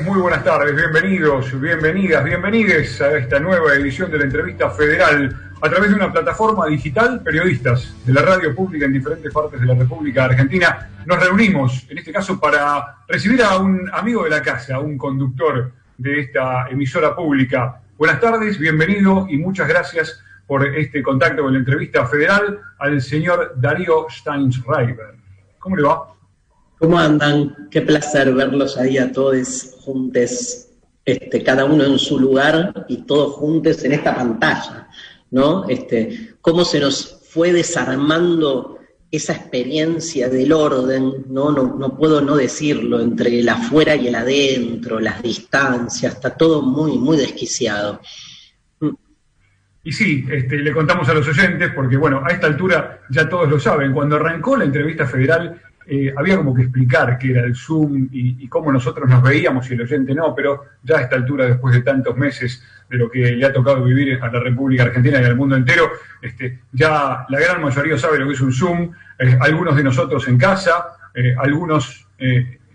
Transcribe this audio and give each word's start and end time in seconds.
Muy 0.00 0.20
buenas 0.20 0.42
tardes, 0.42 0.74
bienvenidos, 0.74 1.60
bienvenidas, 1.60 2.24
bienvenides 2.24 2.98
a 3.02 3.14
esta 3.18 3.38
nueva 3.38 3.74
edición 3.74 4.10
de 4.10 4.18
la 4.18 4.24
entrevista 4.24 4.70
federal 4.70 5.52
a 5.60 5.68
través 5.68 5.90
de 5.90 5.96
una 5.96 6.10
plataforma 6.10 6.66
digital. 6.66 7.20
Periodistas 7.22 7.94
de 8.06 8.14
la 8.14 8.22
radio 8.22 8.54
pública 8.54 8.86
en 8.86 8.94
diferentes 8.94 9.30
partes 9.30 9.60
de 9.60 9.66
la 9.66 9.74
República 9.74 10.24
Argentina 10.24 10.88
nos 11.04 11.20
reunimos, 11.20 11.86
en 11.90 11.98
este 11.98 12.10
caso, 12.10 12.40
para 12.40 13.04
recibir 13.06 13.42
a 13.42 13.58
un 13.58 13.90
amigo 13.92 14.24
de 14.24 14.30
la 14.30 14.40
casa, 14.40 14.78
un 14.78 14.96
conductor 14.96 15.72
de 15.98 16.20
esta 16.20 16.68
emisora 16.70 17.14
pública. 17.14 17.82
Buenas 17.98 18.18
tardes, 18.18 18.58
bienvenido 18.58 19.26
y 19.28 19.36
muchas 19.36 19.68
gracias 19.68 20.22
por 20.46 20.66
este 20.66 21.02
contacto 21.02 21.42
con 21.42 21.52
la 21.52 21.58
entrevista 21.58 22.06
federal 22.06 22.60
al 22.78 23.02
señor 23.02 23.52
Darío 23.56 24.06
Steinsreiber. 24.08 25.16
¿Cómo 25.58 25.76
le 25.76 25.82
va? 25.82 26.12
¿Cómo 26.82 26.98
andan? 26.98 27.68
Qué 27.70 27.80
placer 27.82 28.34
verlos 28.34 28.76
ahí 28.76 28.98
a 28.98 29.12
todos 29.12 29.76
juntos, 29.82 30.66
este, 31.04 31.40
cada 31.44 31.64
uno 31.64 31.84
en 31.84 31.96
su 31.96 32.18
lugar 32.18 32.86
y 32.88 33.06
todos 33.06 33.34
juntos 33.34 33.84
en 33.84 33.92
esta 33.92 34.16
pantalla, 34.16 34.88
¿no? 35.30 35.68
Este, 35.68 36.34
cómo 36.40 36.64
se 36.64 36.80
nos 36.80 37.20
fue 37.30 37.52
desarmando 37.52 38.80
esa 39.12 39.32
experiencia 39.32 40.28
del 40.28 40.52
orden, 40.52 41.26
¿no? 41.28 41.52
No, 41.52 41.76
no 41.76 41.96
puedo 41.96 42.20
no 42.20 42.34
decirlo, 42.34 42.98
entre 42.98 43.38
el 43.38 43.48
afuera 43.48 43.94
y 43.94 44.08
el 44.08 44.16
adentro, 44.16 44.98
las 44.98 45.22
distancias, 45.22 46.14
está 46.14 46.30
todo 46.30 46.62
muy, 46.62 46.98
muy 46.98 47.16
desquiciado. 47.16 48.00
Y 49.84 49.92
sí, 49.92 50.24
este, 50.28 50.58
le 50.58 50.72
contamos 50.72 51.08
a 51.08 51.14
los 51.14 51.28
oyentes, 51.28 51.70
porque 51.74 51.96
bueno, 51.96 52.22
a 52.24 52.32
esta 52.32 52.48
altura 52.48 53.02
ya 53.08 53.28
todos 53.28 53.48
lo 53.48 53.60
saben, 53.60 53.92
cuando 53.92 54.16
arrancó 54.16 54.56
la 54.56 54.64
entrevista 54.64 55.06
federal 55.06 55.60
eh, 55.86 56.12
había 56.16 56.36
como 56.36 56.54
que 56.54 56.62
explicar 56.62 57.18
qué 57.18 57.30
era 57.30 57.44
el 57.44 57.56
Zoom 57.56 58.08
y, 58.12 58.46
cómo 58.48 58.70
nosotros 58.70 59.08
nos 59.08 59.22
veíamos 59.22 59.68
y 59.70 59.74
el 59.74 59.82
oyente 59.82 60.14
no, 60.14 60.34
pero 60.34 60.64
ya 60.82 60.98
a 60.98 61.00
esta 61.02 61.16
altura, 61.16 61.46
después 61.46 61.74
de 61.74 61.82
tantos 61.82 62.16
meses 62.16 62.62
de 62.88 62.98
lo 62.98 63.10
que 63.10 63.32
le 63.32 63.46
ha 63.46 63.52
tocado 63.52 63.82
vivir 63.82 64.18
a 64.22 64.30
la 64.30 64.40
República 64.40 64.84
Argentina 64.84 65.20
y 65.20 65.24
al 65.24 65.36
mundo 65.36 65.56
entero, 65.56 65.90
este, 66.20 66.60
ya 66.72 67.24
la 67.28 67.40
gran 67.40 67.62
mayoría 67.62 67.96
sabe 67.96 68.18
lo 68.18 68.26
que 68.26 68.34
es 68.34 68.40
un 68.40 68.52
Zoom, 68.52 68.92
eh, 69.18 69.36
algunos 69.40 69.74
de 69.74 69.84
nosotros 69.84 70.28
en 70.28 70.38
casa, 70.38 70.96
eh, 71.14 71.34
algunos 71.38 72.06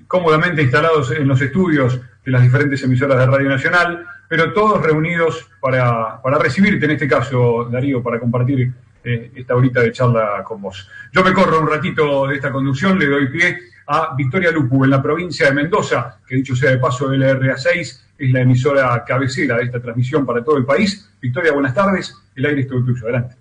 cómodamente 0.07 0.61
instalados 0.61 1.11
en 1.11 1.25
los 1.25 1.39
estudios 1.39 2.01
de 2.25 2.31
las 2.31 2.41
diferentes 2.41 2.83
emisoras 2.83 3.17
de 3.17 3.25
Radio 3.27 3.47
Nacional, 3.47 4.05
pero 4.27 4.51
todos 4.51 4.83
reunidos 4.83 5.49
para, 5.61 6.21
para 6.21 6.37
recibirte 6.37 6.83
en 6.83 6.91
este 6.91 7.07
caso, 7.07 7.69
Darío, 7.71 8.03
para 8.03 8.19
compartir 8.19 8.73
eh, 9.07 9.31
esta 9.35 9.55
horita 9.55 9.81
de 9.81 9.91
charla 9.91 10.43
con 10.43 10.61
vos. 10.61 10.87
Yo 11.11 11.23
me 11.23 11.33
corro 11.33 11.61
un 11.61 11.69
ratito 11.69 12.27
de 12.27 12.35
esta 12.35 12.51
conducción, 12.51 12.99
le 12.99 13.07
doy 13.07 13.27
pie 13.29 13.57
a 13.87 14.13
Victoria 14.15 14.51
Lupu, 14.51 14.83
en 14.83 14.89
la 14.89 15.01
provincia 15.01 15.47
de 15.47 15.53
Mendoza, 15.53 16.19
que 16.27 16.35
dicho 16.35 16.55
sea 16.55 16.71
de 16.71 16.77
paso, 16.77 17.09
LRA6 17.09 18.01
es 18.17 18.31
la 18.31 18.41
emisora 18.41 19.03
cabecera 19.05 19.57
de 19.57 19.63
esta 19.63 19.79
transmisión 19.79 20.25
para 20.25 20.43
todo 20.43 20.57
el 20.57 20.65
país. 20.65 21.09
Victoria, 21.21 21.53
buenas 21.53 21.73
tardes, 21.73 22.13
el 22.35 22.45
aire 22.45 22.61
es 22.61 22.67
todo 22.67 22.83
tuyo, 22.83 23.03
adelante. 23.03 23.35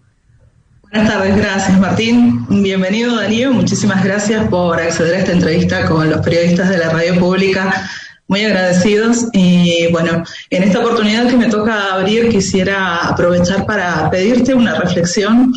Buenas 0.83 1.13
tardes, 1.13 1.37
gracias 1.37 1.81
Martín. 1.81 2.47
Bienvenido 2.63 3.17
Darío, 3.17 3.53
muchísimas 3.53 4.05
gracias 4.05 4.47
por 4.49 4.81
acceder 4.81 5.17
a 5.17 5.19
esta 5.19 5.33
entrevista 5.33 5.85
con 5.87 6.09
los 6.09 6.21
periodistas 6.21 6.71
de 6.71 6.79
la 6.79 6.91
radio 6.91 7.19
pública 7.19 7.73
muy 8.29 8.45
agradecidos 8.45 9.27
y 9.33 9.87
bueno, 9.93 10.25
en 10.51 10.63
esta 10.63 10.81
oportunidad 10.81 11.29
que 11.29 11.37
me 11.37 11.49
toca 11.49 11.95
abrir 11.95 12.29
quisiera 12.29 13.09
aprovechar 13.09 13.67
para 13.67 14.11
pedirte 14.11 14.55
una 14.55 14.75
reflexión 14.75 15.53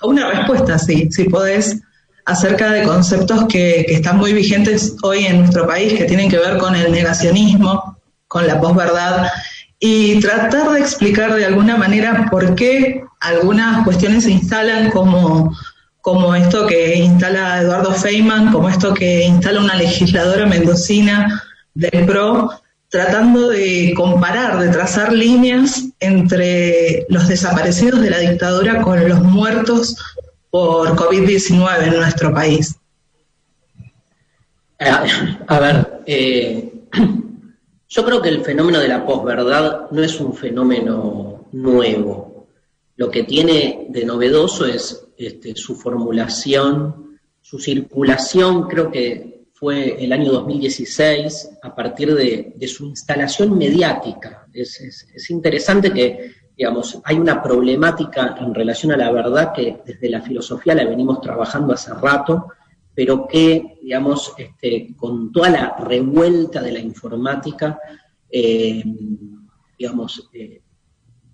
o 0.00 0.08
una 0.08 0.30
respuesta, 0.30 0.78
si, 0.78 1.10
si 1.10 1.24
podés, 1.24 1.80
acerca 2.26 2.70
de 2.72 2.82
conceptos 2.82 3.46
que, 3.48 3.84
que, 3.86 3.94
están 3.94 4.18
muy 4.18 4.32
vigentes 4.32 4.96
hoy 5.02 5.26
en 5.26 5.38
nuestro 5.38 5.66
país, 5.66 5.94
que 5.94 6.04
tienen 6.04 6.28
que 6.28 6.38
ver 6.38 6.58
con 6.58 6.74
el 6.74 6.92
negacionismo, 6.92 7.98
con 8.26 8.46
la 8.46 8.60
posverdad, 8.60 9.28
y 9.80 10.20
tratar 10.20 10.72
de 10.72 10.80
explicar 10.80 11.34
de 11.34 11.46
alguna 11.46 11.76
manera 11.76 12.26
por 12.30 12.54
qué 12.54 13.02
algunas 13.20 13.84
cuestiones 13.84 14.24
se 14.24 14.32
instalan 14.32 14.90
como, 14.90 15.56
como 16.00 16.34
esto 16.34 16.66
que 16.66 16.96
instala 16.96 17.62
Eduardo 17.62 17.92
Feynman, 17.92 18.52
como 18.52 18.68
esto 18.68 18.92
que 18.92 19.24
instala 19.24 19.60
una 19.60 19.76
legisladora 19.76 20.46
mendocina, 20.46 21.42
del 21.74 22.06
PRO 22.06 22.50
tratando 22.88 23.48
de 23.48 23.92
comparar, 23.94 24.58
de 24.58 24.70
trazar 24.70 25.12
líneas 25.12 25.84
entre 26.00 27.06
los 27.08 27.28
desaparecidos 27.28 28.00
de 28.00 28.10
la 28.10 28.18
dictadura 28.18 28.80
con 28.80 29.06
los 29.08 29.20
muertos 29.22 29.96
por 30.50 30.96
COVID-19 30.96 31.82
en 31.82 31.96
nuestro 31.96 32.32
país. 32.32 32.76
A, 34.78 35.60
ver, 35.60 36.02
eh, 36.06 36.72
yo 37.88 38.04
creo 38.04 38.22
que 38.22 38.28
el 38.28 38.44
fenómeno 38.44 38.78
de 38.78 38.88
la 38.88 39.04
posverdad 39.04 39.90
no 39.90 40.02
es 40.02 40.18
un 40.20 40.34
fenómeno 40.34 41.46
nuevo. 41.52 42.46
Lo 42.96 43.10
que 43.10 43.24
tiene 43.24 43.86
de 43.90 44.04
novedoso 44.04 44.64
es 44.66 45.04
este, 45.16 45.54
su 45.56 45.76
formulación, 45.76 47.18
su 47.42 47.58
circulación, 47.58 48.68
creo 48.68 48.90
que 48.90 49.37
fue 49.58 50.04
el 50.04 50.12
año 50.12 50.30
2016 50.30 51.58
a 51.62 51.74
partir 51.74 52.14
de, 52.14 52.54
su 52.68 52.86
instalación 52.86 53.58
mediática. 53.58 54.46
Es, 54.52 55.30
interesante 55.30 55.92
que, 55.92 56.32
digamos, 56.56 57.00
hay 57.02 57.16
una 57.16 57.42
problemática 57.42 58.36
en 58.40 58.54
relación 58.54 58.92
a 58.92 58.96
la 58.96 59.10
verdad 59.10 59.52
que 59.52 59.78
desde 59.84 60.10
la 60.10 60.22
filosofía 60.22 60.76
la 60.76 60.84
venimos 60.84 61.20
trabajando 61.20 61.72
hace 61.72 61.92
rato, 61.92 62.52
pero 62.94 63.26
que, 63.26 63.78
digamos, 63.82 64.32
este, 64.38 64.94
con 64.96 65.32
toda 65.32 65.50
la 65.50 65.76
revuelta 65.76 66.62
de 66.62 66.72
la 66.72 66.80
informática, 66.80 67.80
eh, 68.30 68.84
digamos, 69.76 70.30
eh, 70.34 70.62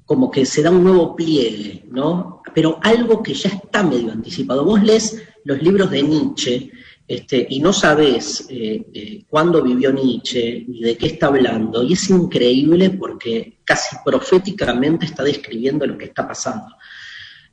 como 0.07 0.31
que 0.31 0.47
se 0.47 0.63
da 0.63 0.71
un 0.71 0.85
nuevo 0.85 1.15
pliegue, 1.15 1.85
¿no? 1.91 2.43
Pero 2.55 2.79
algo 2.83 3.23
que 3.23 3.35
ya 3.35 3.51
está 3.51 3.83
medio 3.83 4.13
anticipado. 4.13 4.65
Vos 4.65 4.83
lees 4.83 5.23
los 5.45 5.63
libros 5.63 5.91
de 5.91 6.03
Nietzsche, 6.03 6.71
este, 7.07 7.47
y 7.51 7.61
no 7.61 7.73
sabes 7.73 8.47
eh, 8.49 8.83
eh, 8.95 9.25
cuándo 9.29 9.63
vivió 9.63 9.93
Nietzsche 9.93 10.65
ni 10.67 10.81
de 10.81 10.97
qué 10.97 11.07
está 11.07 11.27
hablando, 11.27 11.83
y 11.83 11.93
es 11.93 12.09
increíble 12.09 12.91
porque 12.91 13.59
casi 13.65 13.97
proféticamente 14.05 15.05
está 15.05 15.23
describiendo 15.23 15.87
lo 15.87 15.99
que 15.99 16.07
está 16.07 16.27
pasando. 16.27 16.75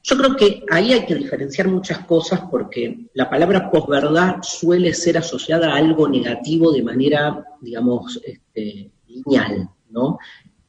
Yo 0.04 0.18
creo 0.18 0.36
que 0.36 0.64
ahí 0.72 0.94
hay 0.94 1.06
que 1.06 1.16
diferenciar 1.16 1.68
muchas 1.68 2.00
cosas 2.06 2.42
porque 2.50 3.10
la 3.14 3.30
palabra 3.30 3.70
posverdad 3.70 4.38
suele 4.42 4.94
ser 4.94 5.18
asociada 5.18 5.74
a 5.74 5.76
algo 5.76 6.08
negativo 6.08 6.72
de 6.72 6.82
manera, 6.82 7.46
digamos, 7.60 8.20
este, 8.26 8.90
lineal, 9.08 9.70
¿no? 9.90 10.18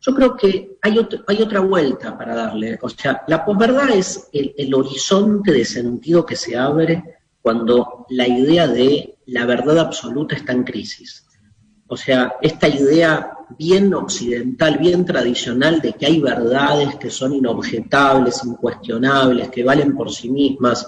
Yo 0.01 0.15
creo 0.15 0.37
que 0.37 0.77
hay, 0.83 0.99
otra 0.99 1.61
vuelta 1.61 2.19
para 2.19 2.35
darle. 2.35 2.77
O 2.83 2.89
sea, 2.89 3.23
la 3.29 3.45
posverdad 3.45 3.91
es 3.91 4.29
el 4.33 4.75
horizonte 4.75 5.53
de 5.53 5.65
sentido 5.65 6.27
que 6.27 6.35
se 6.35 6.57
abre 6.57 7.22
cuando 7.43 8.07
la 8.11 8.27
idea 8.29 8.67
de 8.69 9.19
la 9.27 9.45
verdad 9.45 9.79
absoluta 9.79 10.37
está 10.37 10.53
en 10.53 10.65
crisis. 10.65 11.27
O 11.89 11.97
sea, 11.97 12.37
esta 12.41 12.69
idea 12.69 13.33
bien 13.59 13.93
occidental, 13.93 14.79
bien 14.79 15.05
tradicional 15.05 15.81
de 15.81 15.93
que 15.93 16.07
hay 16.07 16.21
verdades 16.21 16.97
que 16.97 17.11
son 17.11 17.35
inobjetables, 17.35 18.43
incuestionables, 18.45 19.51
que 19.51 19.65
valen 19.65 19.95
por 19.95 20.11
sí 20.11 20.31
mismas. 20.31 20.87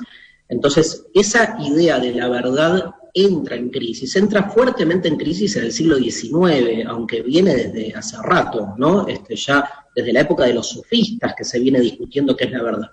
Entonces, 0.49 1.05
esa 1.13 1.59
idea 1.61 1.99
de 1.99 2.15
la 2.15 2.29
verdad 2.29 2.95
entra 3.13 3.57
en 3.57 3.71
crisis, 3.71 4.17
entra 4.17 4.51
fuertemente 4.51 5.09
en 5.09 5.17
crisis 5.17 5.57
en 5.57 5.65
el 5.65 5.73
siglo 5.73 5.97
XIX, 5.97 6.87
aunque 6.89 7.23
viene 7.23 7.55
desde 7.55 7.95
hace 7.95 8.17
rato, 8.23 8.75
¿no? 8.77 9.07
Este, 9.07 9.37
ya 9.37 9.69
desde 9.95 10.13
la 10.13 10.21
época 10.21 10.45
de 10.45 10.55
los 10.55 10.69
sofistas 10.69 11.35
que 11.37 11.45
se 11.45 11.61
viene 11.61 11.81
discutiendo 11.81 12.37
qué 12.37 12.45
es 12.45 12.51
la 12.51 12.63
verdad. 12.63 12.91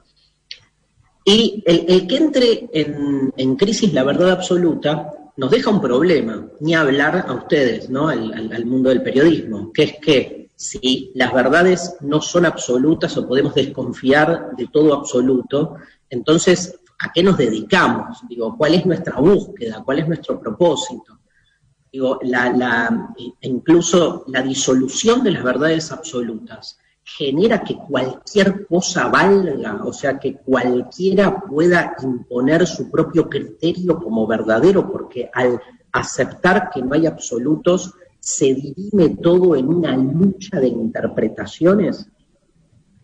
Y 1.24 1.64
el, 1.66 2.08
que 2.08 2.18
entre 2.18 2.70
en, 2.74 3.56
crisis 3.56 3.94
la 3.94 4.04
verdad 4.04 4.32
absoluta 4.32 5.12
nos 5.38 5.52
deja 5.52 5.70
un 5.70 5.82
problema, 5.82 6.48
ni 6.60 6.74
hablar 6.74 7.26
a 7.28 7.34
ustedes, 7.34 7.90
¿no? 7.90 8.10
Al, 8.10 8.66
mundo 8.66 8.90
del 8.90 9.04
periodismo, 9.04 9.72
que 9.72 9.84
es 9.84 9.94
que 10.02 10.50
si 10.56 11.12
las 11.16 11.34
verdades 11.34 11.96
no 12.02 12.22
son 12.22 12.46
absolutas 12.46 13.16
o 13.18 13.28
podemos 13.28 13.56
desconfiar 13.56 14.56
de 14.56 14.68
todo 14.68 14.94
absoluto, 14.94 15.76
entonces, 16.10 16.80
¿a 17.00 17.12
qué 17.12 17.24
nos 17.24 17.38
dedicamos? 17.38 18.20
Digo, 18.28 18.56
¿cuál 18.58 18.76
es 18.76 18.86
nuestra 18.86 19.20
búsqueda? 19.20 19.82
¿Cuál 19.84 20.00
es 20.00 20.08
nuestro 20.08 20.40
propósito? 20.40 21.20
Digo, 21.92 22.20
la, 22.24 23.14
incluso 23.42 24.24
la 24.28 24.42
disolución 24.42 25.24
de 25.24 25.32
las 25.32 25.44
verdades 25.44 25.92
absolutas 25.92 26.80
genera 27.04 27.64
que 27.64 27.76
cualquier 27.76 28.68
cosa 28.68 29.08
valga, 29.08 29.84
o 29.84 29.92
sea, 29.92 30.20
que 30.20 30.36
cualquiera 30.36 31.42
pueda 31.42 31.96
imponer 32.04 32.66
su 32.68 32.90
propio 32.90 33.30
criterio 33.30 33.98
como 33.98 34.28
verdadero, 34.28 34.92
porque 34.92 35.30
al 35.34 35.60
aceptar 35.92 36.70
que 36.70 36.82
no 36.82 36.94
hay 36.94 37.08
absolutos, 37.08 37.94
se 38.20 38.54
dirime 38.54 39.18
todo 39.22 39.56
en 39.56 39.68
una 39.68 39.98
lucha 39.98 40.60
de 40.60 40.68
interpretaciones, 40.68 42.08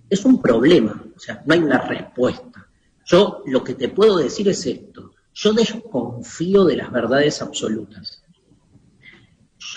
es 0.10 0.24
un 0.26 0.42
problema, 0.42 1.04
o 1.16 1.20
sea, 1.20 1.42
no 1.46 1.54
hay 1.54 1.60
una 1.60 1.80
respuesta. 1.80 2.68
Yo 3.06 3.42
lo 3.46 3.64
que 3.64 3.74
te 3.74 3.90
puedo 3.90 4.18
decir 4.18 4.48
es 4.48 4.66
esto, 4.66 5.12
yo 5.34 5.54
desconfío 5.54 6.66
de 6.66 6.78
las 6.78 6.92
verdades 6.92 7.42
absolutas. 7.42 8.24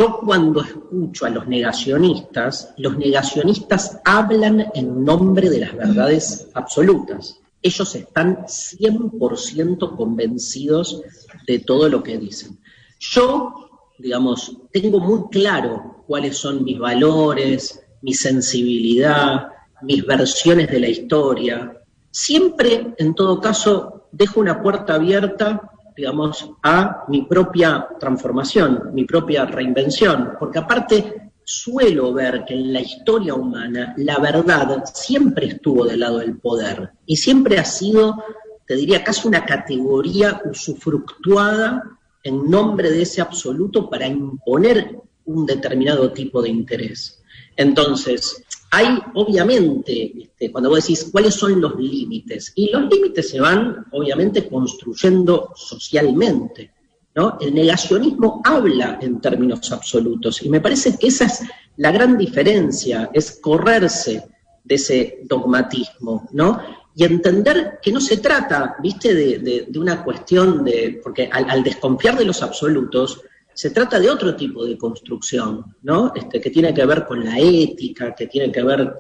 Yo 0.01 0.19
cuando 0.25 0.63
escucho 0.63 1.27
a 1.27 1.29
los 1.29 1.47
negacionistas, 1.47 2.73
los 2.79 2.97
negacionistas 2.97 4.01
hablan 4.03 4.71
en 4.73 5.05
nombre 5.05 5.51
de 5.51 5.61
las 5.61 5.77
verdades 5.77 6.49
absolutas. 6.55 7.39
Ellos 7.61 7.95
están 7.95 8.47
100% 8.47 9.97
convencidos 9.99 11.03
de 11.47 11.59
todo 11.59 11.91
lo 11.91 12.03
que 12.03 12.17
dicen. 12.17 12.59
Yo, 12.99 13.69
digamos, 13.99 14.57
tengo 14.73 15.01
muy 15.01 15.29
claro 15.31 16.03
cuáles 16.07 16.39
son 16.39 16.65
mis 16.65 16.79
valores, 16.79 17.83
mi 18.01 18.15
sensibilidad, 18.15 19.49
mis 19.83 20.07
versiones 20.07 20.71
de 20.71 20.81
la 20.81 20.89
historia. 20.89 21.77
Siempre, 22.11 22.95
en 22.97 23.15
todo 23.15 23.39
caso, 23.39 24.09
dejo 24.13 24.41
una 24.41 24.63
puerta 24.63 24.95
abierta 24.95 25.61
digamos, 25.97 26.51
a 26.63 27.05
mi 27.09 27.23
propia 27.23 27.89
transformación, 27.99 28.91
mi 28.93 29.05
propia 29.05 29.47
reinvención, 29.47 30.33
porque 30.39 30.59
aparte 30.59 31.33
suelo 31.45 32.13
ver 32.13 32.45
que 32.45 32.55
en 32.55 32.73
la 32.73 32.81
historia 32.81 33.35
humana 33.35 33.95
la 33.97 34.19
verdad 34.19 34.85
siempre 34.93 35.47
estuvo 35.47 35.85
del 35.85 36.01
lado 36.01 36.19
del 36.19 36.39
poder 36.39 36.91
y 37.07 37.17
siempre 37.17 37.59
ha 37.59 37.65
sido, 37.65 38.23
te 38.67 38.77
diría, 38.77 39.03
casi 39.03 39.27
una 39.27 39.45
categoría 39.45 40.41
usufructuada 40.45 41.83
en 42.23 42.49
nombre 42.49 42.91
de 42.91 43.03
ese 43.03 43.21
absoluto 43.21 43.91
para 43.91 44.07
imponer 44.07 45.01
un 45.25 45.47
determinado 45.47 46.13
tipo 46.13 46.41
de 46.43 46.51
interés. 46.51 47.23
Entonces, 47.57 48.45
hay, 48.71 48.99
obviamente, 49.15 50.13
este, 50.23 50.53
cuando 50.53 50.71
vos 50.71 50.81
decís 50.81 51.09
cuáles 51.11 51.35
son 51.35 51.61
los 51.61 51.77
límites, 51.77 52.53
y 52.55 52.71
los 52.71 52.89
límites 52.89 53.31
se 53.31 53.41
van, 53.41 53.87
obviamente, 53.91 54.49
construyendo 54.49 55.53
socialmente. 55.57 56.71
¿no? 57.15 57.37
El 57.41 57.55
negacionismo 57.55 58.41
habla 58.45 58.99
en 59.03 59.21
términos 59.21 59.73
absolutos, 59.73 60.43
y 60.43 60.49
me 60.49 60.61
parece 60.61 60.97
que 60.97 61.09
esa 61.09 61.27
es 61.27 61.43
la 61.77 61.91
gran 61.91 62.17
diferencia, 62.17 63.11
es 63.13 63.39
correrse 63.41 64.29
de 64.63 64.75
ese 64.75 65.21
dogmatismo, 65.25 66.29
¿no? 66.33 66.61
Y 66.95 67.05
entender 67.05 67.79
que 67.83 67.91
no 67.93 68.01
se 68.01 68.19
trata, 68.19 68.77
viste, 68.83 69.15
de, 69.15 69.69
una 69.79 70.05
cuestión 70.05 70.65
de, 70.65 71.01
porque 71.03 71.29
al 71.33 71.63
desconfiar 71.63 72.19
de 72.19 72.25
los 72.25 72.43
absolutos, 72.43 73.23
se 73.61 73.69
trata 73.69 74.01
de 74.01 74.09
otro 74.09 74.35
tipo 74.35 74.65
de 74.65 74.79
construcción, 74.79 75.77
¿no? 75.83 76.15
Este, 76.15 76.41
que 76.41 76.49
tiene 76.49 76.73
que 76.73 76.87
ver 76.87 77.05
con 77.05 77.23
la 77.23 77.39
ética, 77.39 78.15
que 78.15 78.27
tiene 78.27 78.51
que 78.51 78.63
ver, 78.63 78.91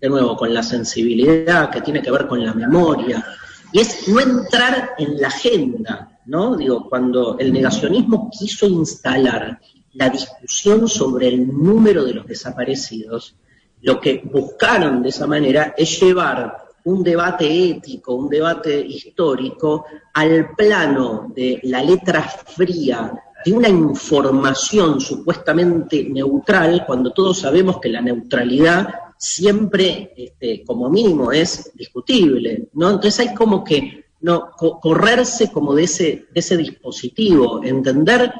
de 0.00 0.08
nuevo, 0.08 0.36
con 0.36 0.52
la 0.52 0.64
sensibilidad, 0.64 1.70
que 1.70 1.82
tiene 1.82 2.02
que 2.02 2.10
ver 2.10 2.26
con 2.26 2.44
la 2.44 2.52
memoria. 2.52 3.24
Y 3.72 3.78
es 3.78 4.08
no 4.08 4.18
entrar 4.18 4.94
en 4.98 5.20
la 5.20 5.28
agenda, 5.28 6.18
¿no? 6.26 6.56
Digo, 6.56 6.88
cuando 6.88 7.38
el 7.38 7.52
negacionismo 7.52 8.28
quiso 8.28 8.66
instalar 8.66 9.60
la 9.92 10.08
discusión 10.08 10.88
sobre 10.88 11.28
el 11.28 11.46
número 11.46 12.04
de 12.04 12.14
los 12.14 12.26
desaparecidos, 12.26 13.36
lo 13.82 14.00
que 14.00 14.20
buscaron 14.24 15.00
de 15.00 15.10
esa 15.10 15.28
manera 15.28 15.76
es 15.78 16.00
llevar 16.00 16.56
un 16.82 17.04
debate 17.04 17.70
ético, 17.70 18.14
un 18.14 18.28
debate 18.28 18.80
histórico 18.80 19.84
al 20.12 20.56
plano 20.56 21.32
de 21.32 21.60
la 21.62 21.84
letra 21.84 22.22
fría 22.22 23.12
de 23.44 23.52
una 23.52 23.68
información 23.68 25.00
supuestamente 25.00 26.04
neutral, 26.04 26.84
cuando 26.86 27.12
todos 27.12 27.38
sabemos 27.38 27.78
que 27.78 27.88
la 27.88 28.00
neutralidad 28.00 28.88
siempre, 29.16 30.12
este, 30.16 30.64
como 30.64 30.88
mínimo, 30.88 31.32
es 31.32 31.72
discutible, 31.74 32.68
¿no? 32.74 32.90
Entonces 32.90 33.20
hay 33.20 33.34
como 33.34 33.64
que 33.64 34.04
no 34.20 34.50
correrse 34.56 35.50
como 35.52 35.74
de 35.74 35.84
ese, 35.84 36.26
de 36.32 36.40
ese 36.40 36.56
dispositivo, 36.56 37.62
entender 37.62 38.32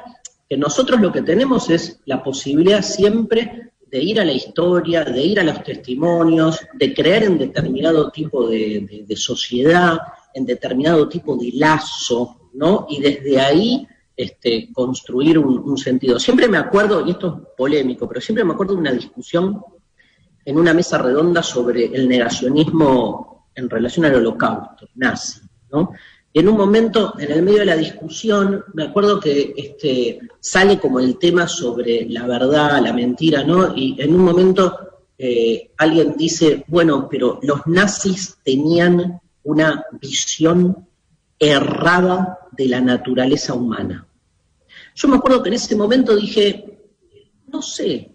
que 0.48 0.56
nosotros 0.56 1.00
lo 1.00 1.12
que 1.12 1.22
tenemos 1.22 1.70
es 1.70 2.00
la 2.06 2.22
posibilidad 2.22 2.82
siempre 2.82 3.72
de 3.90 4.02
ir 4.02 4.20
a 4.20 4.24
la 4.24 4.32
historia, 4.32 5.04
de 5.04 5.22
ir 5.22 5.40
a 5.40 5.44
los 5.44 5.62
testimonios, 5.62 6.60
de 6.74 6.94
creer 6.94 7.24
en 7.24 7.38
determinado 7.38 8.10
tipo 8.10 8.48
de, 8.48 9.04
de 9.06 9.16
sociedad, 9.16 9.98
en 10.34 10.44
determinado 10.44 11.08
tipo 11.08 11.36
de 11.36 11.52
lazo, 11.54 12.50
¿no? 12.54 12.86
Y 12.88 13.00
desde 13.00 13.40
ahí 13.40 13.86
este, 14.18 14.72
construir 14.72 15.38
un, 15.38 15.78
sentido. 15.78 16.18
Siempre 16.18 16.48
me 16.48 16.58
acuerdo, 16.58 17.06
y 17.06 17.12
esto 17.12 17.40
es 17.40 17.48
polémico, 17.56 18.08
pero 18.08 18.20
siempre 18.20 18.42
me 18.42 18.52
acuerdo 18.52 18.74
de 18.74 18.80
una 18.80 18.92
discusión 18.92 19.62
en 20.44 20.58
una 20.58 20.74
mesa 20.74 20.98
redonda 20.98 21.40
sobre 21.40 21.84
el 21.84 22.08
negacionismo 22.08 23.46
en 23.54 23.70
relación 23.70 24.06
al 24.06 24.16
holocausto 24.16 24.88
nazi, 24.96 25.42
¿no? 25.70 25.92
Y 26.32 26.40
en 26.40 26.48
un 26.48 26.56
momento, 26.56 27.14
en 27.16 27.30
el 27.30 27.42
medio 27.42 27.60
de 27.60 27.66
la 27.66 27.76
discusión, 27.76 28.64
me 28.74 28.84
acuerdo 28.84 29.20
que 29.20 29.54
este, 29.56 30.18
sale 30.40 30.80
como 30.80 30.98
el 30.98 31.16
tema 31.16 31.46
sobre 31.46 32.04
la 32.08 32.26
verdad, 32.26 32.82
la 32.82 32.92
mentira, 32.92 33.44
¿no? 33.44 33.72
Y 33.76 34.02
en 34.02 34.16
un 34.16 34.24
momento 34.24 34.78
eh, 35.16 35.70
alguien 35.76 36.16
dice, 36.16 36.64
bueno, 36.66 37.06
pero 37.08 37.38
los 37.42 37.64
nazis 37.66 38.36
tenían 38.42 39.20
una 39.44 39.84
visión 39.92 40.88
errada 41.38 42.40
de 42.50 42.66
la 42.66 42.80
naturaleza 42.80 43.54
humana. 43.54 44.07
Yo 44.98 45.06
me 45.06 45.16
acuerdo 45.16 45.44
que 45.44 45.48
en 45.50 45.54
ese 45.54 45.76
momento 45.76 46.16
dije, 46.16 46.76
no 47.46 47.62
sé, 47.62 48.10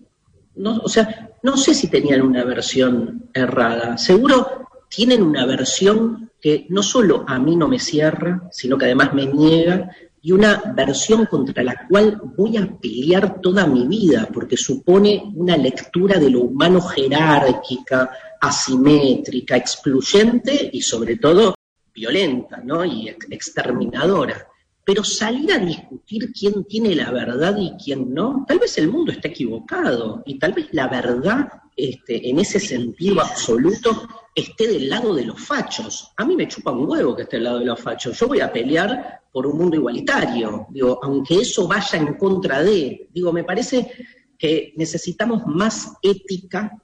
no, 0.55 0.81
o 0.83 0.89
sea, 0.89 1.29
no 1.41 1.55
sé 1.55 1.73
si 1.73 1.87
tenían 1.87 2.21
una 2.21 2.43
versión 2.43 3.29
errada. 3.33 3.97
Seguro 3.97 4.67
tienen 4.89 5.23
una 5.23 5.45
versión 5.45 6.31
que 6.41 6.65
no 6.67 6.83
solo 6.83 7.23
a 7.25 7.39
mí 7.39 7.55
no 7.55 7.69
me 7.69 7.79
cierra, 7.79 8.49
sino 8.51 8.77
que 8.77 8.83
además 8.83 9.13
me 9.13 9.25
niega, 9.25 9.95
y 10.21 10.33
una 10.33 10.61
versión 10.75 11.25
contra 11.25 11.63
la 11.63 11.87
cual 11.87 12.19
voy 12.35 12.57
a 12.57 12.67
pelear 12.81 13.39
toda 13.39 13.65
mi 13.65 13.87
vida, 13.87 14.27
porque 14.33 14.57
supone 14.57 15.31
una 15.35 15.55
lectura 15.55 16.19
de 16.19 16.29
lo 16.29 16.41
humano 16.41 16.81
jerárquica, 16.81 18.11
asimétrica, 18.41 19.55
excluyente 19.55 20.69
y 20.73 20.81
sobre 20.81 21.15
todo 21.15 21.55
violenta, 21.93 22.57
¿no? 22.61 22.83
Y 22.83 23.07
exterminadora. 23.07 24.49
Pero 24.85 25.03
salir 25.03 25.51
a 25.53 25.59
discutir 25.59 26.31
quién 26.33 26.65
tiene 26.65 26.95
la 26.95 27.11
verdad 27.11 27.55
y 27.57 27.71
quién 27.81 28.13
no, 28.13 28.45
tal 28.47 28.59
vez 28.59 28.77
el 28.77 28.89
mundo 28.89 29.11
está 29.11 29.29
equivocado 29.29 30.23
y 30.25 30.37
tal 30.37 30.53
vez 30.53 30.67
la 30.71 30.87
verdad 30.87 31.47
este, 31.75 32.29
en 32.29 32.39
ese 32.39 32.59
sentido 32.59 33.21
absoluto 33.21 34.07
esté 34.35 34.67
del 34.67 34.89
lado 34.89 35.13
de 35.13 35.25
los 35.25 35.39
fachos. 35.39 36.11
A 36.17 36.25
mí 36.25 36.35
me 36.35 36.47
chupa 36.47 36.71
un 36.71 36.89
huevo 36.89 37.15
que 37.15 37.23
esté 37.23 37.37
del 37.37 37.45
lado 37.45 37.59
de 37.59 37.65
los 37.65 37.79
fachos. 37.79 38.19
Yo 38.19 38.27
voy 38.27 38.41
a 38.41 38.51
pelear 38.51 39.21
por 39.31 39.47
un 39.47 39.57
mundo 39.57 39.77
igualitario, 39.77 40.67
digo, 40.69 40.99
aunque 41.01 41.35
eso 41.35 41.67
vaya 41.67 41.97
en 41.97 42.15
contra 42.15 42.61
de, 42.61 43.09
digo, 43.11 43.31
me 43.31 43.43
parece 43.43 43.91
que 44.37 44.73
necesitamos 44.75 45.45
más 45.45 45.93
ética 46.01 46.77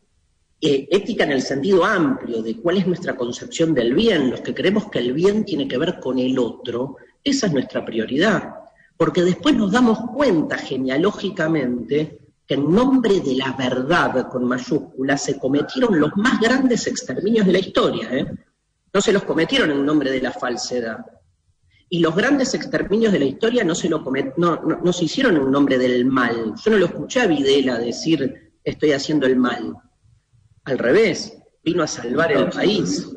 eh, 0.61 0.89
ética 0.91 1.23
en 1.23 1.31
el 1.31 1.41
sentido 1.41 1.85
amplio 1.85 2.41
de 2.41 2.57
cuál 2.57 2.75
es 2.75 2.85
nuestra 2.85 3.15
concepción 3.15 3.73
del 3.73 3.93
bien, 3.93 4.29
los 4.29 4.41
que 4.41 4.53
creemos 4.53 4.89
que 4.91 4.99
el 4.99 5.13
bien 5.13 5.45
tiene 5.45 5.69
que 5.69 5.77
ver 5.77 6.01
con 6.01 6.19
el 6.19 6.37
otro, 6.37 6.97
esa 7.23 7.47
es 7.47 7.53
nuestra 7.53 7.85
prioridad, 7.85 8.55
porque 8.97 9.23
después 9.23 9.55
nos 9.55 9.71
damos 9.71 9.99
cuenta 10.11 10.57
genealógicamente 10.57 12.19
que 12.45 12.55
en 12.55 12.73
nombre 12.73 13.19
de 13.19 13.35
la 13.35 13.53
verdad 13.53 14.27
con 14.27 14.45
mayúsculas 14.45 15.23
se 15.23 15.37
cometieron 15.37 15.99
los 15.99 16.15
más 16.17 16.39
grandes 16.39 16.87
exterminios 16.87 17.45
de 17.45 17.51
la 17.53 17.59
historia. 17.59 18.09
¿eh? 18.11 18.25
No 18.91 19.01
se 19.01 19.13
los 19.13 19.23
cometieron 19.23 19.69
en 19.69 19.85
nombre 19.85 20.11
de 20.11 20.21
la 20.21 20.31
falsedad. 20.31 21.05
Y 21.89 21.99
los 21.99 22.15
grandes 22.15 22.53
exterminios 22.55 23.13
de 23.13 23.19
la 23.19 23.25
historia 23.25 23.63
no 23.63 23.75
se, 23.75 23.87
lo 23.89 24.03
no, 24.37 24.61
no, 24.61 24.93
se 24.93 25.05
hicieron 25.05 25.37
en 25.37 25.51
nombre 25.51 25.77
del 25.77 26.05
mal. 26.05 26.53
Yo 26.63 26.71
no 26.71 26.77
lo 26.77 26.85
escuché 26.85 27.21
a 27.21 27.27
Videla 27.27 27.77
decir 27.77 28.51
estoy 28.63 28.91
haciendo 28.93 29.27
el 29.27 29.35
mal. 29.35 29.75
Al 30.65 30.77
revés, 30.77 31.37
vino 31.63 31.83
a 31.83 31.87
salvar 31.87 32.31
el 32.31 32.49
país. 32.49 33.09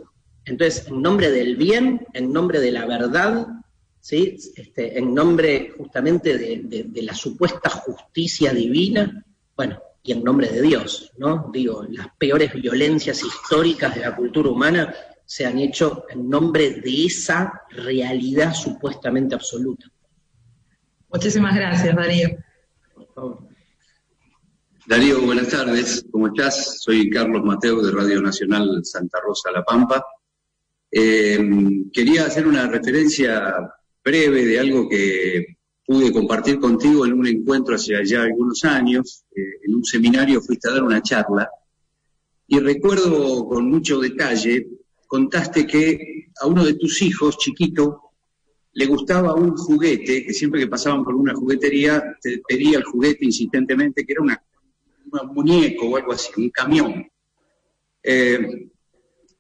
Entonces, 0.45 0.89
en 0.89 1.01
nombre 1.01 1.31
del 1.31 1.57
bien, 1.57 2.07
en 2.15 2.33
nombre 2.33 2.61
de 2.61 2.73
la 2.73 2.87
verdad, 2.87 3.47
¿sí? 4.03 4.37
Este, 4.57 4.99
en 4.99 5.15
nombre 5.15 5.73
justamente 5.79 6.37
de, 6.37 7.03
la 7.03 7.15
supuesta 7.15 7.71
justicia 7.71 8.53
divina, 8.53 9.25
bueno, 9.57 9.81
y 10.03 10.13
en 10.13 10.25
nombre 10.25 10.49
de 10.49 10.61
Dios, 10.61 11.13
¿no? 11.17 11.51
Digo, 11.53 11.87
las 11.89 12.09
peores 12.19 12.53
violencias 12.53 13.23
históricas 13.23 13.95
de 13.95 14.01
la 14.01 14.17
cultura 14.17 14.51
humana 14.51 14.93
se 15.25 15.47
han 15.47 15.59
hecho 15.59 16.05
en 16.11 16.29
nombre 16.29 16.81
de 16.81 17.07
esa 17.07 17.63
realidad 17.71 18.53
supuestamente 18.53 19.37
absoluta. 19.37 19.87
Muchísimas 21.09 21.55
gracias, 21.55 21.95
Darío. 21.95 22.31
Darío, 24.87 25.21
buenas 25.23 25.49
tardes. 25.49 26.05
¿Cómo 26.11 26.27
estás? 26.27 26.81
Soy 26.81 27.09
Carlos 27.09 27.45
Mateo 27.45 27.81
de 27.81 27.93
Radio 27.93 28.21
Nacional 28.21 28.81
Santa 28.85 29.21
Rosa 29.21 29.53
La 29.53 29.63
Pampa. 29.63 30.05
Eh, 30.91 31.39
quería 31.93 32.27
hacer 32.27 32.49
una 32.49 32.67
referencia 32.67 33.73
breve 34.05 34.45
de 34.45 34.59
algo 34.59 34.89
que 34.89 35.57
pude 35.85 36.13
compartir 36.13 36.59
contigo 36.59 37.05
en 37.07 37.13
un 37.13 37.27
encuentro 37.27 37.75
hace 37.75 37.95
ya 38.05 38.23
algunos 38.23 38.65
años. 38.65 39.25
Eh, 39.35 39.41
en 39.65 39.75
un 39.75 39.85
seminario 39.85 40.41
fuiste 40.41 40.69
a 40.69 40.73
dar 40.73 40.83
una 40.83 41.03
charla 41.03 41.49
y 42.53 42.59
recuerdo 42.59 43.49
con 43.49 43.71
mucho 43.71 43.99
detalle, 43.99 44.69
contaste 45.07 45.67
que 45.67 46.27
a 46.39 46.47
uno 46.47 46.63
de 46.63 46.75
tus 46.75 47.01
hijos, 47.01 47.39
chiquito, 47.39 48.11
le 48.75 48.85
gustaba 48.85 49.35
un 49.35 49.57
juguete, 49.57 50.27
que 50.27 50.35
siempre 50.35 50.61
que 50.61 50.67
pasaban 50.67 51.03
por 51.03 51.15
una 51.15 51.35
juguetería, 51.35 52.03
te 52.21 52.43
pedía 52.47 52.77
el 52.77 52.85
juguete 52.85 53.25
insistentemente, 53.25 54.05
que 54.05 54.13
era 54.13 54.21
una, 54.21 54.43
un 55.13 55.35
muñeco 55.35 55.87
o 55.87 55.97
algo 55.97 56.13
así, 56.13 56.31
un 56.37 56.51
camión. 56.51 57.07
Eh, 58.03 58.69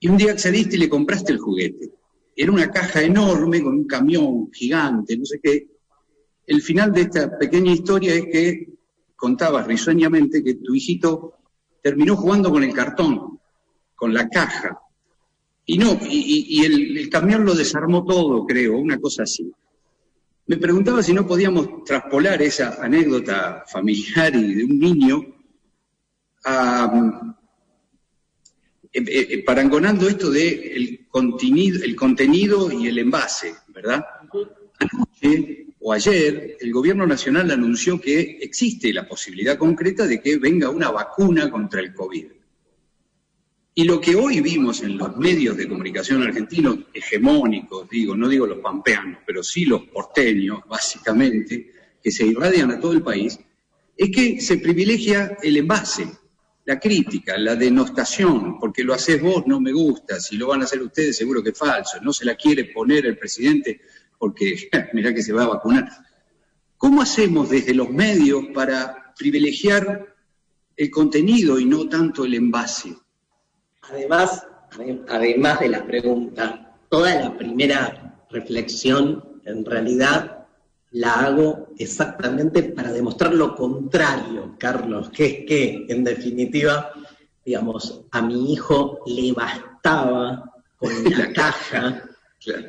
y 0.00 0.08
un 0.08 0.16
día 0.16 0.32
accediste 0.32 0.76
y 0.76 0.78
le 0.78 0.88
compraste 0.88 1.32
el 1.32 1.38
juguete. 1.38 1.90
Era 2.34 2.52
una 2.52 2.70
caja 2.70 3.02
enorme 3.02 3.62
con 3.62 3.74
un 3.74 3.86
camión 3.86 4.50
gigante, 4.52 5.16
no 5.16 5.24
sé 5.24 5.40
qué. 5.42 5.68
El 6.46 6.62
final 6.62 6.92
de 6.92 7.02
esta 7.02 7.38
pequeña 7.38 7.72
historia 7.72 8.14
es 8.14 8.26
que 8.26 8.68
contabas 9.16 9.66
risueñamente 9.66 10.42
que 10.42 10.54
tu 10.54 10.74
hijito 10.74 11.34
terminó 11.82 12.16
jugando 12.16 12.50
con 12.50 12.64
el 12.64 12.72
cartón, 12.72 13.38
con 13.94 14.12
la 14.14 14.28
caja, 14.28 14.82
y 15.64 15.78
no, 15.78 15.98
y, 16.02 16.64
el, 16.64 17.08
camión 17.08 17.44
lo 17.44 17.54
desarmó 17.54 18.04
todo, 18.04 18.44
creo, 18.46 18.76
una 18.76 18.98
cosa 18.98 19.22
así. 19.22 19.52
Me 20.46 20.56
preguntaba 20.56 21.02
si 21.02 21.12
no 21.12 21.26
podíamos 21.26 21.84
traspolar 21.84 22.42
esa 22.42 22.82
anécdota 22.82 23.64
familiar 23.66 24.34
y 24.34 24.54
de 24.54 24.64
un 24.64 24.78
niño 24.78 25.24
eh, 26.44 26.90
eh, 28.92 29.02
eh, 29.06 29.44
parangonando 29.44 30.08
esto 30.08 30.30
de 30.30 30.48
el 30.74 31.01
el 31.14 31.96
contenido 31.96 32.72
y 32.72 32.86
el 32.86 32.98
envase, 32.98 33.54
¿verdad? 33.68 34.04
Anoche 34.78 35.66
o 35.84 35.92
ayer 35.92 36.56
el 36.60 36.72
gobierno 36.72 37.06
nacional 37.06 37.50
anunció 37.50 38.00
que 38.00 38.38
existe 38.40 38.92
la 38.92 39.06
posibilidad 39.06 39.58
concreta 39.58 40.06
de 40.06 40.20
que 40.20 40.38
venga 40.38 40.70
una 40.70 40.90
vacuna 40.90 41.50
contra 41.50 41.80
el 41.80 41.92
COVID. 41.92 42.26
Y 43.74 43.84
lo 43.84 44.00
que 44.00 44.14
hoy 44.14 44.40
vimos 44.40 44.82
en 44.82 44.98
los 44.98 45.16
medios 45.16 45.56
de 45.56 45.66
comunicación 45.66 46.22
argentinos, 46.22 46.78
hegemónicos, 46.92 47.88
digo, 47.88 48.14
no 48.14 48.28
digo 48.28 48.46
los 48.46 48.58
pampeanos, 48.58 49.20
pero 49.26 49.42
sí 49.42 49.64
los 49.64 49.84
porteños, 49.84 50.60
básicamente, 50.68 51.72
que 52.02 52.10
se 52.10 52.26
irradian 52.26 52.70
a 52.70 52.78
todo 52.78 52.92
el 52.92 53.02
país, 53.02 53.40
es 53.96 54.10
que 54.10 54.40
se 54.40 54.58
privilegia 54.58 55.38
el 55.42 55.56
envase, 55.56 56.06
la 56.64 56.78
crítica, 56.78 57.36
la 57.38 57.56
denostación, 57.56 58.58
porque 58.58 58.84
lo 58.84 58.94
haces 58.94 59.20
vos 59.20 59.46
no 59.46 59.60
me 59.60 59.72
gusta, 59.72 60.20
si 60.20 60.36
lo 60.36 60.48
van 60.48 60.62
a 60.62 60.64
hacer 60.64 60.80
ustedes 60.82 61.16
seguro 61.16 61.42
que 61.42 61.50
es 61.50 61.58
falso, 61.58 62.00
no 62.02 62.12
se 62.12 62.24
la 62.24 62.36
quiere 62.36 62.66
poner 62.66 63.06
el 63.06 63.18
presidente 63.18 63.80
porque 64.18 64.70
mirá 64.92 65.12
que 65.12 65.22
se 65.22 65.32
va 65.32 65.44
a 65.44 65.48
vacunar. 65.48 65.88
¿Cómo 66.76 67.02
hacemos 67.02 67.50
desde 67.50 67.74
los 67.74 67.90
medios 67.90 68.46
para 68.54 69.12
privilegiar 69.16 70.14
el 70.76 70.90
contenido 70.90 71.58
y 71.58 71.64
no 71.64 71.88
tanto 71.88 72.24
el 72.24 72.34
envase? 72.34 72.96
Además, 73.82 74.46
además 75.08 75.60
de 75.60 75.68
la 75.68 75.84
pregunta, 75.84 76.76
toda 76.88 77.14
la 77.16 77.36
primera 77.36 78.24
reflexión 78.30 79.40
en 79.44 79.64
realidad 79.64 80.41
la 80.92 81.14
hago 81.14 81.68
exactamente 81.78 82.62
para 82.62 82.92
demostrar 82.92 83.34
lo 83.34 83.54
contrario, 83.54 84.54
Carlos, 84.58 85.10
que 85.10 85.26
es 85.26 85.46
que, 85.46 85.86
en 85.88 86.04
definitiva, 86.04 86.92
digamos, 87.44 88.02
a 88.10 88.22
mi 88.22 88.52
hijo 88.52 89.00
le 89.06 89.32
bastaba 89.32 90.52
con 90.76 90.90
la 91.18 91.32
caja 91.32 92.04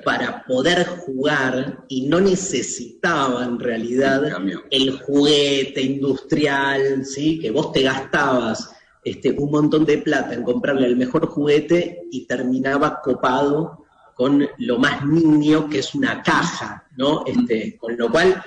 para 0.06 0.44
poder 0.46 0.86
jugar 0.86 1.84
y 1.88 2.08
no 2.08 2.22
necesitaba 2.22 3.44
en 3.44 3.60
realidad 3.60 4.24
el 4.70 5.00
juguete 5.00 5.82
industrial, 5.82 7.03
¿sí? 7.06 7.39
que 7.39 7.50
vos 7.51 7.72
te 7.72 7.82
gastabas 7.82 8.72
este, 9.03 9.32
un 9.32 9.51
montón 9.51 9.84
de 9.86 9.98
plata 9.98 10.34
en 10.34 10.44
comprarle 10.44 10.88
el 10.88 10.96
mejor 10.96 11.27
juguete 11.27 12.03
y 12.12 12.25
terminaba 12.25 13.01
copado 13.01 13.82
con 14.15 14.48
lo 14.58 14.79
más 14.79 15.05
niño 15.05 15.70
que 15.70 15.79
es 15.79 15.96
una 15.96 16.22
caja, 16.22 16.88
¿no? 16.98 17.25
Este, 17.25 17.77
con 17.77 17.98
lo 17.98 18.12
cual, 18.12 18.43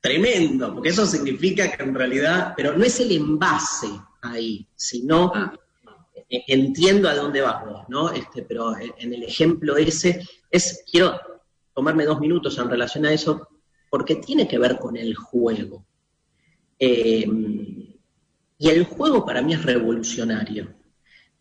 tremendo, 0.00 0.74
porque 0.74 0.90
eso 0.90 1.06
significa 1.06 1.70
que 1.70 1.82
en 1.82 1.94
realidad, 1.94 2.54
pero 2.56 2.76
no 2.76 2.84
es 2.84 3.00
el 3.00 3.12
envase 3.12 3.88
ahí, 4.22 4.66
sino 4.74 5.32
ah. 5.34 5.52
e, 6.28 6.44
entiendo 6.48 7.08
a 7.08 7.14
dónde 7.14 7.40
vas 7.40 7.64
vos, 7.64 7.84
¿no? 7.88 8.10
Este, 8.10 8.42
pero 8.42 8.74
en 8.76 9.14
el 9.14 9.22
ejemplo 9.22 9.76
ese 9.76 10.26
es, 10.50 10.84
quiero 10.90 11.18
tomarme 11.74 12.04
dos 12.04 12.20
minutos 12.20 12.58
en 12.58 12.68
relación 12.68 13.06
a 13.06 13.12
eso, 13.12 13.48
porque 13.90 14.16
tiene 14.16 14.46
que 14.46 14.58
ver 14.58 14.78
con 14.78 14.96
el 14.96 15.14
juego. 15.14 15.84
Eh, 16.78 17.26
y 18.58 18.68
el 18.68 18.84
juego 18.84 19.24
para 19.24 19.40
mí 19.40 19.54
es 19.54 19.62
revolucionario. 19.64 20.74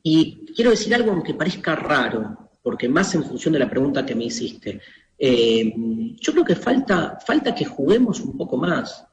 Y 0.04 0.46
quiero 0.56 0.72
decir 0.72 0.94
algo 0.94 1.12
aunque 1.12 1.34
parezca 1.34 1.76
raro, 1.76 2.47
porque 2.68 2.90
más 2.90 3.16
en 3.16 3.24
función 3.24 3.54
de 3.54 3.60
la 3.60 3.70
pregunta 3.70 4.06
que 4.06 4.14
me 4.14 4.26
hiciste. 4.26 4.82
Eh, 5.18 5.74
yo 6.20 6.34
creo 6.34 6.44
que 6.44 6.58
falta, 6.58 7.18
falta 7.26 7.56
que 7.56 7.64
juguemos 7.64 8.20
un 8.20 8.36
poco 8.36 8.58
más. 8.58 9.06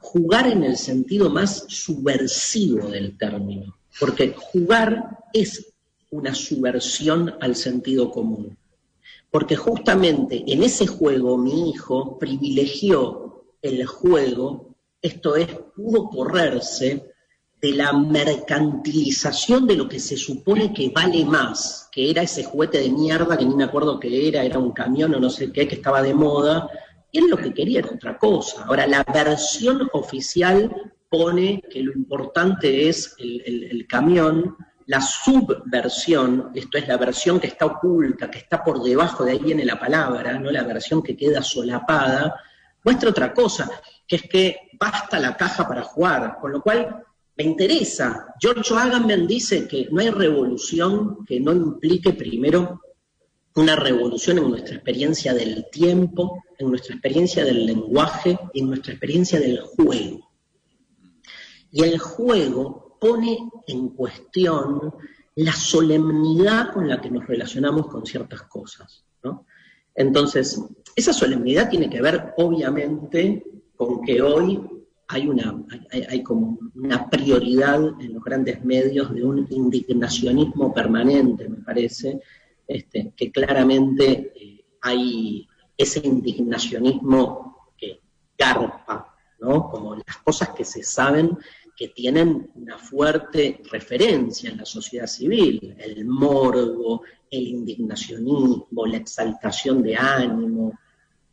Jugar 0.00 0.48
en 0.48 0.64
el 0.64 0.76
sentido 0.76 1.30
más 1.30 1.64
subversivo 1.68 2.88
del 2.88 3.16
término. 3.16 3.78
Porque 4.00 4.34
jugar 4.36 5.16
es 5.32 5.74
una 6.10 6.34
subversión 6.34 7.36
al 7.40 7.54
sentido 7.54 8.10
común. 8.10 8.58
Porque 9.30 9.54
justamente 9.54 10.42
en 10.48 10.64
ese 10.64 10.88
juego 10.88 11.38
mi 11.38 11.70
hijo 11.70 12.18
privilegió 12.18 13.44
el 13.62 13.86
juego, 13.86 14.74
esto 15.00 15.36
es, 15.36 15.46
pudo 15.76 16.08
correrse 16.08 17.12
de 17.60 17.72
la 17.72 17.92
mercantilización 17.92 19.66
de 19.66 19.76
lo 19.76 19.88
que 19.88 19.98
se 19.98 20.16
supone 20.16 20.72
que 20.72 20.90
vale 20.90 21.24
más, 21.24 21.88
que 21.90 22.10
era 22.10 22.22
ese 22.22 22.44
juguete 22.44 22.78
de 22.78 22.90
mierda 22.90 23.36
que 23.36 23.44
ni 23.44 23.54
me 23.54 23.64
acuerdo 23.64 23.98
qué 23.98 24.28
era, 24.28 24.44
era 24.44 24.58
un 24.58 24.70
camión 24.70 25.14
o 25.14 25.20
no 25.20 25.28
sé 25.28 25.52
qué, 25.52 25.66
que 25.66 25.74
estaba 25.74 26.00
de 26.00 26.14
moda, 26.14 26.68
y 27.10 27.18
él 27.18 27.28
lo 27.28 27.36
que 27.36 27.52
quería 27.52 27.80
era 27.80 27.90
otra 27.90 28.16
cosa. 28.16 28.64
Ahora, 28.64 28.86
la 28.86 29.02
versión 29.02 29.88
oficial 29.92 30.92
pone 31.08 31.62
que 31.70 31.82
lo 31.82 31.92
importante 31.92 32.88
es 32.88 33.16
el, 33.18 33.86
camión, 33.88 34.56
la 34.86 35.00
subversión, 35.00 36.52
esto 36.54 36.78
es 36.78 36.86
la 36.86 36.96
versión 36.96 37.40
que 37.40 37.48
está 37.48 37.66
oculta, 37.66 38.30
que 38.30 38.38
está 38.38 38.62
por 38.62 38.82
debajo, 38.82 39.24
de 39.24 39.32
ahí 39.32 39.38
viene 39.38 39.64
la 39.64 39.80
palabra, 39.80 40.38
no 40.38 40.50
la 40.50 40.62
versión 40.62 41.02
que 41.02 41.16
queda 41.16 41.42
solapada, 41.42 42.36
muestra 42.84 43.10
otra 43.10 43.32
cosa, 43.32 43.70
que 44.06 44.16
es 44.16 44.22
que 44.22 44.70
basta 44.78 45.18
la 45.18 45.36
caja 45.36 45.66
para 45.66 45.82
jugar, 45.82 46.38
con 46.40 46.52
lo 46.52 46.62
cual 46.62 47.04
me 47.38 47.44
interesa. 47.44 48.34
George 48.40 48.74
Agamben 48.74 49.26
dice 49.26 49.68
que 49.68 49.88
no 49.92 50.00
hay 50.00 50.10
revolución 50.10 51.24
que 51.24 51.38
no 51.38 51.52
implique 51.52 52.12
primero 52.12 52.82
una 53.54 53.76
revolución 53.76 54.38
en 54.38 54.50
nuestra 54.50 54.74
experiencia 54.74 55.32
del 55.32 55.66
tiempo, 55.70 56.44
en 56.58 56.68
nuestra 56.68 56.94
experiencia 56.94 57.44
del 57.44 57.64
lenguaje 57.64 58.38
en 58.54 58.68
nuestra 58.68 58.92
experiencia 58.92 59.38
del 59.38 59.60
juego. 59.60 60.28
Y 61.70 61.84
el 61.84 61.98
juego 61.98 62.96
pone 63.00 63.38
en 63.68 63.90
cuestión 63.90 64.92
la 65.36 65.52
solemnidad 65.52 66.72
con 66.72 66.88
la 66.88 67.00
que 67.00 67.10
nos 67.10 67.26
relacionamos 67.26 67.86
con 67.86 68.04
ciertas 68.04 68.42
cosas. 68.42 69.04
Entonces, 69.94 70.60
esa 70.96 71.12
solemnidad 71.12 71.68
tiene 71.68 71.88
que 71.88 72.02
ver, 72.02 72.34
obviamente, 72.36 73.44
con 73.76 74.02
que 74.02 74.22
hoy 74.22 74.60
hay, 75.08 75.26
una, 75.26 75.64
hay, 75.90 76.22
como 76.22 76.58
una 76.74 77.08
prioridad 77.08 77.76
en 78.00 78.14
los 78.14 78.22
grandes 78.22 78.62
medios 78.62 79.12
de 79.14 79.24
un 79.24 79.46
indignacionismo 79.50 80.72
permanente, 80.72 81.48
me 81.48 81.56
parece, 81.58 82.20
este, 82.66 83.12
que 83.16 83.32
claramente 83.32 84.32
eh, 84.36 84.64
hay 84.82 85.48
ese 85.76 86.06
indignacionismo 86.06 87.72
que 87.76 88.02
garpa, 88.36 89.16
¿no? 89.40 89.70
Como 89.70 89.94
las 89.94 90.18
cosas 90.18 90.50
que 90.50 90.64
se 90.64 90.82
saben 90.82 91.38
que 91.74 91.88
tienen 91.88 92.50
una 92.56 92.76
fuerte 92.76 93.62
referencia 93.70 94.50
en 94.50 94.58
la 94.58 94.66
sociedad 94.66 95.06
civil, 95.06 95.76
el 95.78 96.04
morbo, 96.04 97.02
el 97.30 97.46
indignacionismo, 97.46 98.86
la 98.86 98.96
exaltación 98.96 99.82
de 99.82 99.96
ánimo, 99.96 100.78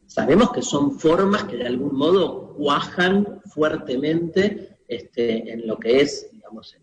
Sabemos 0.08 0.52
que 0.52 0.62
son 0.62 1.00
formas 1.00 1.44
que 1.46 1.58
de 1.58 1.68
algún 1.68 1.96
modo 1.96 2.54
cuajan 2.54 3.42
fuertemente 3.46 4.78
este, 4.88 5.52
en 5.52 5.68
lo 5.68 5.78
que 5.78 6.02
es, 6.02 6.30
digamos, 6.32 6.74
el, 6.76 6.82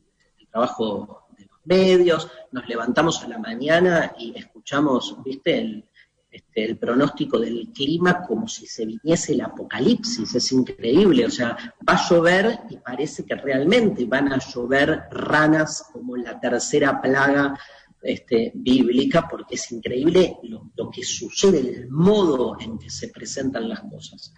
trabajo 0.51 1.27
de 1.39 1.47
los 1.47 1.61
medios. 1.65 2.29
Nos 2.51 2.69
levantamos 2.69 3.23
a 3.23 3.29
la 3.29 3.39
mañana 3.39 4.15
y 4.19 4.37
escuchamos, 4.37 5.17
viste, 5.25 5.59
el, 5.59 5.85
este, 6.33 6.65
el 6.65 6.79
pronóstico 6.79 7.39
del 7.39 7.69
clima 7.75 8.23
como 8.27 8.49
si 8.49 8.67
se 8.67 8.87
viniese 8.87 9.35
el 9.35 9.43
apocalipsis, 9.43 10.35
es 10.35 10.53
increíble, 10.53 11.27
o 11.27 11.31
sea, 11.31 11.57
va 11.87 11.93
a 11.93 12.09
llover 12.09 12.61
y 12.71 12.79
parece 12.79 13.25
que 13.25 13.35
realmente 13.35 14.07
van 14.07 14.33
a 14.33 14.39
llover 14.39 15.05
ranas 15.11 15.91
como 15.93 16.17
la 16.17 16.41
tercera 16.41 17.03
plaga 17.03 17.59
este, 18.03 18.53
bíblica, 18.55 19.29
porque 19.29 19.55
es 19.55 19.71
increíble 19.73 20.39
lo, 20.43 20.91
que 20.91 21.03
sucede, 21.03 21.61
el 21.61 21.91
modo 21.91 22.57
en 22.61 22.79
que 22.79 22.91
se 22.91 23.09
presentan 23.09 23.69
las 23.69 23.81
cosas. 23.81 24.33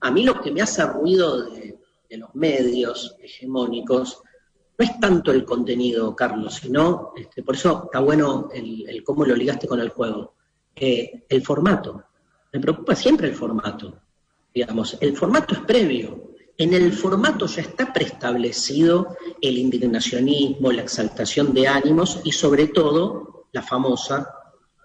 A 0.00 0.10
mí 0.10 0.24
lo 0.24 0.40
que 0.40 0.50
me 0.50 0.62
hace 0.62 0.84
ruido 0.86 1.50
de, 1.50 1.76
los 2.10 2.34
medios 2.34 3.16
hegemónicos 3.22 4.22
no 4.78 4.84
es 4.84 4.98
tanto 4.98 5.30
el 5.30 5.44
contenido, 5.44 6.16
Carlos, 6.16 6.54
sino, 6.54 7.12
este, 7.16 7.42
por 7.42 7.54
eso 7.54 7.84
está 7.84 8.00
bueno 8.00 8.48
el, 8.54 9.02
cómo 9.04 9.24
lo 9.24 9.34
ligaste 9.34 9.66
con 9.66 9.80
el 9.80 9.90
juego, 9.90 10.34
eh, 10.74 11.26
el 11.28 11.42
formato. 11.42 12.04
me 12.52 12.60
preocupa 12.60 12.94
siempre 12.94 13.28
el 13.28 13.34
formato. 13.34 14.02
Digamos, 14.54 14.96
el 15.00 15.16
formato 15.16 15.54
es 15.54 15.60
previo. 15.60 16.27
En 16.60 16.74
el 16.74 16.92
formato 16.92 17.46
ya 17.46 17.62
está 17.62 17.92
preestablecido 17.92 19.16
el 19.40 19.58
indignacionismo, 19.58 20.72
la 20.72 20.82
exaltación 20.82 21.54
de 21.54 21.68
ánimos 21.68 22.20
y 22.24 22.32
sobre 22.32 22.66
todo 22.66 23.46
la 23.52 23.62
famosa 23.62 24.28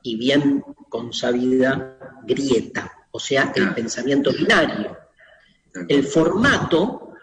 y 0.04 0.16
bien 0.16 0.64
consabida 0.88 1.98
grieta, 2.28 2.92
o 3.10 3.20
sea, 3.20 3.52
el 3.56 3.74
pensamiento 3.74 4.32
binario. 4.32 4.96
El 5.88 6.04
formato 6.04 7.14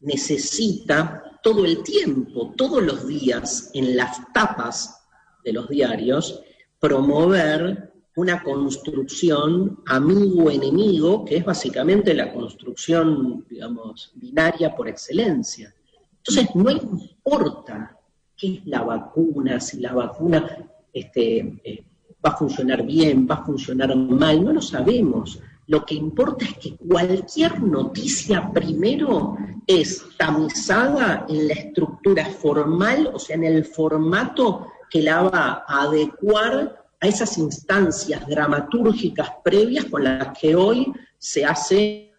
necesita 0.00 1.38
todo 1.42 1.66
el 1.66 1.82
tiempo, 1.82 2.54
todos 2.56 2.82
los 2.82 3.06
días, 3.06 3.70
en 3.74 3.98
las 3.98 4.32
tapas 4.32 4.98
de 5.44 5.52
los 5.52 5.68
diarios, 5.68 6.40
promover 6.78 7.89
una 8.16 8.42
construcción 8.42 9.80
amigo-enemigo, 9.86 11.24
que 11.24 11.36
es 11.36 11.44
básicamente 11.44 12.12
la 12.12 12.32
construcción, 12.32 13.46
digamos, 13.48 14.12
binaria 14.16 14.74
por 14.74 14.88
excelencia. 14.88 15.72
Entonces, 16.18 16.54
no 16.54 16.70
importa 16.70 17.96
qué 18.36 18.54
es 18.54 18.66
la 18.66 18.82
vacuna, 18.82 19.60
si 19.60 19.78
la 19.80 19.92
vacuna 19.92 20.70
este, 20.92 21.60
eh, 21.64 21.84
va 22.24 22.30
a 22.30 22.36
funcionar 22.36 22.84
bien, 22.84 23.26
va 23.30 23.36
a 23.36 23.44
funcionar 23.44 23.94
mal, 23.96 24.44
no 24.44 24.52
lo 24.52 24.62
sabemos. 24.62 25.40
Lo 25.66 25.84
que 25.84 25.94
importa 25.94 26.44
es 26.44 26.54
que 26.54 26.76
cualquier 26.76 27.62
noticia 27.62 28.50
primero 28.52 29.36
es 29.66 30.04
tamizada 30.18 31.26
en 31.28 31.46
la 31.46 31.54
estructura 31.54 32.26
formal, 32.26 33.10
o 33.14 33.18
sea, 33.18 33.36
en 33.36 33.44
el 33.44 33.64
formato 33.64 34.66
que 34.90 35.02
la 35.02 35.22
va 35.22 35.64
a 35.66 35.82
adecuar 35.82 36.79
a 37.00 37.06
esas 37.06 37.38
instancias 37.38 38.26
dramatúrgicas 38.26 39.30
previas 39.42 39.86
con 39.86 40.04
las 40.04 40.38
que 40.38 40.54
hoy 40.54 40.92
se 41.18 41.44
hace, 41.44 42.12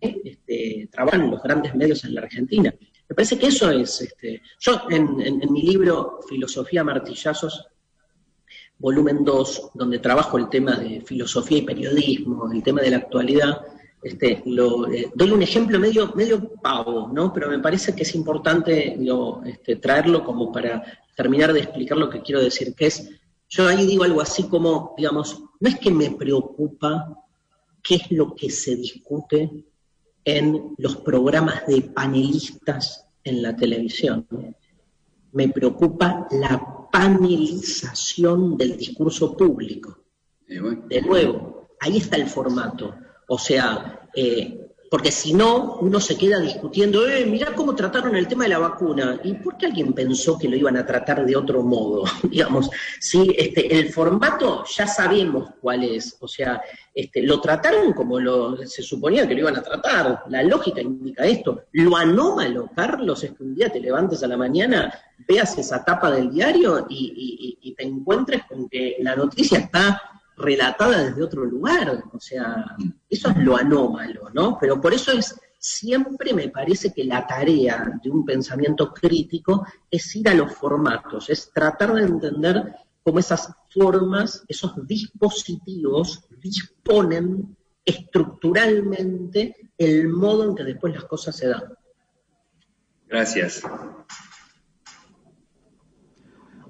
este, 0.00 0.88
trabajan 0.90 1.30
los 1.30 1.42
grandes 1.42 1.74
medios 1.74 2.04
en 2.04 2.14
la 2.14 2.22
Argentina. 2.22 2.74
Me 3.08 3.14
parece 3.14 3.38
que 3.38 3.46
eso 3.46 3.70
es, 3.70 4.00
este, 4.02 4.42
yo 4.60 4.82
en 4.90 5.52
mi 5.52 5.62
libro 5.62 6.20
Filosofía 6.28 6.84
Martillazos 6.84 7.66
volumen 8.82 9.24
2, 9.24 9.70
donde 9.74 10.00
trabajo 10.00 10.36
el 10.38 10.48
tema 10.48 10.76
de 10.76 11.00
filosofía 11.02 11.58
y 11.58 11.62
periodismo, 11.62 12.50
el 12.52 12.64
tema 12.64 12.80
de 12.82 12.90
la 12.90 12.96
actualidad, 12.96 13.60
este, 14.02 14.42
lo, 14.46 14.92
eh, 14.92 15.08
doy 15.14 15.30
un 15.30 15.40
ejemplo 15.40 15.78
medio, 15.78 16.12
medio 16.16 16.52
pavo, 16.60 17.08
¿no? 17.12 17.32
Pero 17.32 17.48
me 17.48 17.60
parece 17.60 17.94
que 17.94 18.02
es 18.02 18.14
importante 18.16 18.98
este, 19.46 19.76
traerlo 19.76 20.24
como 20.24 20.50
para 20.50 20.82
terminar 21.14 21.52
de 21.52 21.60
explicar 21.60 21.96
lo 21.96 22.10
que 22.10 22.22
quiero 22.22 22.42
decir, 22.42 22.74
que 22.74 22.86
es, 22.86 23.08
yo 23.52 23.68
ahí 23.68 23.84
digo 23.86 24.04
algo 24.04 24.22
así 24.22 24.44
como, 24.44 24.94
digamos, 24.96 25.42
no 25.60 25.68
es 25.68 25.78
que 25.78 25.90
me 25.90 26.10
preocupa 26.10 27.22
qué 27.82 27.96
es 27.96 28.10
lo 28.10 28.34
que 28.34 28.48
se 28.48 28.76
discute 28.76 29.66
en 30.24 30.74
los 30.78 30.96
programas 30.96 31.66
de 31.66 31.82
panelistas 31.82 33.06
en 33.22 33.42
la 33.42 33.54
televisión. 33.54 34.26
Me 35.32 35.50
preocupa 35.50 36.26
la 36.30 36.88
panelización 36.90 38.56
del 38.56 38.78
discurso 38.78 39.36
público. 39.36 39.98
De 40.46 41.02
nuevo, 41.02 41.68
ahí 41.78 41.98
está 41.98 42.16
el 42.16 42.28
formato. 42.28 42.94
O 43.28 43.36
sea, 43.36 44.08
eh, 44.14 44.61
porque 44.92 45.10
si 45.10 45.32
no, 45.32 45.78
uno 45.80 46.00
se 46.00 46.18
queda 46.18 46.38
discutiendo, 46.38 47.08
eh, 47.08 47.24
mirá 47.24 47.54
cómo 47.54 47.74
trataron 47.74 48.14
el 48.14 48.28
tema 48.28 48.44
de 48.44 48.50
la 48.50 48.58
vacuna. 48.58 49.18
¿Y 49.24 49.32
por 49.32 49.56
qué 49.56 49.64
alguien 49.64 49.94
pensó 49.94 50.38
que 50.38 50.50
lo 50.50 50.54
iban 50.54 50.76
a 50.76 50.84
tratar 50.84 51.24
de 51.24 51.34
otro 51.34 51.62
modo? 51.62 52.04
Digamos, 52.24 52.68
sí, 53.00 53.34
este, 53.38 53.74
el 53.74 53.90
formato 53.90 54.66
ya 54.66 54.86
sabemos 54.86 55.48
cuál 55.62 55.84
es. 55.84 56.18
O 56.20 56.28
sea, 56.28 56.60
este, 56.94 57.22
lo 57.22 57.40
trataron 57.40 57.94
como 57.94 58.20
lo, 58.20 58.58
se 58.66 58.82
suponía 58.82 59.26
que 59.26 59.32
lo 59.32 59.40
iban 59.40 59.56
a 59.56 59.62
tratar. 59.62 60.24
La 60.28 60.42
lógica 60.42 60.82
indica 60.82 61.24
esto. 61.24 61.62
Lo 61.72 61.96
anómalo, 61.96 62.68
Carlos, 62.76 63.24
es 63.24 63.32
que 63.32 63.44
un 63.44 63.54
día 63.54 63.72
te 63.72 63.80
levantes 63.80 64.22
a 64.22 64.26
la 64.26 64.36
mañana, 64.36 64.92
veas 65.26 65.56
esa 65.56 65.82
tapa 65.82 66.10
del 66.10 66.30
diario 66.30 66.86
y 66.90 67.74
te 67.74 67.82
encuentres 67.82 68.42
con 68.44 68.68
que 68.68 68.98
la 69.00 69.16
noticia 69.16 69.58
está 69.58 70.11
relatada 70.36 71.04
desde 71.04 71.22
otro 71.22 71.44
lugar. 71.44 72.04
O 72.12 72.20
sea, 72.20 72.76
eso 73.08 73.30
es 73.30 73.36
lo 73.38 73.56
anómalo, 73.56 74.30
¿no? 74.32 74.58
Pero 74.60 74.80
por 74.80 74.94
eso 74.94 75.12
es, 75.12 75.38
siempre 75.58 76.34
me 76.34 76.48
parece 76.48 76.92
que 76.92 77.04
la 77.04 77.26
tarea 77.26 78.00
de 78.02 78.10
un 78.10 78.24
pensamiento 78.24 78.92
crítico 78.92 79.66
es 79.90 80.14
ir 80.16 80.28
a 80.28 80.34
los 80.34 80.52
formatos, 80.52 81.30
es 81.30 81.50
tratar 81.52 81.94
de 81.94 82.02
entender 82.02 82.74
cómo 83.02 83.18
esas 83.18 83.52
formas, 83.70 84.44
esos 84.48 84.86
dispositivos 84.86 86.24
disponen 86.40 87.56
estructuralmente 87.84 89.72
el 89.76 90.08
modo 90.08 90.44
en 90.44 90.54
que 90.54 90.64
después 90.64 90.94
las 90.94 91.04
cosas 91.04 91.36
se 91.36 91.48
dan. 91.48 91.64
Gracias. 93.08 93.62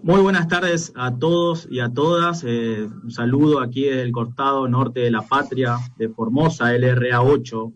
Muy 0.05 0.21
buenas 0.21 0.49
tardes 0.49 0.93
a 0.97 1.17
todos 1.17 1.69
y 1.71 1.79
a 1.79 1.89
todas. 1.89 2.43
Eh, 2.45 2.89
un 3.05 3.13
saludo 3.13 3.61
aquí 3.61 3.85
del 3.85 4.11
cortado 4.11 4.67
norte 4.67 4.99
de 4.99 5.13
la 5.13 5.23
patria, 5.23 5.77
de 5.97 6.09
Formosa, 6.09 6.75
LRA8. 6.75 7.73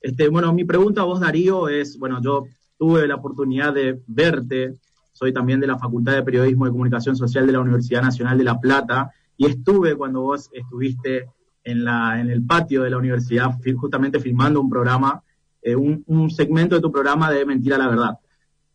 Este, 0.00 0.28
bueno, 0.28 0.52
mi 0.52 0.64
pregunta 0.64 1.00
a 1.00 1.04
vos, 1.04 1.18
Darío, 1.18 1.68
es, 1.68 1.98
bueno, 1.98 2.22
yo 2.22 2.44
tuve 2.78 3.08
la 3.08 3.16
oportunidad 3.16 3.74
de 3.74 4.00
verte, 4.06 4.76
soy 5.12 5.32
también 5.32 5.58
de 5.58 5.66
la 5.66 5.76
Facultad 5.76 6.12
de 6.12 6.22
Periodismo 6.22 6.68
y 6.68 6.70
Comunicación 6.70 7.16
Social 7.16 7.44
de 7.44 7.54
la 7.54 7.60
Universidad 7.60 8.02
Nacional 8.02 8.38
de 8.38 8.44
La 8.44 8.60
Plata, 8.60 9.10
y 9.36 9.46
estuve 9.46 9.96
cuando 9.96 10.20
vos 10.20 10.50
estuviste 10.52 11.28
en, 11.64 11.82
la, 11.82 12.20
en 12.20 12.30
el 12.30 12.46
patio 12.46 12.84
de 12.84 12.90
la 12.90 12.98
universidad, 12.98 13.50
justamente 13.76 14.20
filmando 14.20 14.60
un 14.60 14.70
programa, 14.70 15.24
eh, 15.60 15.74
un, 15.74 16.04
un 16.06 16.30
segmento 16.30 16.76
de 16.76 16.82
tu 16.82 16.92
programa 16.92 17.32
de 17.32 17.44
Mentira 17.44 17.76
la 17.76 17.88
Verdad. 17.88 18.18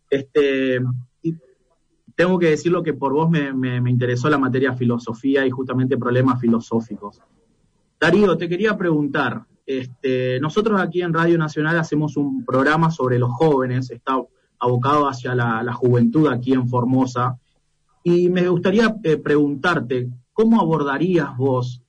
Este, 0.10 0.82
tengo 2.20 2.38
que 2.38 2.50
decirlo 2.50 2.84
que 2.84 2.92
por 2.94 3.14
vos 3.14 3.30
me, 3.30 3.78
interesó 3.90 4.30
la 4.30 4.38
materia 4.38 4.74
filosofía 4.74 5.46
y 5.46 5.50
justamente 5.52 5.98
problemas 5.98 6.42
filosóficos. 6.42 7.22
Darío, 7.98 8.36
te 8.36 8.50
quería 8.50 8.78
preguntar, 8.78 9.46
este, 9.66 10.38
nosotros 10.42 10.82
aquí 10.82 11.02
en 11.02 11.14
Radio 11.14 11.38
Nacional 11.38 11.80
hacemos 11.80 12.18
un 12.18 12.44
programa 12.44 12.92
sobre 12.92 13.20
los 13.20 13.32
jóvenes, 13.32 13.90
está 13.90 14.22
abocado 14.60 15.08
hacia 15.08 15.34
la, 15.34 15.72
juventud 15.72 16.28
aquí 16.28 16.52
en 16.52 16.68
Formosa, 16.68 17.40
y 18.04 18.28
me 18.28 18.50
gustaría 18.50 18.94
eh, 19.02 19.16
preguntarte, 19.16 20.10
¿cómo 20.34 20.60
abordarías 20.60 21.38
vos 21.38 21.82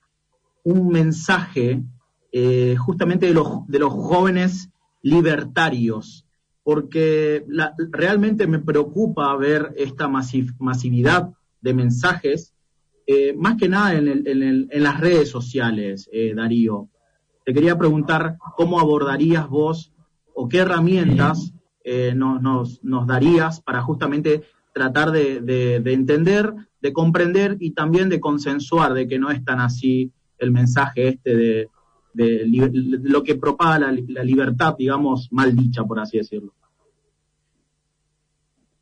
un 0.63 0.87
mensaje 0.87 1.83
eh, 2.31 2.77
justamente 2.77 3.25
de 3.25 3.33
los, 3.33 3.67
de 3.67 3.79
los 3.79 3.91
jóvenes 3.91 4.69
libertarios 5.01 6.25
porque 6.73 7.45
realmente 7.91 8.47
me 8.47 8.59
preocupa 8.59 9.35
ver 9.35 9.73
esta 9.75 10.07
masividad 10.07 11.29
de 11.59 11.73
mensajes, 11.73 12.53
eh, 13.05 13.33
más 13.35 13.57
que 13.57 13.67
nada 13.67 13.93
en, 13.95 14.69
las 14.71 15.01
redes 15.01 15.27
sociales, 15.27 16.09
eh, 16.13 16.33
Darío. 16.33 16.87
Te 17.45 17.53
quería 17.53 17.77
preguntar 17.77 18.37
cómo 18.55 18.79
abordarías 18.79 19.49
vos 19.49 19.91
o 20.33 20.47
qué 20.47 20.59
herramientas 20.59 21.53
eh, 21.83 22.13
nos, 22.15 22.79
darías 23.05 23.59
para 23.59 23.81
justamente 23.81 24.43
tratar 24.73 25.11
de, 25.11 25.75
entender, 25.87 26.53
de 26.81 26.93
comprender 26.93 27.57
y 27.59 27.71
también 27.71 28.07
de 28.07 28.21
consensuar 28.21 28.93
de 28.93 29.09
que 29.09 29.19
no 29.19 29.29
es 29.29 29.43
tan 29.43 29.59
así 29.59 30.13
el 30.37 30.51
mensaje 30.51 31.09
este 31.09 31.35
de, 31.35 31.69
de, 32.13 32.45
lo 33.03 33.23
que 33.23 33.35
propaga 33.35 33.79
la, 33.79 34.23
libertad, 34.23 34.75
digamos, 34.77 35.29
mal 35.31 35.55
dicha, 35.55 35.83
por 35.83 35.99
así 35.99 36.17
decirlo. 36.17 36.53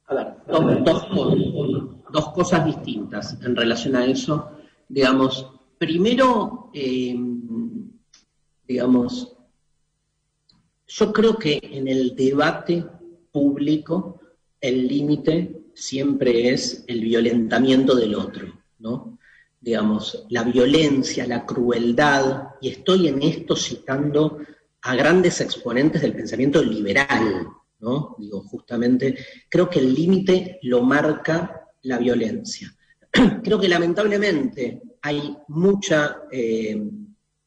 A 0.08 0.15
ver, 0.15 0.84
dos, 0.84 2.30
cosas 2.34 2.65
distintas 2.65 3.39
en 3.44 3.56
relación 3.56 3.96
a 3.96 4.06
eso. 4.06 4.52
Digamos, 4.88 5.48
primero, 5.78 6.72
eh, 6.74 7.15
digamos, 8.68 9.36
yo 10.88 11.13
creo 11.13 11.38
que 11.38 11.60
en 11.62 11.88
el 11.88 12.15
debate 12.15 12.84
público 13.32 14.20
el 14.60 14.88
límite 14.88 15.70
siempre 15.76 16.50
es 16.50 16.84
el 16.88 17.02
violentamiento 17.02 17.96
del 17.96 18.15
otro, 18.15 18.48
¿no? 18.80 19.18
Digamos, 19.62 20.26
la 20.30 20.43
violencia, 20.43 21.28
la 21.28 21.45
crueldad, 21.45 22.50
y 22.62 22.69
estoy 22.69 23.08
en 23.08 23.22
esto 23.22 23.56
citando 23.56 24.39
a 24.82 24.95
grandes 24.95 25.41
exponentes 25.41 26.02
del 26.02 26.15
pensamiento 26.15 26.63
liberal, 26.63 27.48
¿no? 27.80 28.15
Digo, 28.17 28.41
justamente, 28.43 29.17
creo 29.50 29.69
que 29.69 29.80
el 29.80 29.93
límite 29.93 30.60
lo 30.63 30.82
marca 30.82 31.67
la 31.84 31.98
violencia. 31.98 32.74
creo 33.43 33.60
que 33.60 33.67
lamentablemente 33.67 34.82
hay 35.02 35.38
mucha 35.50 36.24
eh, 36.32 36.82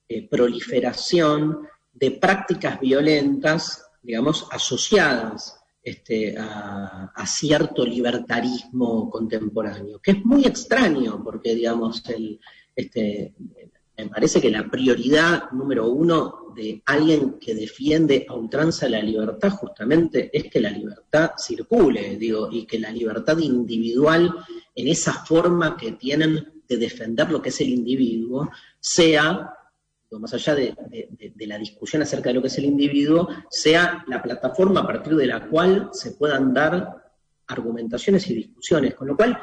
eh, 0.09 0.29
proliferación 0.29 1.67
de 1.93 2.11
prácticas 2.13 2.81
violentas, 2.81 3.87
digamos, 4.03 4.47
asociadas 4.51 5.62
este, 5.83 6.37
a, 6.39 7.27
cierto 7.27 7.85
libertarismo 7.85 9.11
contemporáneo, 9.11 10.01
que 10.01 10.13
es 10.13 10.25
muy 10.25 10.45
extraño 10.45 11.23
porque, 11.25 11.55
digamos, 11.55 12.03
este, 12.77 13.35
parece 14.11 14.41
que 14.41 14.51
la 14.51 14.71
prioridad 14.71 15.51
número 15.53 15.89
uno 15.91 16.53
de 16.55 16.83
alguien 16.87 17.39
que 17.41 17.55
defiende 17.55 18.27
a 18.29 18.35
ultranza 18.35 18.89
la 18.89 19.01
libertad 19.01 19.51
justamente 19.51 20.31
es 20.33 20.51
que 20.51 20.61
la 20.61 20.71
libertad 20.71 21.33
circule, 21.37 22.19
y 22.21 22.67
que 22.67 22.79
la 22.79 22.91
libertad 22.91 23.39
individual 23.39 24.35
en 24.75 24.89
esa 24.89 25.13
forma 25.13 25.77
que 25.77 25.93
tienen 25.93 26.63
de 26.69 26.77
defender 26.77 27.31
lo 27.31 27.43
que 27.43 27.49
es 27.49 27.61
el 27.61 27.71
individuo 27.71 28.51
sea 28.81 29.55
más 30.19 30.35
allá 30.35 30.55
de, 30.55 30.75
la 31.47 31.59
discusión 31.59 32.03
acerca 32.03 32.31
de 32.31 32.35
lo 32.35 32.43
que 32.43 32.49
es 32.49 32.59
el 32.59 32.65
individuo, 32.65 33.29
sea 33.51 34.05
la 34.09 34.23
plataforma 34.23 34.81
a 34.81 34.87
partir 34.87 35.17
de 35.17 35.27
la 35.27 35.49
cual 35.49 35.91
se 35.93 36.13
puedan 36.13 36.53
dar 36.53 37.03
argumentaciones 37.47 38.29
y 38.31 38.35
discusiones. 38.35 38.95
Con 38.95 39.09
lo 39.09 39.17
cual, 39.17 39.39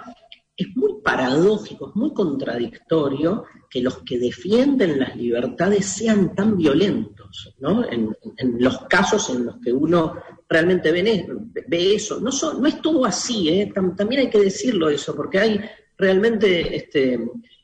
es 0.60 0.76
muy 0.76 1.02
paradójico, 1.02 1.90
es 1.90 1.96
muy 1.96 2.14
contradictorio 2.14 3.46
que 3.70 3.82
los 3.82 4.00
que 4.00 4.20
defienden 4.20 5.00
las 5.00 5.16
libertades 5.16 5.86
sean 5.86 6.36
tan 6.36 6.58
violentos, 6.58 7.56
¿no? 7.60 7.90
En, 7.90 8.14
los 8.60 8.80
casos 8.90 9.30
en 9.30 9.46
los 9.46 9.58
que 9.60 9.72
uno 9.72 10.16
realmente 10.50 10.92
ve, 10.92 11.28
ve 11.68 11.96
eso. 11.96 12.20
No, 12.20 12.30
es 12.68 12.82
todo 12.82 13.06
así, 13.06 13.48
¿eh? 13.48 13.72
también 13.74 14.22
hay 14.22 14.30
que 14.30 14.40
decirlo 14.40 14.90
eso, 14.90 15.16
porque 15.16 15.40
hay 15.40 15.62
realmente 15.98 16.76
este, 16.76 17.20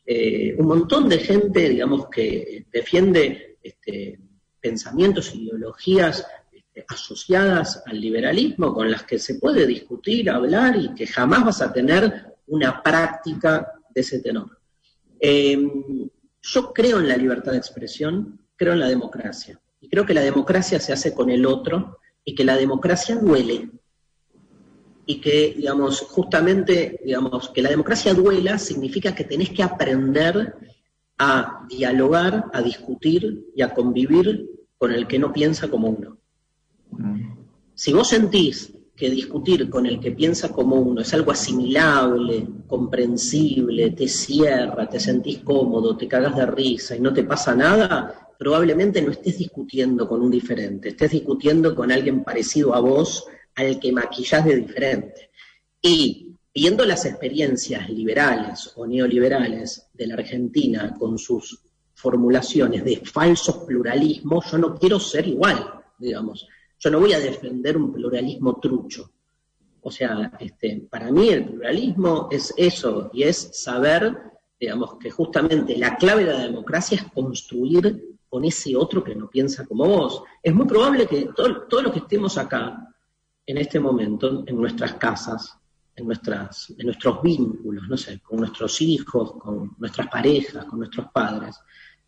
eh, 0.06 0.56
un 0.58 0.68
montón 0.68 1.10
de 1.10 1.20
gente, 1.20 1.70
digamos, 1.70 2.10
que 2.10 2.66
defiende 2.72 3.58
este, 3.64 4.20
pensamientos, 4.60 5.34
ideologías 5.34 6.26
este, 6.52 6.86
asociadas 6.88 7.82
al 7.86 8.00
liberalismo 8.00 8.74
con 8.74 8.92
las 8.92 9.04
que 9.04 9.18
se 9.18 9.36
puede 9.36 9.66
discutir, 9.66 10.30
hablar 10.30 10.76
y 10.76 10.94
que 10.94 11.08
jamás 11.08 11.46
vas 11.46 11.62
a 11.62 11.74
tener 11.74 12.36
una 12.48 12.84
práctica 12.84 13.74
de 13.94 14.02
ese 14.02 14.20
tenor. 14.20 14.60
Em, 15.20 16.10
yo 16.42 16.74
creo 16.74 17.00
en 17.00 17.08
la 17.08 17.18
libertad 17.18 17.54
de 17.54 17.58
expresión, 17.58 18.40
creo 18.56 18.74
en 18.74 18.80
la 18.80 18.88
democracia. 18.88 19.60
Y 19.82 19.90
creo 19.90 20.06
que 20.06 20.14
la 20.14 20.22
democracia 20.22 20.80
se 20.80 20.94
hace 20.94 21.14
con 21.14 21.30
el 21.32 21.46
otro 21.46 22.00
y 22.24 22.36
que 22.36 22.44
la 22.44 22.58
democracia 22.58 23.16
duele 23.16 23.70
y 25.06 25.22
que, 25.22 25.54
digamos, 25.56 26.02
justamente, 26.02 27.00
digamos, 27.04 27.50
que 27.50 27.62
la 27.62 27.70
democracia 27.70 28.14
duela 28.14 28.58
significa 28.58 29.14
que 29.14 29.24
tenés 29.24 29.50
que 29.52 29.64
aprender 29.64 30.56
a 31.18 31.66
dialogar, 31.70 32.46
a 32.52 32.62
discutir 32.62 33.46
y 33.56 33.62
a 33.62 33.74
convivir 33.74 34.50
con 34.78 34.92
el 34.92 35.08
que 35.08 35.20
no 35.20 35.32
piensa 35.32 35.70
como 35.70 35.90
uno. 35.90 36.18
Mm. 36.92 37.36
Si 37.74 37.94
vos 37.94 38.10
sentís 38.10 38.74
que 38.96 39.10
discutir 39.10 39.70
con 39.70 39.86
el 39.86 40.00
que 40.00 40.12
piensa 40.12 40.50
como 40.50 40.78
uno 40.78 41.02
es 41.02 41.14
algo 41.14 41.32
asimilable, 41.32 42.48
comprensible, 42.66 43.92
te 43.92 44.08
cierra, 44.08 44.88
te 44.90 45.00
sentís 45.00 45.40
cómodo, 45.40 45.98
te 45.98 46.08
cagas 46.08 46.36
de 46.36 46.46
risa 46.46 46.96
y 46.96 47.02
no 47.02 47.14
te 47.14 47.24
pasa 47.24 47.54
nada, 47.54 48.32
probablemente 48.40 49.02
no 49.02 49.12
estés 49.12 49.38
discutiendo 49.38 50.08
con 50.08 50.22
un 50.22 50.32
diferente, 50.32 50.90
estés 50.90 51.12
discutiendo 51.12 51.76
con 51.76 51.92
alguien 51.92 52.24
parecido 52.24 52.74
a 52.74 52.80
vos 52.80 53.26
al 53.56 53.80
que 53.80 53.92
maquillás 53.92 54.46
de 54.46 54.56
diferente. 54.58 55.30
Y 55.82 56.36
viendo 56.54 56.86
las 56.86 57.06
experiencias 57.06 57.90
liberales 57.90 58.72
o 58.76 58.88
neoliberales 58.88 59.88
de 59.94 60.08
la 60.08 60.16
Argentina 60.16 60.96
con 60.98 61.18
sus 61.18 61.62
formulaciones 61.94 62.84
de 62.84 62.98
falsos 62.98 63.58
pluralismos, 63.66 64.52
yo 64.52 64.58
no 64.58 64.76
quiero 64.76 65.00
ser 65.00 65.28
igual, 65.28 65.84
digamos. 65.98 66.48
Yo 66.80 66.92
no 66.92 67.00
voy 67.00 67.14
a 67.14 67.20
defender 67.20 67.78
un 67.78 67.94
pluralismo 67.94 68.60
trucho. 68.60 69.12
O 69.82 69.92
sea, 69.92 70.32
este, 70.40 70.88
para 70.90 71.12
mí 71.12 71.30
el 71.30 71.46
pluralismo 71.46 72.28
es 72.32 72.54
eso, 72.58 73.10
y 73.14 73.24
es 73.24 73.50
saber, 73.54 74.18
digamos, 74.60 74.96
que 74.98 75.12
justamente 75.12 75.78
la 75.78 75.96
clave 75.96 76.26
de 76.26 76.34
la 76.34 76.44
democracia 76.44 76.98
es 76.98 77.12
construir 77.12 78.18
con 78.28 78.44
ese 78.44 78.76
otro 78.76 79.04
que 79.04 79.16
no 79.16 79.30
piensa 79.30 79.66
como 79.66 79.86
vos. 79.88 80.24
Es 80.42 80.54
muy 80.54 80.66
probable 80.66 81.08
que 81.08 81.30
todos 81.36 81.84
los 81.84 81.94
que 81.94 82.00
estemos 82.00 82.38
acá 82.38 82.95
en 83.46 83.58
este 83.58 83.80
momento 83.80 84.44
en 84.46 84.56
nuestras 84.56 84.94
casas, 84.94 85.58
en, 85.96 86.06
nuestras, 86.06 86.74
en 86.78 86.86
nuestros 86.86 87.22
vínculos, 87.22 87.88
no 87.88 87.98
sé, 87.98 88.20
con 88.20 88.40
nuestros 88.40 88.82
hijos, 88.82 89.34
con 89.34 89.76
nuestras 89.78 90.08
parejas, 90.08 90.66
con 90.66 90.80
nuestros 90.80 91.08
padres, 91.12 91.60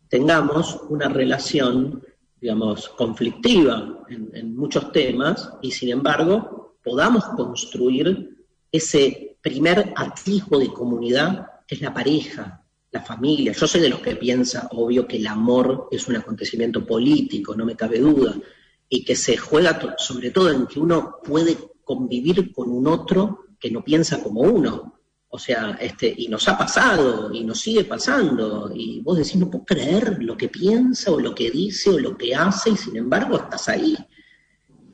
tengamos 0.08 0.80
una 0.88 1.08
relación, 1.08 2.02
digamos, 2.40 2.88
conflictiva 2.90 4.04
en, 4.08 4.30
en 4.34 4.56
muchos 4.56 4.90
temas 4.92 5.52
y 5.62 5.70
sin 5.70 5.90
embargo 5.90 6.76
podamos 6.82 7.24
construir 7.24 8.36
ese 8.70 9.36
primer 9.40 9.92
atisbo 9.96 10.58
de 10.58 10.68
comunidad 10.68 11.46
que 11.66 11.74
es 11.76 11.80
la 11.80 11.92
pareja, 11.92 12.64
la 12.90 13.02
familia. 13.02 13.52
Yo 13.52 13.66
soy 13.66 13.80
de 13.82 13.90
los 13.90 14.00
que 14.00 14.16
piensa, 14.16 14.68
obvio, 14.72 15.06
que 15.06 15.18
el 15.18 15.26
amor 15.26 15.88
es 15.90 16.08
un 16.08 16.16
acontecimiento 16.16 16.86
político, 16.86 17.54
no 17.54 17.64
me 17.64 17.76
cabe 17.76 17.98
duda, 17.98 18.34
y 18.88 19.04
que 19.04 19.16
se 19.16 19.36
juega 19.36 19.96
sobre 19.98 20.30
todo 20.30 20.50
en 20.50 20.66
que 20.66 20.80
uno 20.80 21.16
puede 21.22 21.56
convivir 21.84 22.52
con 22.52 22.70
un 22.70 22.86
otro 22.86 23.46
que 23.58 23.70
no 23.70 23.84
piensa 23.84 24.22
como 24.22 24.40
uno. 24.40 24.94
O 25.30 25.38
sea, 25.38 25.76
este, 25.80 26.14
y 26.16 26.28
nos 26.28 26.48
ha 26.48 26.56
pasado, 26.56 27.32
y 27.32 27.44
nos 27.44 27.60
sigue 27.60 27.84
pasando, 27.84 28.70
y 28.74 29.00
vos 29.02 29.18
decís, 29.18 29.36
no 29.36 29.50
puedo 29.50 29.64
creer 29.64 30.22
lo 30.22 30.36
que 30.36 30.48
piensa, 30.48 31.10
o 31.10 31.20
lo 31.20 31.34
que 31.34 31.50
dice, 31.50 31.90
o 31.90 31.98
lo 31.98 32.16
que 32.16 32.34
hace, 32.34 32.70
y 32.70 32.76
sin 32.76 32.96
embargo 32.96 33.36
estás 33.36 33.68
ahí. 33.68 33.94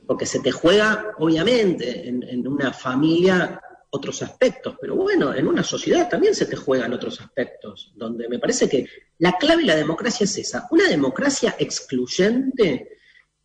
Porque 0.06 0.26
se 0.26 0.40
te 0.40 0.50
juega, 0.50 1.12
obviamente, 1.18 2.08
en, 2.08 2.24
en 2.24 2.48
una 2.48 2.72
familia 2.72 3.60
otros 3.90 4.22
aspectos, 4.22 4.74
pero 4.80 4.96
bueno, 4.96 5.32
en 5.32 5.46
una 5.46 5.62
sociedad 5.62 6.08
también 6.08 6.34
se 6.34 6.46
te 6.46 6.56
juegan 6.56 6.92
otros 6.92 7.20
aspectos, 7.20 7.92
donde 7.94 8.28
me 8.28 8.40
parece 8.40 8.68
que 8.68 8.88
la 9.18 9.38
clave 9.38 9.62
de 9.62 9.68
la 9.68 9.76
democracia 9.76 10.24
es 10.24 10.36
esa, 10.36 10.66
una 10.72 10.88
democracia 10.88 11.54
excluyente 11.60 12.88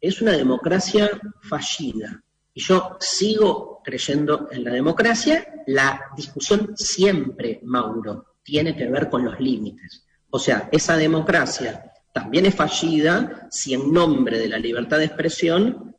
es 0.02 0.22
una 0.22 0.34
democracia 0.34 1.10
fallida. 1.42 2.24
Y 2.54 2.62
yo 2.62 2.98
sigo 3.00 3.82
creyendo 3.84 4.48
en 4.52 4.64
la 4.64 4.72
democracia. 4.72 5.64
La 5.68 6.02
discusión 6.16 6.74
siempre, 6.76 7.60
Mauro, 7.64 8.36
tiene 8.44 8.76
que 8.76 8.88
ver 8.88 9.10
con 9.10 9.26
los 9.26 9.40
límites. 9.40 10.06
O 10.30 10.40
sea, 10.40 10.70
esa 10.72 10.98
democracia 10.98 11.92
también 12.14 12.46
es 12.46 12.56
fallida 12.56 13.48
si 13.52 13.74
en 13.74 13.92
nombre 13.92 14.40
de 14.40 14.50
la 14.50 14.58
libertad 14.58 14.98
de 14.98 15.06
expresión 15.06 15.96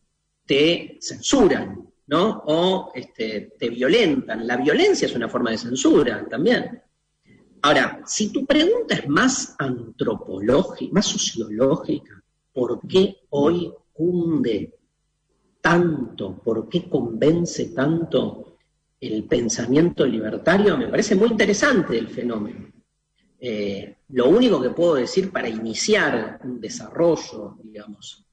te 0.46 0.98
censuran, 1.00 1.88
¿no? 2.06 2.42
O 2.46 2.92
este, 2.94 3.52
te 3.58 3.68
violentan. 3.70 4.46
La 4.46 4.56
violencia 4.56 5.06
es 5.06 5.14
una 5.14 5.28
forma 5.28 5.50
de 5.50 5.58
censura 5.58 6.26
también. 6.28 6.82
Ahora, 7.62 8.02
si 8.06 8.32
tu 8.32 8.46
pregunta 8.46 8.94
es 8.94 9.08
más 9.08 9.54
antropológica, 9.58 10.92
más 10.92 11.06
sociológica, 11.06 12.22
¿por 12.52 12.80
qué 12.88 13.16
hoy 13.30 13.72
cunde 14.00 14.78
tanto, 15.60 16.38
por 16.42 16.70
qué 16.70 16.88
convence 16.88 17.66
tanto 17.66 18.56
el 18.98 19.24
pensamiento 19.24 20.06
libertario, 20.06 20.78
me 20.78 20.88
parece 20.88 21.14
muy 21.14 21.28
interesante 21.28 21.98
el 21.98 22.08
fenómeno. 22.08 22.72
Eh, 23.38 23.96
lo 24.08 24.30
único 24.30 24.58
que 24.62 24.70
puedo 24.70 24.94
decir 24.94 25.30
para 25.30 25.50
iniciar 25.50 26.40
un 26.44 26.58
desarrollo, 26.58 27.58
digamos, 27.62 28.24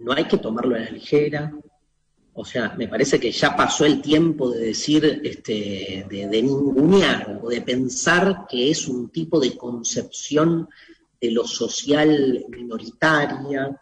no 0.00 0.12
hay 0.12 0.24
que 0.24 0.38
tomarlo 0.38 0.74
a 0.74 0.80
la 0.80 0.90
ligera. 0.90 1.52
O 2.32 2.44
sea, 2.44 2.74
me 2.76 2.88
parece 2.88 3.20
que 3.20 3.30
ya 3.30 3.54
pasó 3.54 3.84
el 3.84 4.02
tiempo 4.02 4.50
de 4.50 4.66
decir, 4.66 5.20
este, 5.22 6.06
de, 6.10 6.26
de 6.26 6.42
ningunear 6.42 7.38
o 7.40 7.48
de 7.48 7.60
pensar 7.60 8.46
que 8.48 8.70
es 8.70 8.88
un 8.88 9.10
tipo 9.10 9.38
de 9.38 9.56
concepción 9.56 10.68
de 11.20 11.30
lo 11.30 11.46
social 11.46 12.46
minoritaria, 12.48 13.80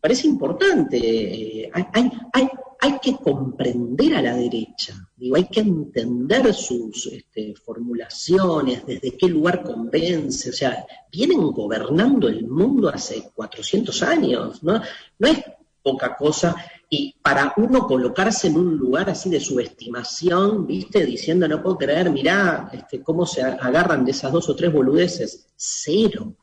parece 0.00 0.26
importante. 0.26 0.98
Eh, 0.98 1.70
hay, 1.72 2.98
que 3.02 3.16
comprender 3.16 4.14
a 4.16 4.22
la 4.22 4.34
derecha, 4.34 4.94
digo, 5.16 5.36
hay 5.36 5.44
que 5.44 5.60
entender 5.60 6.52
sus 6.52 7.06
este, 7.06 7.54
formulaciones, 7.54 8.84
desde 8.84 9.16
qué 9.16 9.26
lugar 9.28 9.62
convence, 9.62 10.50
o 10.50 10.52
sea, 10.52 10.84
vienen 11.10 11.40
gobernando 11.50 12.28
el 12.28 12.46
mundo 12.46 12.88
hace 12.88 13.30
400 13.34 14.02
años, 14.02 14.62
¿no? 14.62 14.82
No 15.18 15.28
es 15.28 15.38
poca 15.82 16.14
cosa, 16.14 16.54
y 16.92 17.14
para 17.22 17.54
uno 17.56 17.86
colocarse 17.86 18.48
en 18.48 18.56
un 18.56 18.76
lugar 18.76 19.08
así 19.08 19.30
de 19.30 19.38
subestimación, 19.38 20.66
¿viste? 20.66 21.06
Diciendo, 21.06 21.46
no 21.46 21.62
puedo 21.62 21.78
creer, 21.78 22.10
mirá 22.10 22.68
este, 22.72 23.00
cómo 23.00 23.24
se 23.24 23.42
agarran 23.42 24.04
de 24.04 24.10
esas 24.10 24.32
dos 24.32 24.48
o 24.48 24.56
tres 24.56 24.72
boludeces, 24.72 25.46
cero. 25.54 26.34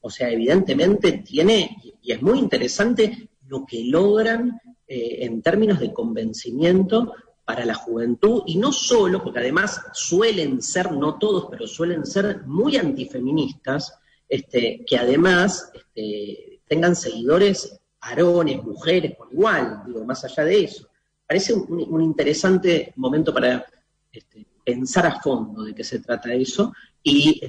O 0.00 0.08
sea, 0.08 0.30
evidentemente 0.30 1.24
tiene, 1.26 1.76
y 2.06 2.12
es 2.12 2.22
muy 2.22 2.38
interesante 2.38 3.28
lo 3.48 3.66
que 3.66 3.84
logran 3.84 4.60
eh, 4.86 5.18
en 5.22 5.42
términos 5.42 5.80
de 5.80 5.92
convencimiento 5.92 7.14
para 7.44 7.64
la 7.64 7.74
juventud, 7.74 8.42
y 8.46 8.56
no 8.58 8.72
solo, 8.72 9.22
porque 9.22 9.40
además 9.40 9.80
suelen 9.92 10.62
ser, 10.62 10.92
no 10.92 11.18
todos, 11.18 11.48
pero 11.50 11.66
suelen 11.66 12.06
ser 12.06 12.44
muy 12.46 12.76
antifeministas, 12.76 13.98
este, 14.28 14.84
que 14.86 14.96
además 14.96 15.70
este, 15.74 16.60
tengan 16.66 16.94
seguidores 16.94 17.76
varones, 18.00 18.62
mujeres, 18.62 19.16
por 19.16 19.32
igual, 19.32 19.82
digo, 19.86 20.04
más 20.04 20.24
allá 20.24 20.44
de 20.44 20.64
eso. 20.64 20.88
Parece 21.26 21.54
un, 21.54 22.02
interesante 22.02 22.92
momento 22.96 23.34
para 23.34 23.64
este, 24.12 24.46
pensar 24.64 25.06
a 25.06 25.20
fondo 25.20 25.64
de 25.64 25.74
qué 25.74 25.82
se 25.82 25.98
trata 25.98 26.32
eso. 26.34 26.72
Y, 27.02 27.40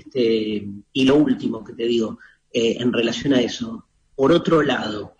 y 0.94 1.06
lo 1.06 1.16
último 1.16 1.64
que 1.64 1.74
te 1.74 1.86
digo 1.86 2.20
eh, 2.52 2.78
en 2.80 2.94
relación 2.94 3.34
a 3.34 3.42
eso, 3.42 3.87
por 4.18 4.32
otro 4.32 4.64
lado, 4.64 5.16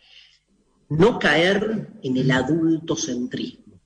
no 0.90 1.20
caer 1.20 1.88
en 2.02 2.18
el 2.18 2.32
adultocentrismo, 2.32 3.80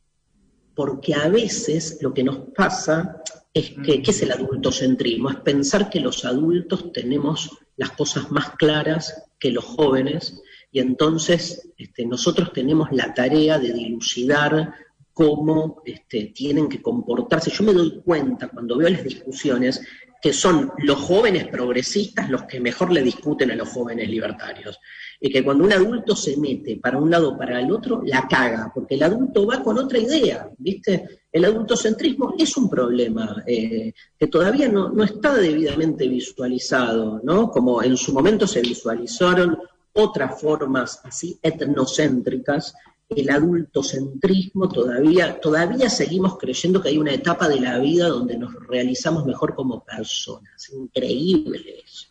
porque 0.73 1.13
a 1.13 1.27
veces 1.27 1.97
lo 2.01 2.13
que 2.13 2.23
nos 2.23 2.37
pasa 2.55 3.21
es 3.53 3.71
que, 3.71 4.01
¿qué 4.01 4.11
es 4.11 4.21
el 4.21 4.31
adultocentrismo? 4.31 5.29
Es 5.29 5.35
pensar 5.35 5.89
que 5.89 5.99
los 5.99 6.23
adultos 6.23 6.93
tenemos 6.93 7.49
las 7.75 7.91
cosas 7.91 8.31
más 8.31 8.51
claras 8.51 9.25
que 9.37 9.51
los 9.51 9.65
jóvenes 9.65 10.41
y 10.71 10.79
entonces 10.79 11.69
este, 11.77 12.05
nosotros 12.05 12.53
tenemos 12.53 12.87
la 12.93 13.13
tarea 13.13 13.59
de 13.59 13.73
dilucidar 13.73 14.73
cómo 15.11 15.81
este, 15.85 16.31
tienen 16.33 16.69
que 16.69 16.81
comportarse. 16.81 17.51
Yo 17.51 17.65
me 17.65 17.73
doy 17.73 18.01
cuenta 18.01 18.47
cuando 18.47 18.77
veo 18.77 18.87
las 18.87 19.03
discusiones 19.03 19.81
que 20.21 20.33
son 20.33 20.71
los 20.77 20.99
jóvenes 20.99 21.47
progresistas 21.47 22.29
los 22.29 22.43
que 22.43 22.59
mejor 22.59 22.91
le 22.91 23.01
discuten 23.01 23.49
a 23.51 23.55
los 23.55 23.69
jóvenes 23.69 24.07
libertarios. 24.07 24.79
Y 25.19 25.31
que 25.31 25.43
cuando 25.43 25.63
un 25.63 25.73
adulto 25.73 26.15
se 26.15 26.37
mete 26.37 26.77
para 26.77 26.99
un 26.99 27.09
lado 27.09 27.31
o 27.31 27.37
para 27.37 27.59
el 27.59 27.71
otro, 27.71 28.01
la 28.05 28.27
caga, 28.27 28.71
porque 28.73 28.95
el 28.95 29.03
adulto 29.03 29.45
va 29.45 29.63
con 29.63 29.77
otra 29.79 29.97
idea, 29.97 30.49
¿viste? 30.57 31.21
El 31.31 31.45
adultocentrismo 31.45 32.35
es 32.37 32.55
un 32.57 32.69
problema 32.69 33.43
eh, 33.47 33.93
que 34.17 34.27
todavía 34.27 34.67
no, 34.67 34.89
no, 34.89 35.03
está 35.03 35.35
debidamente 35.35 36.07
visualizado, 36.07 37.19
¿no? 37.23 37.49
Como 37.49 37.81
en 37.81 37.97
su 37.97 38.13
momento 38.13 38.45
se 38.45 38.61
visualizaron 38.61 39.57
otras 39.93 40.39
formas 40.39 41.01
así 41.03 41.37
etnocéntricas 41.41 42.73
el 43.15 43.29
adultocentrismo, 43.29 44.69
todavía, 44.69 45.39
todavía 45.39 45.89
seguimos 45.89 46.37
creyendo 46.37 46.81
que 46.81 46.89
hay 46.89 46.97
una 46.97 47.13
etapa 47.13 47.49
de 47.49 47.59
la 47.59 47.77
vida 47.79 48.07
donde 48.07 48.37
nos 48.37 48.53
realizamos 48.67 49.25
mejor 49.25 49.53
como 49.53 49.83
personas. 49.83 50.69
Increíble 50.69 51.81
eso. 51.83 52.07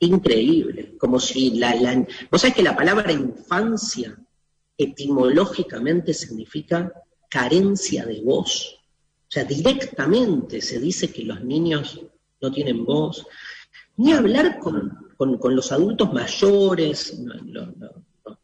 Increíble. 0.00 0.96
Como 0.98 1.20
si 1.20 1.58
la, 1.58 1.74
la 1.76 2.06
vos 2.30 2.40
sabés 2.40 2.56
que 2.56 2.62
la 2.62 2.74
palabra 2.74 3.12
infancia 3.12 4.18
etimológicamente 4.76 6.12
significa 6.14 6.92
carencia 7.28 8.04
de 8.04 8.20
voz. 8.22 8.76
O 9.28 9.32
sea, 9.32 9.44
directamente 9.44 10.60
se 10.60 10.80
dice 10.80 11.12
que 11.12 11.22
los 11.22 11.44
niños 11.44 12.00
no 12.40 12.50
tienen 12.50 12.84
voz. 12.84 13.24
Ni 13.98 14.12
hablar 14.12 14.58
con, 14.58 15.14
con, 15.16 15.54
los 15.54 15.70
adultos 15.70 16.12
mayores, 16.12 17.20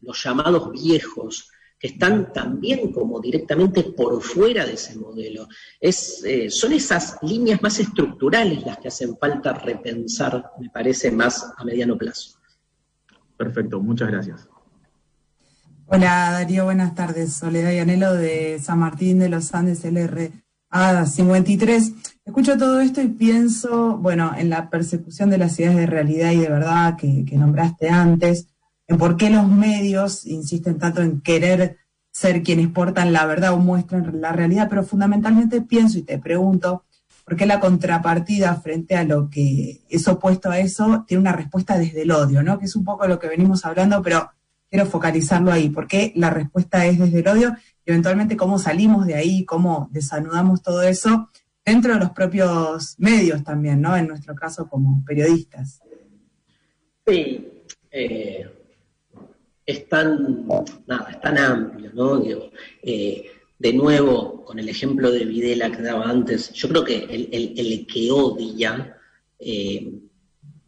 los 0.03 0.23
llamados 0.23 0.71
viejos 0.71 1.51
que 1.79 1.89
están 1.89 2.33
también 2.33 2.93
como 2.93 3.21
directamente 3.21 3.83
por 3.83 4.23
fuera 4.23 4.65
de 4.65 4.75
ese 4.75 4.97
modelo. 4.97 5.47
Es, 5.81 6.23
eh, 6.25 6.51
son 6.51 6.73
esas 6.73 7.19
líneas 7.23 7.61
más 7.63 7.79
estructurales 7.79 8.65
las 8.65 8.79
que 8.79 8.89
hacen 8.89 9.17
falta 9.19 9.53
repensar, 9.53 10.53
me 10.59 10.71
parece, 10.71 11.11
más 11.11 11.53
a 11.57 11.65
mediano 11.65 11.99
plazo. 11.99 12.39
Perfecto, 13.37 13.81
muchas 13.81 14.09
gracias. 14.09 14.49
Hola 15.89 16.31
Darío, 16.33 16.65
buenas 16.65 16.95
tardes. 16.95 17.35
Soledad 17.35 17.71
y 17.73 17.79
Anhelo 17.79 18.15
de 18.15 18.59
San 18.59 18.79
Martín 18.79 19.19
de 19.19 19.29
los 19.29 19.55
Andes, 19.55 19.85
LR 19.85 20.33
A53. 20.71 21.95
Escucho 22.25 22.57
todo 22.57 22.81
esto 22.81 23.03
y 23.03 23.09
pienso, 23.09 23.99
bueno, 23.99 24.33
en 24.37 24.51
la 24.51 24.69
persecución 24.71 25.31
de 25.31 25.39
las 25.39 25.61
ideas 25.61 25.77
de 25.77 25.87
realidad 25.87 26.33
y 26.33 26.39
de 26.39 26.49
verdad 26.49 26.97
que 26.97 27.25
nombraste 27.37 27.89
antes 27.91 28.49
en 28.89 28.99
por 28.99 29.17
qué 29.17 29.31
los 29.31 29.49
medios 29.49 30.27
insisten 30.27 30.79
tanto 30.79 31.03
en 31.03 31.21
querer 31.21 31.79
ser 32.11 32.43
quienes 32.43 32.69
portan 32.69 33.13
la 33.13 33.27
verdad 33.27 33.53
o 33.53 33.59
muestran 33.59 34.21
la 34.21 34.33
realidad, 34.33 34.69
pero 34.71 34.83
fundamentalmente 34.83 35.61
pienso 35.61 35.99
y 35.99 36.03
te 36.03 36.19
pregunto, 36.19 36.85
¿por 37.25 37.37
qué 37.37 37.45
la 37.45 37.61
contrapartida 37.61 38.55
frente 38.57 38.97
a 38.97 39.05
lo 39.05 39.29
que 39.29 39.83
es 39.89 40.09
opuesto 40.09 40.51
a 40.51 40.59
eso 40.59 41.05
tiene 41.07 41.21
una 41.21 41.33
respuesta 41.33 41.77
desde 41.77 42.03
el 42.03 42.11
odio, 42.13 42.43
¿no? 42.43 42.59
Que 42.59 42.65
es 42.65 42.77
un 42.77 42.85
poco 42.85 43.07
lo 43.07 43.19
que 43.19 43.29
venimos 43.29 43.67
hablando, 43.67 44.01
pero 44.03 44.31
quiero 44.71 44.87
focalizarlo 44.87 45.53
ahí. 45.53 45.69
¿Por 45.69 45.87
qué 45.87 46.13
la 46.17 46.31
respuesta 46.31 46.87
es 46.87 46.99
desde 46.99 47.19
el 47.19 47.29
odio? 47.29 47.57
Y 47.85 47.91
eventualmente 47.91 48.37
cómo 48.37 48.59
salimos 48.59 49.07
de 49.07 49.17
ahí, 49.17 49.45
cómo 49.45 49.89
desanudamos 49.93 50.63
todo 50.63 50.83
eso 50.83 51.29
dentro 51.65 51.93
de 51.93 52.01
los 52.01 52.13
propios 52.13 52.95
medios 52.99 53.45
también, 53.45 53.81
¿no? 53.81 53.97
En 53.97 54.07
nuestro 54.07 54.35
caso 54.35 54.69
como 54.69 55.05
periodistas. 55.05 55.81
Sí. 57.07 57.47
Eh, 57.91 58.56
es 59.67 59.89
tan, 59.89 60.47
nada, 60.87 61.21
tan 61.21 61.37
amplio, 61.37 61.91
¿no? 61.93 62.23
Eh, 62.83 63.31
de 63.59 63.73
nuevo, 63.73 64.45
con 64.45 64.59
el 64.61 64.69
ejemplo 64.69 65.11
de 65.11 65.25
Videla 65.25 65.71
que 65.71 65.83
daba 65.83 66.09
antes, 66.09 66.53
yo 66.53 66.69
creo 66.69 66.85
que 66.85 66.99
el, 67.05 67.87
que 67.87 68.11
odia 68.13 68.97
eh, 69.39 69.93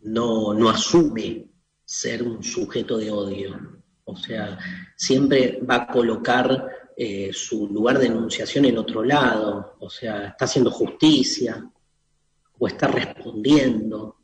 no, 0.03 0.53
no 0.53 0.69
asume 0.69 1.47
ser 1.85 2.25
un 2.25 2.43
sujeto 2.43 2.99
de 2.99 3.11
odio. 3.11 3.83
O 4.05 4.17
sea, 4.17 4.59
siempre 4.97 5.61
va 5.69 5.77
a 5.77 5.87
colocar 5.87 6.93
eh, 6.97 7.31
su 7.33 7.69
lugar 7.69 7.99
de 7.99 8.07
enunciación 8.07 8.65
en 8.65 8.79
otro 8.79 9.05
lado. 9.05 9.77
O 9.81 9.91
sea, 9.91 10.29
está 10.29 10.47
haciendo 10.47 10.71
justicia, 10.71 11.71
o 12.59 12.67
está 12.67 12.89
respondiendo, 12.89 14.17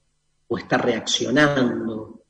o 0.48 0.58
está 0.58 0.78
reaccionando 0.78 2.23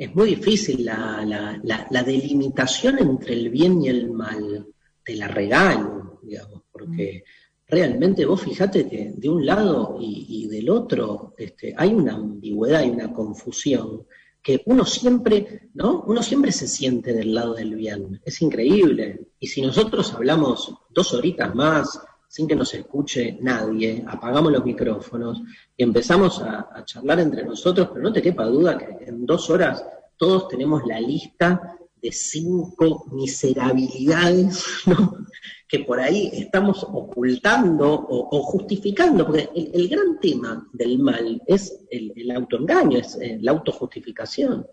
es 0.00 0.14
muy 0.14 0.30
difícil 0.30 0.86
la, 0.86 2.02
delimitación 2.06 2.98
entre 3.00 3.34
el 3.34 3.50
bien 3.50 3.82
y 3.82 3.88
el 3.88 4.10
mal, 4.10 4.66
te 5.04 5.14
la 5.14 5.28
regalo, 5.28 6.18
digamos, 6.22 6.62
porque 6.72 7.22
realmente 7.68 8.24
vos 8.24 8.40
fijate 8.40 8.88
que 8.88 9.12
de 9.14 9.28
un 9.28 9.44
lado 9.44 9.98
y, 10.00 10.48
del 10.48 10.70
otro 10.70 11.34
este, 11.36 11.74
hay 11.76 11.92
una 11.92 12.14
ambigüedad 12.14 12.82
y 12.82 12.88
una 12.88 13.12
confusión 13.12 14.06
que 14.42 14.62
uno 14.64 14.86
siempre, 14.86 15.68
¿no? 15.74 16.02
Uno 16.06 16.22
siempre 16.22 16.50
se 16.50 16.66
siente 16.66 17.12
del 17.12 17.34
lado 17.34 17.52
del 17.52 17.74
bien. 17.74 18.22
Es 18.24 18.40
increíble. 18.40 19.32
Y 19.38 19.48
si 19.48 19.60
nosotros 19.60 20.14
hablamos 20.14 20.74
dos 20.88 21.12
horitas 21.12 21.54
más 21.54 22.00
sin 22.30 22.46
que 22.46 22.54
nos 22.54 22.72
escuche 22.74 23.38
nadie, 23.40 24.04
apagamos 24.06 24.52
los 24.52 24.64
micrófonos 24.64 25.42
y 25.76 25.82
empezamos 25.82 26.40
a, 26.40 26.84
charlar 26.84 27.18
entre 27.18 27.44
nosotros, 27.44 27.88
pero 27.88 28.04
no 28.04 28.12
te 28.12 28.22
quepa 28.22 28.44
duda 28.44 28.78
que 28.78 29.04
en 29.04 29.26
dos 29.26 29.50
horas 29.50 29.84
todos 30.16 30.46
tenemos 30.46 30.86
la 30.86 31.00
lista 31.00 31.76
de 32.00 32.12
cinco 32.12 33.04
miserabilidades 33.10 34.64
que 35.68 35.80
por 35.80 35.98
ahí 35.98 36.30
estamos 36.32 36.84
ocultando 36.84 38.06
o, 38.08 38.42
justificando, 38.44 39.26
porque 39.26 39.50
el, 39.52 39.88
gran 39.88 40.20
tema 40.20 40.68
del 40.72 41.00
mal 41.00 41.42
es 41.48 41.84
el, 41.90 42.12
el 42.14 42.30
autoengaño, 42.30 42.98
es 42.98 43.18
eh, 43.20 43.38
la 43.40 43.50
autojustificación. 43.50 44.64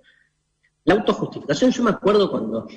La 0.83 0.93
autojustificación, 0.93 1.71
yo 1.71 1.83
me 1.83 1.89
acuerdo 1.89 2.29
cuando, 2.29 2.67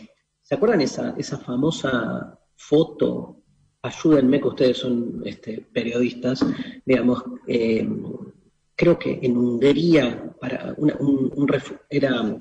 ¿se 0.40 0.54
acuerdan 0.54 0.80
esa, 0.80 1.14
esa 1.18 1.36
famosa 1.36 2.38
foto 2.56 3.39
ayúdenme 3.82 4.40
que 4.40 4.48
ustedes 4.48 4.78
son 4.78 5.22
este, 5.24 5.66
periodistas, 5.72 6.44
digamos, 6.84 7.22
eh, 7.46 7.88
creo 8.74 8.98
que 8.98 9.18
en 9.22 9.36
Hungría 9.36 10.32
era 11.88 12.36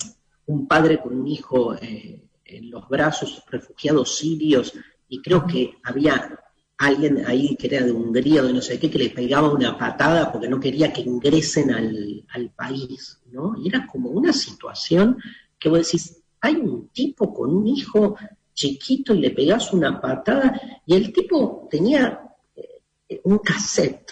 un 0.45 0.67
padre 0.67 0.99
con 0.99 1.19
un 1.19 1.27
hijo 1.27 1.75
eh, 1.75 2.21
en 2.45 2.71
los 2.71 2.87
brazos, 2.87 3.43
refugiados 3.49 4.17
sirios, 4.17 4.73
y 5.07 5.21
creo 5.21 5.45
que 5.45 5.75
había 5.83 6.39
alguien 6.77 7.25
ahí 7.25 7.55
que 7.57 7.67
era 7.67 7.85
de 7.85 7.91
Hungría 7.91 8.41
o 8.41 8.47
de 8.47 8.53
no 8.53 8.61
sé 8.61 8.79
qué, 8.79 8.89
que 8.89 8.97
le 8.97 9.09
pegaba 9.09 9.51
una 9.51 9.77
patada 9.77 10.31
porque 10.31 10.47
no 10.47 10.59
quería 10.59 10.93
que 10.93 11.01
ingresen 11.01 11.71
al, 11.71 12.25
al 12.29 12.49
país, 12.51 13.21
¿no? 13.31 13.55
Y 13.61 13.67
era 13.67 13.85
como 13.85 14.09
una 14.09 14.31
situación 14.31 15.17
que 15.59 15.69
vos 15.69 15.79
decís, 15.79 16.23
hay 16.39 16.55
un 16.55 16.87
tipo 16.89 17.33
con 17.33 17.53
un 17.53 17.67
hijo 17.67 18.15
chiquito 18.59 19.13
y 19.15 19.19
le 19.19 19.31
pegas 19.31 19.71
una 19.71 20.01
patada, 20.01 20.81
y 20.85 20.93
el 20.93 21.13
tipo 21.13 21.67
tenía 21.71 22.19
eh, 22.55 23.21
un 23.23 23.37
cassette. 23.39 24.11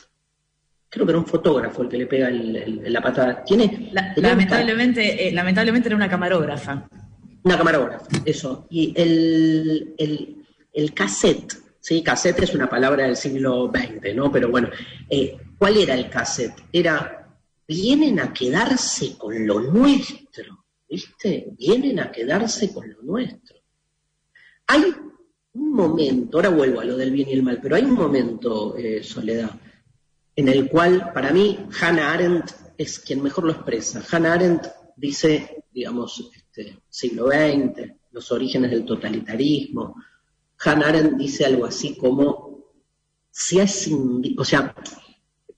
Creo 0.90 1.06
que 1.06 1.12
era 1.12 1.20
un 1.20 1.26
fotógrafo 1.26 1.84
el 1.84 1.90
que 1.90 1.98
le 1.98 2.08
pega 2.08 2.30
la 2.32 3.02
patada. 3.02 3.44
Tiene, 3.44 3.92
lamentablemente, 4.16 5.28
eh, 5.28 5.34
lamentablemente 5.34 5.90
era 5.90 5.98
una 5.98 6.10
camarógrafa. 6.10 6.88
Una 7.44 7.58
camarógrafa, 7.58 8.06
eso. 8.24 8.68
Y 8.70 8.94
el, 8.96 9.94
el, 10.74 10.94
cassette, 10.94 11.54
¿sí? 11.82 12.02
Cassette 12.02 12.44
es 12.44 12.56
una 12.56 12.70
palabra 12.70 13.04
del 13.04 13.18
siglo 13.18 13.70
XX, 13.70 14.16
¿no? 14.16 14.32
Pero 14.32 14.50
bueno, 14.50 14.70
eh, 15.10 15.38
¿cuál 15.58 15.76
era 15.76 15.94
el 15.94 16.10
cassette? 16.10 16.64
Era, 16.72 17.36
vienen 17.68 18.22
a 18.22 18.32
quedarse 18.32 19.18
con 19.18 19.46
lo 19.46 19.60
nuestro, 19.60 20.66
¿viste? 20.90 21.50
Vienen 21.58 22.00
a 22.00 22.10
quedarse 22.10 22.74
con 22.74 22.90
lo 22.90 23.02
nuestro. 23.02 23.57
Hay 24.68 24.94
un 25.54 25.74
momento, 25.74 26.38
ahora 26.38 26.50
vuelvo 26.50 26.82
a 26.82 26.86
lo 26.86 26.98
del 26.98 27.12
bien 27.12 27.30
y 27.30 27.34
el 27.34 27.44
mal, 27.44 27.60
pero 27.62 27.76
hay 27.76 27.84
un 27.84 27.94
momento, 27.94 28.76
eh, 28.78 29.02
Soledad, 29.02 29.52
en 30.36 30.48
el 30.50 30.70
cual 30.70 31.12
para 31.14 31.32
mí 31.32 31.58
Hannah 31.80 32.14
Arendt 32.14 32.52
es 32.78 33.00
quien 33.00 33.24
mejor 33.24 33.46
lo 33.46 33.54
expresa. 33.54 34.04
Hannah 34.12 34.34
Arendt 34.34 34.68
dice, 34.96 35.64
digamos, 35.72 36.30
este, 36.36 36.80
siglo 36.90 37.28
XX, 37.28 37.92
los 38.12 38.32
orígenes 38.32 38.72
del 38.72 38.86
totalitarismo. 38.86 39.96
Hannah 40.60 40.90
Arendt 40.90 41.18
dice 41.18 41.46
algo 41.46 41.66
así 41.66 41.96
como, 41.96 42.66
si 43.32 43.60
es, 43.60 43.90
o 44.38 44.44
sea, 44.44 44.76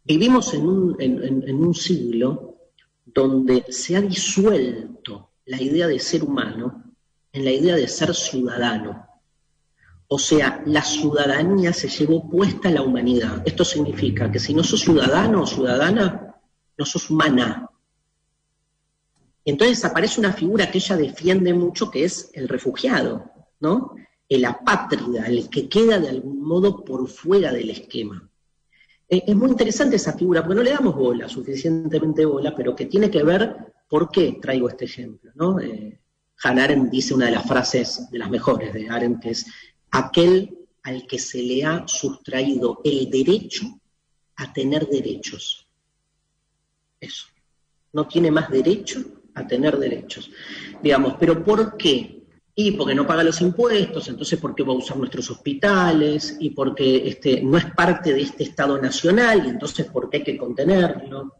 vivimos 0.04 0.54
en 0.54 0.68
un, 0.68 0.96
en 1.00 1.56
un 1.56 1.74
siglo 1.74 2.58
donde 3.06 3.66
se 3.70 3.96
ha 3.96 4.02
disuelto 4.02 5.32
la 5.46 5.62
idea 5.62 5.88
de 5.88 5.98
ser 5.98 6.24
humano 6.24 6.89
en 7.32 7.46
la 7.46 7.52
idea 7.52 7.76
de 7.76 7.88
ser 7.88 8.14
ciudadano. 8.16 9.08
O 10.08 10.18
sea, 10.18 10.64
la 10.66 10.82
ciudadanía 10.82 11.72
se 11.72 11.88
llevó 11.88 12.28
puesta 12.28 12.70
a 12.70 12.72
la 12.72 12.82
humanidad. 12.82 13.44
Esto 13.46 13.64
significa 13.64 14.32
que 14.32 14.40
si 14.40 14.54
no 14.54 14.64
sos 14.64 14.82
ciudadano 14.82 15.44
o 15.44 15.48
ciudadana, 15.48 16.36
no 16.78 16.86
sos 16.86 17.10
humana. 17.10 17.70
Entonces 19.46 19.84
aparece 19.86 20.20
una 20.20 20.34
figura 20.34 20.72
que 20.72 20.80
ella 20.80 20.98
defiende 20.98 21.54
mucho, 21.54 21.92
que 21.92 22.06
es 22.06 22.32
el 22.34 22.48
refugiado, 22.48 23.32
¿no? 23.60 23.96
El 24.28 24.46
apátrida, 24.46 25.28
el 25.28 25.50
que 25.50 25.70
queda 25.70 26.00
de 26.00 26.10
algún 26.10 26.42
modo 26.42 26.84
por 26.84 27.08
fuera 27.08 27.52
del 27.52 27.70
esquema. 27.70 28.30
Eh, 29.08 29.24
es 29.28 29.36
muy 29.36 29.50
interesante 29.50 29.96
esa 29.96 30.14
figura, 30.14 30.42
porque 30.42 30.56
no 30.56 30.64
le 30.64 30.72
damos 30.72 30.96
bola, 30.96 31.28
suficientemente 31.28 32.26
bola, 32.26 32.56
pero 32.56 32.76
que 32.76 32.86
tiene 32.86 33.10
que 33.10 33.24
ver 33.24 33.74
por 33.88 34.10
qué 34.10 34.38
traigo 34.42 34.70
este 34.70 34.86
ejemplo, 34.86 35.32
¿no? 35.36 35.60
Eh, 35.60 36.00
Hannah 36.44 36.64
Arendt 36.64 36.90
dice 36.90 37.14
una 37.14 37.26
de 37.26 37.34
las 37.34 37.48
frases 37.48 38.10
de 38.10 38.20
las 38.20 38.30
mejores 38.30 38.74
de 38.74 38.90
Arendt, 38.90 39.22
que 39.22 39.32
es 39.32 39.46
aquel 39.92 40.58
al 40.84 41.06
que 41.06 41.20
se 41.20 41.44
le 41.44 41.66
ha 41.66 41.88
sustraído 41.88 42.82
el 42.84 43.10
derecho 43.10 43.80
a 44.38 44.54
tener 44.54 44.88
derechos. 44.88 45.68
Eso. 47.00 47.28
No 47.92 48.08
tiene 48.08 48.32
más 48.32 48.50
derecho 48.50 49.04
a 49.34 49.46
tener 49.46 49.78
derechos. 49.78 50.32
Digamos, 50.82 51.16
pero 51.20 51.44
¿por 51.44 51.76
qué? 51.76 52.24
Y 52.56 52.72
porque 52.72 52.96
no 52.96 53.08
paga 53.08 53.24
los 53.24 53.42
impuestos, 53.42 54.08
entonces 54.08 54.40
¿por 54.40 54.54
qué 54.54 54.64
va 54.64 54.74
a 54.74 54.78
usar 54.78 54.98
nuestros 54.98 55.30
hospitales? 55.32 56.38
Y 56.40 56.52
porque 56.52 57.08
este, 57.08 57.42
no 57.42 57.58
es 57.58 57.66
parte 57.74 58.14
de 58.14 58.22
este 58.22 58.44
Estado 58.44 58.82
nacional, 58.82 59.46
y 59.46 59.50
entonces 59.50 59.86
¿por 59.88 60.10
qué 60.10 60.18
hay 60.18 60.24
que 60.24 60.38
contenerlo? 60.38 61.36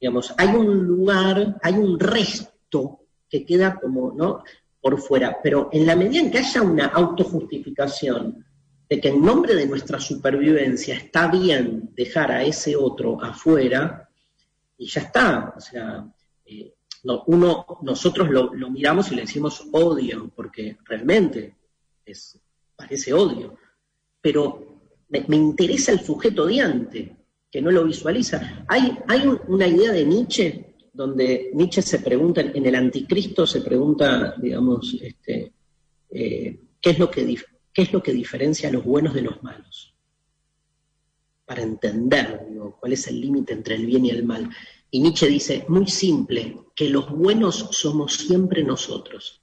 Digamos, 0.00 0.34
hay 0.36 0.48
un 0.48 0.84
lugar, 0.84 1.58
hay 1.62 1.74
un 1.74 1.98
resto 1.98 3.01
que 3.32 3.46
queda 3.46 3.80
como, 3.80 4.12
¿no? 4.12 4.44
por 4.82 5.00
fuera, 5.00 5.38
pero 5.42 5.70
en 5.72 5.86
la 5.86 5.96
medida 5.96 6.20
en 6.20 6.30
que 6.30 6.38
haya 6.38 6.60
una 6.60 6.86
autojustificación 6.86 8.44
de 8.90 9.00
que 9.00 9.08
en 9.08 9.24
nombre 9.24 9.54
de 9.54 9.66
nuestra 9.66 9.98
supervivencia 10.00 10.96
está 10.96 11.28
bien 11.28 11.90
dejar 11.94 12.32
a 12.32 12.42
ese 12.42 12.76
otro 12.76 13.22
afuera, 13.22 14.10
y 14.76 14.86
ya 14.86 15.02
está, 15.02 15.54
o 15.56 15.60
sea, 15.60 16.04
eh, 16.44 16.74
uno, 17.26 17.64
nosotros 17.82 18.28
lo, 18.28 18.50
miramos 18.70 19.10
y 19.10 19.14
le 19.14 19.22
decimos 19.22 19.64
odio, 19.72 20.30
porque 20.34 20.76
realmente 20.84 21.54
es, 22.04 22.38
parece 22.74 23.14
odio, 23.14 23.56
pero 24.20 24.80
me, 25.08 25.36
interesa 25.36 25.92
el 25.92 26.00
sujeto 26.00 26.42
odiante, 26.42 27.16
que 27.50 27.62
no 27.62 27.70
lo 27.70 27.84
visualiza. 27.84 28.64
Hay, 28.66 28.98
hay 29.06 29.26
una 29.46 29.66
idea 29.66 29.92
de 29.92 30.04
Nietzsche 30.04 30.71
donde 30.92 31.50
Nietzsche 31.54 31.82
se 31.82 32.00
pregunta, 32.00 32.40
en 32.40 32.66
el 32.66 32.74
Anticristo 32.74 33.46
se 33.46 33.62
pregunta, 33.62 34.34
digamos, 34.38 34.96
este, 35.00 35.52
eh, 36.10 36.60
¿qué, 36.80 36.90
es 36.90 36.98
lo 36.98 37.10
que 37.10 37.24
¿qué 37.72 37.82
es 37.82 37.92
lo 37.92 38.02
que 38.02 38.12
diferencia 38.12 38.68
a 38.68 38.72
los 38.72 38.84
buenos 38.84 39.14
de 39.14 39.22
los 39.22 39.42
malos? 39.42 39.94
Para 41.46 41.62
entender 41.62 42.46
cuál 42.78 42.92
es 42.92 43.06
el 43.08 43.20
límite 43.20 43.52
entre 43.54 43.74
el 43.76 43.86
bien 43.86 44.06
y 44.06 44.10
el 44.10 44.24
mal. 44.24 44.50
Y 44.90 45.00
Nietzsche 45.00 45.26
dice, 45.26 45.64
muy 45.68 45.86
simple, 45.86 46.58
que 46.74 46.88
los 46.88 47.10
buenos 47.10 47.68
somos 47.72 48.14
siempre 48.14 48.62
nosotros. 48.62 49.40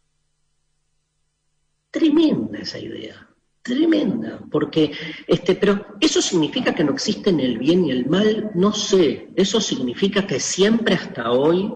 Tremenda 1.91 2.59
esa 2.59 2.79
idea 2.79 3.29
tremenda, 3.69 4.39
porque, 4.51 4.91
este, 5.27 5.55
pero 5.55 5.86
¿eso 6.01 6.21
significa 6.21 6.73
que 6.73 6.84
no 6.84 6.91
existen 6.91 7.39
el 7.39 7.58
bien 7.58 7.86
y 7.86 7.91
el 7.91 8.08
mal? 8.08 8.51
No 8.55 8.73
sé, 8.73 9.29
eso 9.36 9.62
significa 9.62 10.25
que 10.25 10.39
siempre 10.39 10.95
hasta 10.95 11.32
hoy, 11.32 11.71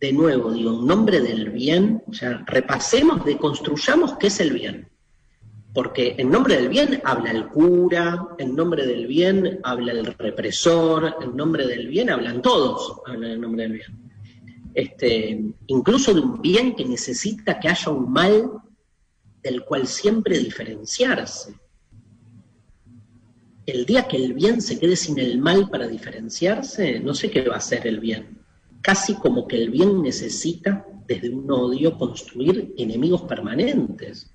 de 0.00 0.12
nuevo, 0.12 0.52
digo, 0.52 0.80
en 0.80 0.86
nombre 0.86 1.20
del 1.20 1.50
bien, 1.50 2.02
o 2.06 2.12
sea, 2.14 2.42
repasemos, 2.46 3.24
deconstruyamos 3.24 4.16
qué 4.18 4.28
es 4.28 4.40
el 4.40 4.52
bien. 4.52 4.88
Porque 5.72 6.16
en 6.18 6.30
nombre 6.30 6.56
del 6.56 6.68
bien 6.68 7.00
habla 7.04 7.30
el 7.30 7.46
cura, 7.46 8.26
en 8.38 8.56
nombre 8.56 8.86
del 8.86 9.06
bien 9.06 9.60
habla 9.62 9.92
el 9.92 10.06
represor, 10.06 11.16
en 11.22 11.36
nombre 11.36 11.66
del 11.66 11.86
bien 11.86 12.10
hablan 12.10 12.42
todos, 12.42 12.96
hablan 13.06 13.32
en 13.32 13.40
nombre 13.40 13.62
del 13.64 13.72
bien. 13.74 14.10
Este, 14.74 15.40
incluso 15.66 16.14
de 16.14 16.20
un 16.20 16.40
bien 16.40 16.74
que 16.74 16.84
necesita 16.84 17.60
que 17.60 17.68
haya 17.68 17.92
un 17.92 18.10
mal 18.10 18.50
del 19.42 19.64
cual 19.64 19.86
siempre 19.86 20.38
diferenciarse. 20.38 21.54
El 23.66 23.86
día 23.86 24.08
que 24.08 24.16
el 24.16 24.34
bien 24.34 24.60
se 24.60 24.78
quede 24.78 24.96
sin 24.96 25.18
el 25.18 25.38
mal 25.38 25.70
para 25.70 25.86
diferenciarse, 25.86 27.00
no 27.00 27.14
sé 27.14 27.30
qué 27.30 27.42
va 27.42 27.54
a 27.54 27.58
hacer 27.58 27.86
el 27.86 28.00
bien. 28.00 28.38
Casi 28.82 29.14
como 29.14 29.46
que 29.46 29.56
el 29.56 29.70
bien 29.70 30.02
necesita, 30.02 30.86
desde 31.06 31.30
un 31.30 31.50
odio, 31.50 31.96
construir 31.96 32.74
enemigos 32.76 33.22
permanentes. 33.22 34.30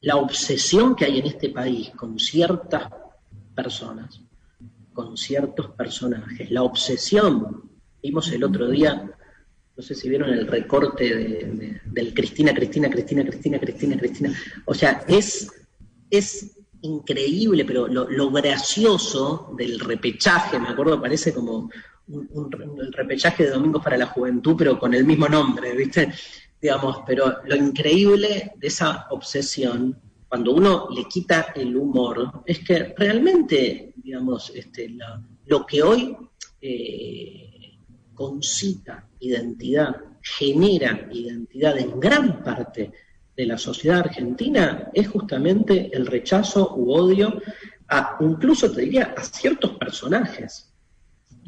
La 0.00 0.16
obsesión 0.16 0.94
que 0.94 1.06
hay 1.06 1.18
en 1.18 1.26
este 1.26 1.48
país 1.48 1.90
con 1.90 2.18
ciertas 2.18 2.92
personas, 3.54 4.20
con 4.92 5.16
ciertos 5.16 5.70
personajes, 5.70 6.50
la 6.50 6.62
obsesión, 6.62 7.70
vimos 8.02 8.30
el 8.30 8.44
otro 8.44 8.68
día 8.68 9.10
no 9.76 9.82
sé 9.82 9.94
si 9.94 10.08
vieron 10.08 10.30
el 10.30 10.46
recorte 10.46 11.04
de, 11.04 11.80
del 11.84 12.14
Cristina, 12.14 12.54
Cristina, 12.54 12.88
Cristina, 12.88 13.24
Cristina, 13.24 13.58
Cristina, 13.58 13.98
Cristina. 13.98 14.32
O 14.66 14.74
sea, 14.74 15.04
es, 15.08 15.50
es 16.10 16.56
increíble, 16.82 17.64
pero 17.64 17.88
lo, 17.88 18.30
gracioso 18.30 19.52
del 19.56 19.80
repechaje, 19.80 20.58
me 20.58 20.68
acuerdo, 20.68 21.00
parece 21.00 21.32
como 21.32 21.70
el 22.06 22.92
repechaje 22.92 23.44
de 23.44 23.50
Domingos 23.50 23.82
para 23.82 23.96
la 23.96 24.06
Juventud, 24.06 24.54
pero 24.56 24.78
con 24.78 24.94
el 24.94 25.04
mismo 25.04 25.28
nombre, 25.28 25.74
¿viste? 25.74 26.12
Digamos, 26.60 26.98
pero 27.06 27.38
lo 27.44 27.56
increíble 27.56 28.52
de 28.56 28.66
esa 28.66 29.06
obsesión, 29.10 29.98
cuando 30.28 30.52
uno 30.52 30.88
le 30.94 31.04
quita 31.04 31.48
el 31.54 31.74
humor, 31.76 32.42
es 32.46 32.60
que 32.60 32.94
realmente, 32.96 33.94
digamos, 33.96 34.52
este, 34.54 34.94
lo 35.46 35.66
que 35.66 35.82
hoy 35.82 36.16
eh, 36.60 37.53
concita 38.14 39.08
identidad, 39.20 39.96
genera 40.22 41.08
identidad 41.12 41.78
en 41.78 41.98
gran 42.00 42.42
parte 42.42 42.92
de 43.36 43.46
la 43.46 43.58
sociedad 43.58 44.00
argentina, 44.00 44.90
es 44.92 45.08
justamente 45.08 45.90
el 45.92 46.06
rechazo 46.06 46.74
u 46.76 46.92
odio 46.92 47.40
a, 47.88 48.16
incluso 48.20 48.70
te 48.70 48.82
diría, 48.82 49.14
a 49.16 49.22
ciertos 49.22 49.72
personajes. 49.72 50.72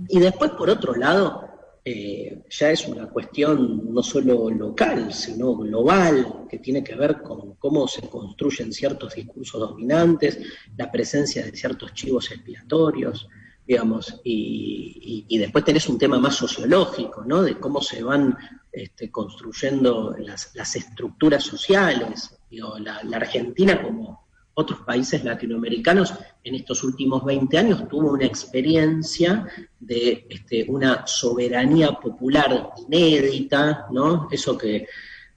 Y 0.09 0.19
después, 0.19 0.51
por 0.51 0.69
otro 0.69 0.95
lado, 0.95 1.47
eh, 1.85 2.43
ya 2.51 2.73
es 2.73 2.87
una 2.89 3.09
cuestión 3.09 3.95
no 3.95 4.03
solo 4.03 4.51
local, 4.51 5.13
sino 5.13 5.55
global, 5.55 6.47
que 6.51 6.59
tiene 6.59 6.83
que 6.83 6.97
ver 6.97 7.23
con 7.23 7.55
cómo 7.55 7.87
se 7.87 8.09
construyen 8.09 8.73
ciertos 8.73 9.15
discursos 9.15 9.61
dominantes, 9.61 10.41
la 10.77 10.91
presencia 10.91 11.45
de 11.45 11.53
ciertos 11.53 11.95
chivos 11.95 12.31
expiatorios, 12.33 13.29
digamos, 13.67 14.21
y, 14.23 15.39
después 15.39 15.65
tenés 15.65 15.89
un 15.89 15.99
tema 15.99 16.19
más 16.19 16.37
sociológico, 16.37 17.25
¿no? 17.25 17.43
De 17.43 17.59
cómo 17.59 17.83
se 17.83 18.03
van 18.03 18.37
este, 18.73 19.11
construyendo 19.11 20.15
las, 20.19 20.77
estructuras 20.77 21.43
sociales. 21.43 22.39
Digo, 22.51 22.79
la, 22.79 23.01
Argentina, 23.17 23.83
como 23.83 24.25
otros 24.55 24.81
países 24.81 25.25
latinoamericanos, 25.25 26.15
en 26.45 26.55
estos 26.55 26.85
últimos 26.85 27.25
20 27.25 27.59
años 27.59 27.89
tuvo 27.89 28.13
una 28.13 28.25
experiencia 28.25 29.47
de 29.81 30.27
este, 30.31 30.65
una 30.69 31.07
soberanía 31.07 31.93
popular 31.93 32.71
inédita, 32.87 33.87
¿no? 33.91 34.29
Eso 34.31 34.57
que 34.57 34.87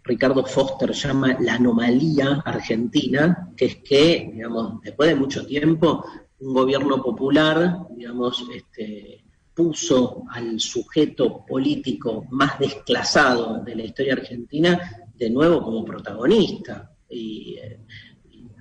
Ricardo 0.04 0.46
Foster 0.46 0.92
llama 0.92 1.36
la 1.40 1.56
anomalía 1.56 2.42
argentina, 2.46 3.50
que 3.58 3.66
es 3.66 3.76
que, 3.78 4.32
digamos, 4.34 4.82
después 4.82 5.10
de 5.10 5.16
mucho 5.16 5.46
tiempo 5.46 6.06
un 6.42 6.54
gobierno 6.54 7.02
popular, 7.02 7.88
digamos, 7.96 8.46
este, 8.54 9.24
puso 9.54 10.24
al 10.30 10.60
sujeto 10.60 11.46
político 11.46 12.26
más 12.32 12.58
desclasado 12.60 13.62
de 13.62 13.76
la 13.76 13.84
historia 13.84 14.14
argentina 14.14 15.08
de 15.16 15.30
nuevo 15.30 15.62
como 15.62 15.84
protagonista. 15.84 16.96
Y, 17.10 17.58
eh, 17.62 17.80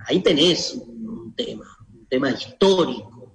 ahí 0.06 0.20
tenés 0.20 0.74
un 0.74 1.34
tema, 1.36 1.66
un 1.94 2.06
tema 2.06 2.30
histórico. 2.30 3.32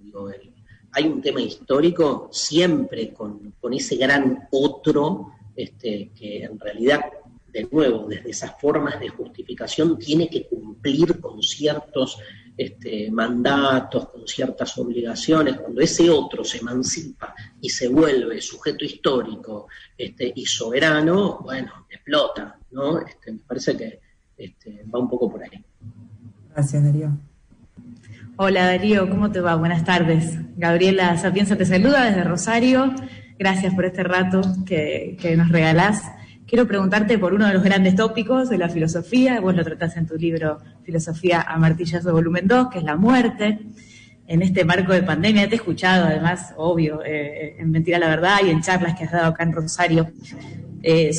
hay 0.95 1.05
un 1.05 1.21
tema 1.21 1.41
histórico 1.41 2.29
siempre 2.31 3.13
con, 3.13 3.55
ese 3.71 3.95
gran 3.95 4.47
otro 4.51 5.31
este, 5.55 6.11
que 6.13 6.43
en 6.43 6.59
realidad, 6.59 7.01
de 7.51 7.67
nuevo, 7.71 8.07
desde 8.07 8.29
esas 8.29 8.59
formas 8.59 8.99
de 8.99 9.09
justificación, 9.09 9.97
tiene 9.97 10.29
que 10.29 10.45
cumplir 10.47 11.19
con 11.19 11.41
ciertos 11.41 12.19
este, 12.55 13.09
mandatos, 13.11 14.09
con 14.09 14.27
ciertas 14.27 14.77
obligaciones, 14.77 15.57
cuando 15.57 15.81
ese 15.81 16.09
otro 16.09 16.43
se 16.43 16.59
emancipa 16.59 17.33
y 17.59 17.69
se 17.69 17.87
vuelve 17.87 18.41
sujeto 18.41 18.85
histórico 18.85 19.67
este, 19.97 20.31
y 20.35 20.45
soberano, 20.45 21.39
bueno, 21.41 21.87
explota, 21.89 22.57
¿no? 22.71 22.99
Este, 22.99 23.31
me 23.31 23.39
parece 23.39 23.75
que 23.75 23.99
este, 24.37 24.83
va 24.93 24.99
un 24.99 25.09
poco 25.09 25.31
por 25.31 25.43
ahí. 25.43 25.63
Gracias, 26.53 26.83
Darío. 26.83 27.17
Hola 28.35 28.65
Darío, 28.65 29.09
¿cómo 29.09 29.31
te 29.31 29.41
va? 29.41 29.55
Buenas 29.55 29.85
tardes. 29.85 30.37
Gabriela 30.57 31.17
Sapienza 31.17 31.55
te 31.55 31.65
saluda 31.65 32.05
desde 32.05 32.23
Rosario. 32.23 32.93
Gracias 33.37 33.73
por 33.75 33.85
este 33.85 34.03
rato 34.03 34.41
que, 34.65 35.17
que 35.19 35.37
nos 35.37 35.49
regalás. 35.49 36.03
Quiero 36.47 36.67
preguntarte 36.67 37.17
por 37.17 37.33
uno 37.33 37.47
de 37.47 37.53
los 37.53 37.63
grandes 37.63 37.95
tópicos 37.95 38.49
de 38.49 38.57
la 38.57 38.67
filosofía, 38.67 39.39
vos 39.39 39.55
lo 39.55 39.63
tratás 39.63 39.95
en 39.95 40.05
tu 40.05 40.15
libro 40.15 40.59
Filosofía 40.83 41.41
a 41.41 41.57
Martillazo 41.57 42.11
Volumen 42.11 42.47
2, 42.47 42.67
que 42.69 42.79
es 42.79 42.83
la 42.83 42.97
muerte. 42.97 43.59
En 44.27 44.41
este 44.41 44.65
marco 44.65 44.91
de 44.91 45.03
pandemia 45.03 45.47
te 45.47 45.53
he 45.53 45.55
escuchado, 45.55 46.05
además, 46.05 46.53
obvio, 46.57 47.01
eh, 47.05 47.55
en 47.59 47.71
Mentira 47.71 47.97
la 47.97 48.09
Verdad 48.09 48.39
y 48.45 48.49
en 48.49 48.61
charlas 48.61 48.97
que 48.97 49.05
has 49.05 49.11
dado 49.13 49.27
acá 49.27 49.43
en 49.43 49.53
Rosario. 49.53 50.11
Eh, 50.81 51.11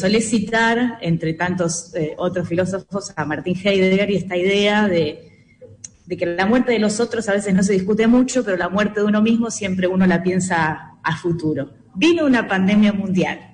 entre 1.01 1.33
tantos 1.33 1.95
eh, 1.95 2.15
otros 2.19 2.47
filósofos, 2.47 3.15
a 3.17 3.25
Martín 3.25 3.57
Heidegger 3.57 4.11
y 4.11 4.17
esta 4.17 4.37
idea 4.37 4.89
de, 4.89 5.49
de 6.05 6.17
que 6.19 6.27
la 6.27 6.45
muerte 6.45 6.73
de 6.73 6.79
los 6.79 7.01
otros 7.01 7.27
a 7.31 7.33
veces 7.33 7.55
no 7.55 7.63
se 7.63 7.73
discute 7.73 8.07
mucho, 8.07 8.45
pero 8.45 8.59
la 8.59 8.69
muerte 8.69 9.01
de 9.01 9.07
uno 9.07 9.23
mismo 9.23 9.51
siempre 9.51 9.87
uno 9.87 10.07
la 10.07 10.23
piensa 10.23 10.99
a 11.03 11.17
futuro. 11.17 11.71
Vino 11.95 12.27
una 12.27 12.47
pandemia 12.47 12.93
mundial 12.93 13.54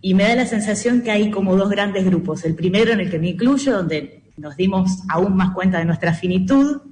y 0.00 0.14
me 0.14 0.24
da 0.24 0.36
la 0.36 0.46
sensación 0.46 1.02
que 1.02 1.10
hay 1.10 1.30
como 1.30 1.56
dos 1.56 1.70
grandes 1.70 2.04
grupos. 2.04 2.44
El 2.44 2.54
primero 2.54 2.92
en 2.92 3.00
el 3.00 3.10
que 3.10 3.18
me 3.18 3.30
incluyo, 3.30 3.76
donde 3.76 4.22
nos 4.36 4.56
dimos 4.56 5.02
aún 5.08 5.36
más 5.36 5.52
cuenta 5.54 5.78
de 5.78 5.84
nuestra 5.84 6.14
finitud, 6.14 6.82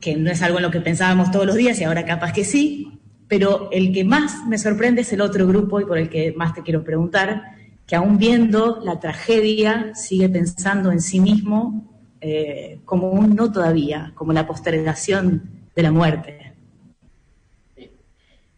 que 0.00 0.16
no 0.16 0.30
es 0.30 0.42
algo 0.42 0.58
en 0.58 0.64
lo 0.64 0.70
que 0.70 0.80
pensábamos 0.80 1.30
todos 1.30 1.46
los 1.46 1.56
días 1.56 1.80
y 1.80 1.84
ahora 1.84 2.04
capaz 2.04 2.32
que 2.32 2.44
sí, 2.44 3.00
pero 3.28 3.68
el 3.70 3.92
que 3.92 4.02
más 4.02 4.46
me 4.46 4.58
sorprende 4.58 5.02
es 5.02 5.12
el 5.12 5.20
otro 5.20 5.46
grupo 5.46 5.80
y 5.80 5.84
por 5.84 5.98
el 5.98 6.08
que 6.08 6.32
más 6.32 6.54
te 6.54 6.62
quiero 6.62 6.82
preguntar, 6.82 7.54
que 7.86 7.94
aún 7.96 8.18
viendo 8.18 8.80
la 8.82 8.98
tragedia 8.98 9.94
sigue 9.94 10.28
pensando 10.28 10.90
en 10.90 11.00
sí 11.00 11.20
mismo 11.20 11.84
eh, 12.20 12.80
como 12.84 13.10
un 13.10 13.34
no 13.34 13.52
todavía, 13.52 14.12
como 14.14 14.32
la 14.32 14.46
postergación 14.46 15.42
de 15.74 15.82
la 15.82 15.92
muerte. 15.92 16.52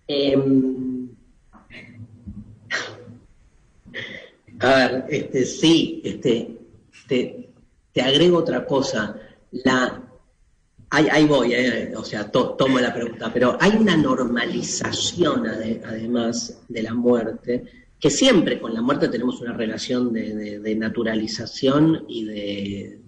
Em, 0.09 1.02
a 4.63 4.77
ver, 4.77 5.05
este, 5.09 5.45
sí, 5.45 6.01
este, 6.05 6.57
te, 7.09 8.01
agrego 8.01 8.39
otra 8.39 8.65
cosa. 8.65 9.17
La, 9.51 10.03
ahí, 10.91 11.27
voy, 11.27 11.53
eh, 11.53 11.93
o 11.97 12.05
sea, 12.05 12.31
tomo 12.31 12.79
la 12.79 12.95
pregunta, 12.95 13.31
pero 13.33 13.57
hay 13.61 13.73
una 13.73 13.97
normalización 13.97 15.47
además 15.47 16.63
de 16.69 16.83
la 16.83 16.95
muerte, 16.95 17.65
que 17.99 18.11
siempre 18.11 18.61
con 18.61 18.75
la 18.75 18.83
muerte 18.83 19.09
tenemos 19.09 19.41
una 19.41 19.53
relación 19.53 20.13
de, 20.13 20.77
naturalización 20.77 22.05
y 22.09 22.25
de, 22.25 23.01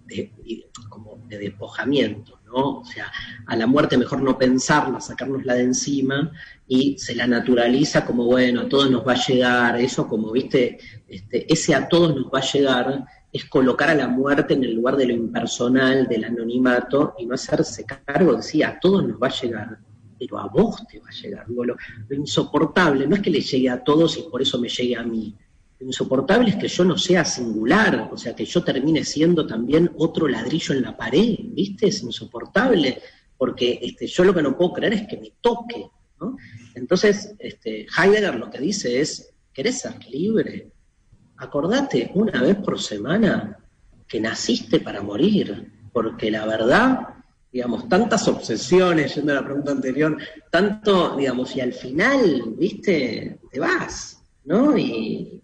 como 0.88 1.18
de 1.28 1.38
despojamiento, 1.38 2.38
O 2.54 2.84
sea, 2.84 3.10
a 3.46 3.56
la 3.56 3.66
muerte 3.66 3.98
mejor 3.98 4.22
no 4.22 4.38
pensarla, 4.38 5.00
sacárnosla 5.00 5.54
de 5.54 5.62
encima 5.62 6.30
y 6.66 6.96
se 6.98 7.14
la 7.14 7.26
naturaliza 7.26 8.04
como, 8.04 8.24
bueno, 8.24 8.62
a 8.62 8.68
todos 8.68 8.90
nos 8.90 9.06
va 9.06 9.12
a 9.12 9.26
llegar, 9.26 9.80
eso 9.80 10.06
como, 10.08 10.32
viste, 10.32 10.78
este, 11.08 11.52
ese 11.52 11.74
a 11.74 11.88
todos 11.88 12.14
nos 12.14 12.26
va 12.26 12.38
a 12.38 12.52
llegar 12.52 13.04
es 13.34 13.46
colocar 13.46 13.90
a 13.90 13.94
la 13.96 14.06
muerte 14.06 14.54
en 14.54 14.62
el 14.62 14.74
lugar 14.74 14.96
de 14.96 15.06
lo 15.06 15.12
impersonal, 15.12 16.06
del 16.06 16.24
anonimato, 16.24 17.14
y 17.18 17.26
no 17.26 17.34
hacerse 17.34 17.84
cargo 17.84 18.36
de 18.36 18.42
sí, 18.42 18.62
a 18.62 18.78
todos 18.78 19.04
nos 19.04 19.20
va 19.20 19.26
a 19.26 19.32
llegar, 19.32 19.78
pero 20.16 20.38
a 20.38 20.46
vos 20.46 20.86
te 20.86 21.00
va 21.00 21.08
a 21.08 21.12
llegar. 21.12 21.44
lo, 21.50 21.64
lo, 21.64 21.76
insoportable 22.10 23.08
no 23.08 23.16
es 23.16 23.22
que 23.22 23.30
le 23.30 23.40
llegue 23.40 23.68
a 23.68 23.82
todos 23.82 24.16
y 24.18 24.22
por 24.30 24.40
eso 24.40 24.60
me 24.60 24.68
llegue 24.68 24.94
a 24.94 25.02
mí. 25.02 25.34
Insoportable 25.84 26.50
es 26.50 26.56
que 26.56 26.68
yo 26.68 26.84
no 26.84 26.96
sea 26.96 27.24
singular, 27.24 28.08
o 28.12 28.16
sea, 28.16 28.34
que 28.34 28.44
yo 28.44 28.64
termine 28.64 29.04
siendo 29.04 29.46
también 29.46 29.90
otro 29.98 30.26
ladrillo 30.26 30.74
en 30.74 30.82
la 30.82 30.96
pared, 30.96 31.36
¿viste? 31.52 31.88
Es 31.88 32.02
insoportable, 32.02 33.00
porque 33.36 33.78
este, 33.82 34.06
yo 34.06 34.24
lo 34.24 34.34
que 34.34 34.42
no 34.42 34.56
puedo 34.56 34.72
creer 34.72 34.94
es 34.94 35.06
que 35.06 35.18
me 35.18 35.32
toque, 35.40 35.86
¿no? 36.20 36.36
Entonces, 36.74 37.34
este, 37.38 37.86
Heidegger 37.96 38.36
lo 38.36 38.50
que 38.50 38.58
dice 38.58 39.00
es, 39.00 39.34
¿querés 39.52 39.80
ser 39.80 40.04
libre? 40.08 40.72
acordate 41.36 42.10
una 42.14 42.42
vez 42.42 42.56
por 42.56 42.80
semana 42.80 43.58
que 44.06 44.20
naciste 44.20 44.80
para 44.80 45.02
morir, 45.02 45.72
porque 45.92 46.30
la 46.30 46.46
verdad, 46.46 47.00
digamos, 47.52 47.88
tantas 47.88 48.28
obsesiones, 48.28 49.14
yendo 49.14 49.32
a 49.32 49.36
la 49.36 49.44
pregunta 49.44 49.72
anterior, 49.72 50.16
tanto, 50.50 51.16
digamos, 51.16 51.54
y 51.56 51.60
al 51.60 51.72
final, 51.72 52.54
viste, 52.56 53.38
te 53.50 53.60
vas, 53.60 54.22
¿no? 54.44 54.76
Y, 54.76 55.40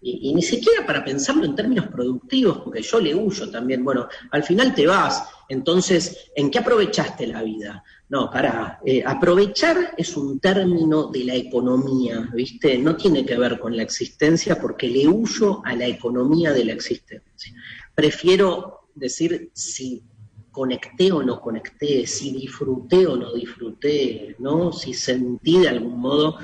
y, 0.00 0.32
ni 0.32 0.42
siquiera 0.42 0.86
para 0.86 1.04
pensarlo 1.04 1.44
en 1.44 1.54
términos 1.54 1.88
productivos, 1.88 2.58
porque 2.58 2.82
yo 2.82 3.00
le 3.00 3.14
huyo 3.14 3.50
también, 3.50 3.84
bueno, 3.84 4.08
al 4.30 4.44
final 4.44 4.74
te 4.74 4.86
vas, 4.86 5.24
entonces, 5.48 6.30
¿en 6.36 6.50
qué 6.50 6.58
aprovechaste 6.58 7.26
la 7.26 7.42
vida? 7.42 7.82
No, 8.08 8.30
para, 8.30 8.80
eh, 8.84 9.02
aprovechar 9.04 9.94
es 9.96 10.16
un 10.16 10.40
término 10.40 11.08
de 11.08 11.24
la 11.24 11.34
economía, 11.34 12.28
¿viste? 12.32 12.78
No 12.78 12.96
tiene 12.96 13.24
que 13.26 13.36
ver 13.36 13.58
con 13.58 13.76
la 13.76 13.82
existencia 13.82 14.58
porque 14.58 14.88
le 14.88 15.06
huyo 15.08 15.60
a 15.64 15.74
la 15.74 15.86
economía 15.86 16.52
de 16.52 16.64
la 16.64 16.72
existencia. 16.72 17.54
Prefiero 17.94 18.88
decir 18.94 19.50
si 19.52 20.02
conecté 20.50 21.12
o 21.12 21.22
no 21.22 21.40
conecté, 21.40 22.06
si 22.06 22.32
disfruté 22.32 23.06
o 23.06 23.16
no 23.16 23.32
disfruté, 23.34 24.36
¿no? 24.38 24.72
Si 24.72 24.94
sentí 24.94 25.58
de 25.58 25.68
algún 25.68 26.00
modo 26.00 26.38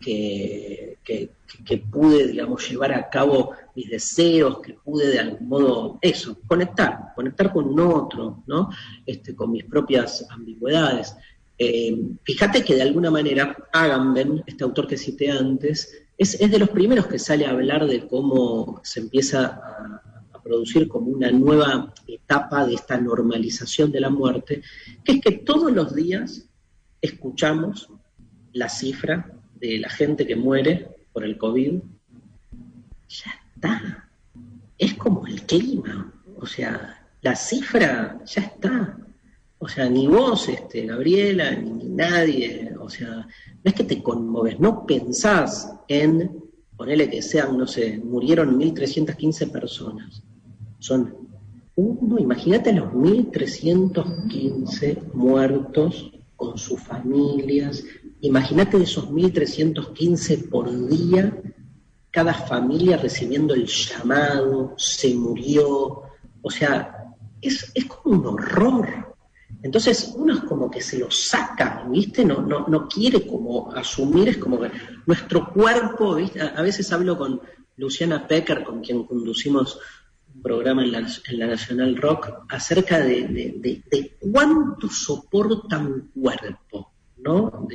que, 0.00 0.98
pude, 1.90 2.28
digamos, 2.28 2.68
llevar 2.68 2.92
a 2.92 3.08
cabo 3.08 3.52
mis 3.74 3.90
deseos, 3.90 4.60
que 4.60 4.74
pude 4.74 5.08
de 5.08 5.18
algún 5.18 5.48
modo, 5.48 5.98
eso, 6.00 6.38
conectar, 6.46 7.12
conectar 7.14 7.52
con 7.52 7.78
otro, 7.78 8.42
¿no? 8.46 8.70
Este, 9.04 9.34
con 9.34 9.52
mis 9.52 9.64
propias 9.64 10.26
ambigüedades. 10.30 11.14
Eh, 11.58 11.94
fíjate 12.24 12.64
que 12.64 12.74
de 12.74 12.82
alguna 12.82 13.10
manera 13.10 13.54
Agamben, 13.72 14.42
este 14.46 14.64
autor 14.64 14.86
que 14.86 14.96
cité 14.96 15.30
antes, 15.30 15.92
es, 16.16 16.38
de 16.38 16.58
los 16.58 16.70
primeros 16.70 17.06
que 17.06 17.18
sale 17.18 17.46
a 17.46 17.50
hablar 17.50 17.86
de 17.86 18.06
cómo 18.06 18.80
se 18.82 19.00
empieza 19.00 19.60
a 20.32 20.42
producir 20.42 20.88
como 20.88 21.08
una 21.08 21.30
nueva 21.30 21.92
etapa 22.06 22.66
de 22.66 22.74
esta 22.74 22.98
normalización 22.98 23.92
de 23.92 24.00
la 24.00 24.10
muerte, 24.10 24.62
que 25.04 25.12
es 25.12 25.20
que 25.20 25.32
todos 25.32 25.70
los 25.72 25.94
días 25.94 26.46
escuchamos 27.02 27.90
la 28.52 28.68
cifra 28.68 29.39
de 29.60 29.78
la 29.78 29.90
gente 29.90 30.26
que 30.26 30.36
muere 30.36 30.88
por 31.12 31.24
el 31.24 31.38
COVID, 31.38 31.80
ya 33.08 33.32
está. 33.54 34.08
Es 34.78 34.94
como 34.94 35.26
el 35.26 35.42
clima. 35.42 36.14
O 36.38 36.46
sea, 36.46 37.00
la 37.22 37.34
cifra 37.36 38.20
ya 38.24 38.42
está. 38.42 38.96
O 39.58 39.68
sea, 39.68 39.88
ni 39.90 40.06
vos, 40.06 40.48
este, 40.48 40.86
Gabriela, 40.86 41.50
ni, 41.52 41.84
nadie, 41.84 42.72
o 42.80 42.88
sea, 42.88 43.16
no 43.16 43.26
es 43.62 43.74
que 43.74 43.84
te 43.84 44.02
conmoves, 44.02 44.58
no 44.58 44.86
pensás 44.86 45.70
en, 45.86 46.42
ponele 46.78 47.10
que 47.10 47.20
sean, 47.20 47.58
no 47.58 47.66
sé, 47.66 47.98
murieron 47.98 48.58
1.315 48.58 49.50
personas. 49.50 50.22
Son 50.78 51.14
uno, 51.76 52.18
imagínate 52.18 52.72
los 52.72 52.90
1.315 52.92 55.12
muertos 55.12 56.10
con 56.40 56.56
sus 56.56 56.80
familias, 56.80 57.84
Imagínate 58.22 58.76
esos 58.82 59.08
1.315 59.08 60.50
por 60.50 60.70
día, 60.88 61.34
cada 62.10 62.34
familia 62.34 62.98
recibiendo 62.98 63.54
el 63.54 63.66
llamado, 63.66 64.74
se 64.76 65.14
murió, 65.14 66.02
o 66.42 66.50
sea, 66.50 67.14
es, 67.40 67.72
como 67.88 68.16
un 68.16 68.26
horror. 68.26 69.16
Entonces 69.62 70.12
uno 70.16 70.34
es 70.34 70.40
como 70.40 70.70
que 70.70 70.82
se 70.82 70.98
lo 70.98 71.10
saca, 71.10 71.86
¿viste? 71.88 72.24
No, 72.24 72.42
no, 72.42 72.66
no 72.68 72.86
quiere 72.88 73.26
como 73.26 73.72
asumir, 73.72 74.28
es 74.28 74.36
como 74.38 74.60
que 74.60 74.70
nuestro 75.06 75.50
cuerpo, 75.50 76.16
¿viste? 76.16 76.42
A, 76.42 76.60
veces 76.60 76.92
hablo 76.92 77.16
con 77.16 77.40
Luciana 77.76 78.28
Pecker, 78.28 78.64
con 78.64 78.82
quien 78.82 79.04
conducimos 79.04 79.78
un 80.34 80.42
programa 80.42 80.84
en 80.84 80.92
la, 80.92 81.46
Nacional 81.46 81.96
Rock, 81.96 82.44
acerca 82.48 82.98
de, 82.98 83.28
de, 83.28 83.82
de 83.90 84.16
cuánto 84.18 84.88
soporta 84.88 85.78
un 85.78 86.10
cuerpo. 86.14 86.90
¿no? 87.22 87.68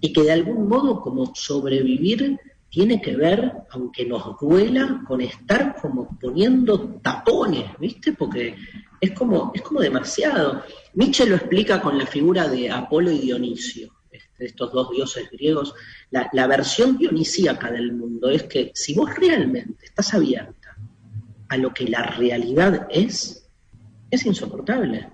y 0.00 0.12
que 0.12 0.22
de 0.22 0.32
algún 0.32 0.68
modo 0.68 1.00
como 1.00 1.34
sobrevivir 1.34 2.38
tiene 2.68 3.00
que 3.00 3.16
ver, 3.16 3.52
aunque 3.70 4.06
nos 4.06 4.38
duela, 4.38 5.02
con 5.06 5.20
estar 5.20 5.74
como 5.80 6.16
poniendo 6.20 7.00
tapones, 7.02 7.66
¿viste? 7.80 8.12
Porque 8.12 8.54
es 9.00 9.10
como, 9.10 9.50
es 9.52 9.62
como 9.62 9.80
demasiado. 9.80 10.62
Nietzsche 10.94 11.26
lo 11.26 11.34
explica 11.34 11.82
con 11.82 11.98
la 11.98 12.06
figura 12.06 12.48
de 12.48 12.70
Apolo 12.70 13.10
y 13.10 13.18
Dionisio, 13.18 13.92
este, 14.12 14.46
estos 14.46 14.72
dos 14.72 14.90
dioses 14.90 15.28
griegos. 15.32 15.74
La, 16.10 16.30
la 16.32 16.46
versión 16.46 16.96
dionisíaca 16.96 17.72
del 17.72 17.92
mundo 17.92 18.30
es 18.30 18.44
que 18.44 18.70
si 18.72 18.94
vos 18.94 19.12
realmente 19.16 19.86
estás 19.86 20.14
abierta 20.14 20.59
a 21.50 21.56
lo 21.56 21.74
que 21.74 21.84
la 21.88 22.02
realidad 22.02 22.86
es, 22.90 23.44
es 24.08 24.24
insoportable. 24.24 25.10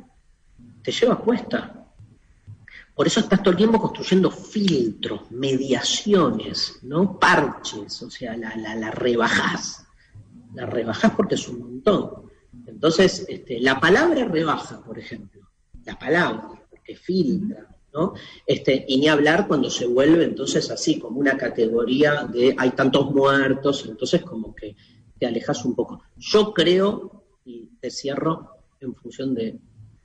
Te 0.82 0.92
lleva 0.92 1.14
a 1.14 1.18
cuesta. 1.18 1.86
Por 2.94 3.06
eso 3.06 3.20
estás 3.20 3.42
todo 3.42 3.52
el 3.52 3.56
tiempo 3.56 3.80
construyendo 3.80 4.30
filtros, 4.30 5.30
mediaciones, 5.30 6.78
¿no? 6.82 7.18
Parches, 7.18 8.02
o 8.02 8.10
sea, 8.10 8.36
la, 8.36 8.54
la, 8.54 8.74
la 8.74 8.90
rebajás. 8.90 9.86
La 10.54 10.66
rebajás 10.66 11.12
porque 11.16 11.36
es 11.36 11.48
un 11.48 11.58
montón. 11.58 12.30
Entonces, 12.66 13.24
este, 13.28 13.58
la 13.60 13.80
palabra 13.80 14.26
rebaja, 14.26 14.82
por 14.84 14.98
ejemplo. 14.98 15.40
la 15.84 15.98
palabra, 15.98 16.50
porque 16.68 16.96
filtra, 16.96 17.66
¿no? 17.94 18.12
Este, 18.46 18.84
y 18.88 18.98
ni 18.98 19.08
hablar 19.08 19.46
cuando 19.48 19.70
se 19.70 19.86
vuelve 19.86 20.24
entonces 20.24 20.70
así, 20.70 20.98
como 20.98 21.18
una 21.18 21.38
categoría 21.38 22.24
de 22.24 22.54
hay 22.58 22.70
tantos 22.72 23.10
muertos, 23.10 23.86
entonces 23.88 24.22
como 24.22 24.54
que 24.54 24.76
te 25.18 25.26
alejas 25.26 25.64
un 25.64 25.74
poco. 25.74 26.02
Yo 26.16 26.52
creo, 26.52 27.24
y 27.44 27.70
te 27.80 27.90
cierro 27.90 28.50
en 28.80 28.94
función 28.94 29.34
de 29.34 29.58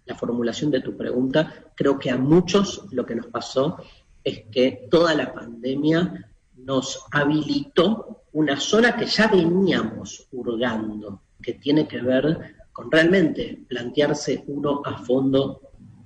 la 0.05 0.15
formulación 0.15 0.71
de 0.71 0.81
tu 0.81 0.95
pregunta, 0.97 1.71
creo 1.75 1.97
que 1.99 2.09
a 2.09 2.17
muchos 2.17 2.85
lo 2.91 3.05
que 3.05 3.15
nos 3.15 3.27
pasó 3.27 3.77
es 4.23 4.43
que 4.51 4.87
toda 4.89 5.15
la 5.15 5.33
pandemia 5.33 6.29
nos 6.55 7.05
habilitó 7.11 8.23
una 8.33 8.59
zona 8.59 8.95
que 8.95 9.05
ya 9.05 9.27
veníamos 9.27 10.27
hurgando, 10.31 11.21
que 11.41 11.53
tiene 11.53 11.87
que 11.87 12.01
ver 12.01 12.55
con 12.71 12.89
realmente 12.89 13.63
plantearse 13.67 14.43
uno 14.47 14.81
a 14.85 14.97
fondo 14.97 15.61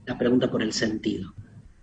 la 0.05 0.17
pregunta 0.17 0.49
por 0.49 0.61
el 0.61 0.73
sentido. 0.73 1.33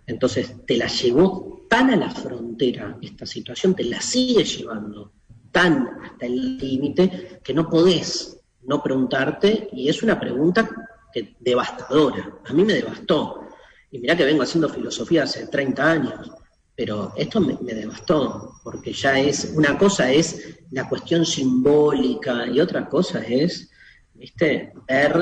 Entonces, 0.05 0.65
te 0.65 0.77
la 0.77 0.87
llevó 0.87 1.65
tan 1.69 1.89
a 1.91 1.95
la 1.95 2.09
frontera 2.09 2.97
esta 3.01 3.25
situación, 3.25 3.75
te 3.75 3.85
la 3.85 4.01
sigue 4.01 4.43
llevando 4.43 5.11
tan 5.53 5.87
hasta 6.03 6.25
el 6.25 6.57
límite 6.57 7.39
que 7.41 7.53
no 7.53 7.69
podés 7.69 8.37
no 8.63 8.81
preguntarte, 8.81 9.69
y 9.71 9.87
es 9.87 10.03
una 10.03 10.19
pregunta 10.19 10.69
que, 11.13 11.35
devastadora. 11.39 12.39
A 12.45 12.53
mí 12.53 12.63
me 12.65 12.73
devastó. 12.73 13.47
Y 13.91 13.99
mirá 13.99 14.17
que 14.17 14.25
vengo 14.25 14.43
haciendo 14.43 14.67
filosofía 14.67 15.23
hace 15.23 15.47
30 15.47 15.91
años, 15.91 16.31
pero 16.75 17.13
esto 17.15 17.39
me, 17.39 17.55
devastó, 17.55 18.55
porque 18.63 18.91
ya 18.91 19.19
es, 19.19 19.53
una 19.55 19.77
cosa 19.77 20.11
es 20.11 20.59
la 20.71 20.89
cuestión 20.89 21.25
simbólica 21.25 22.47
y 22.47 22.59
otra 22.59 22.89
cosa 22.89 23.19
es, 23.19 23.69
viste, 24.15 24.73
ver 24.87 25.15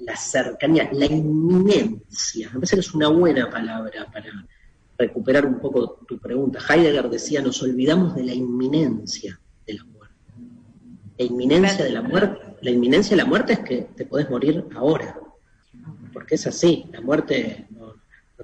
la, 0.00 0.16
cercanía, 0.16 0.90
la 0.92 1.06
inminencia. 1.06 2.48
Me 2.48 2.54
parece 2.54 2.76
que 2.76 2.80
es 2.80 2.94
una 2.94 3.08
buena 3.08 3.48
palabra 3.48 4.06
para 4.12 4.30
recuperar 4.98 5.46
un 5.46 5.60
poco 5.60 6.04
tu 6.06 6.18
pregunta. 6.18 6.58
Heidegger 6.68 7.08
decía, 7.08 7.40
nos 7.40 7.62
olvidamos 7.62 8.16
de 8.16 8.24
la 8.24 8.34
inminencia 8.34 9.40
de 9.66 9.74
la 9.74 9.84
muerte. 9.84 10.14
La 11.16 11.24
inminencia 11.24 11.84
de 11.84 11.90
la 11.90 12.02
muerte, 12.02 12.38
la 12.60 12.70
inminencia 12.70 13.16
de 13.16 13.22
la 13.22 13.28
muerte 13.28 13.52
es 13.54 13.60
que 13.60 13.88
te 13.96 14.04
podés 14.04 14.28
morir 14.28 14.64
ahora. 14.74 15.18
Porque 16.12 16.34
es 16.34 16.46
así, 16.46 16.86
la 16.92 17.00
muerte 17.00 17.68
no, 17.70 17.94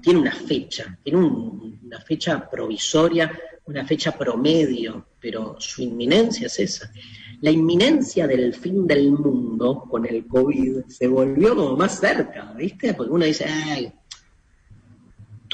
tiene 0.01 0.21
una 0.21 0.33
fecha, 0.33 0.97
tiene 1.03 1.19
una 1.19 2.01
fecha 2.01 2.49
provisoria, 2.49 3.31
una 3.67 3.85
fecha 3.85 4.13
promedio, 4.13 5.09
pero 5.21 5.57
su 5.59 5.83
inminencia 5.83 6.47
es 6.47 6.61
esa. 6.61 6.93
La 7.41 7.51
inminencia 7.51 8.27
del 8.27 8.55
fin 8.55 8.87
del 8.87 9.11
mundo 9.11 9.85
con 9.91 10.07
el 10.07 10.27
COVID 10.27 10.85
se 10.87 11.09
volvió 11.09 11.57
como 11.57 11.77
más 11.77 11.99
cerca, 11.99 12.53
¿viste? 12.57 12.95
Porque 12.95 13.13
uno 13.13 13.25
dice, 13.25 13.45
ay, 13.45 13.93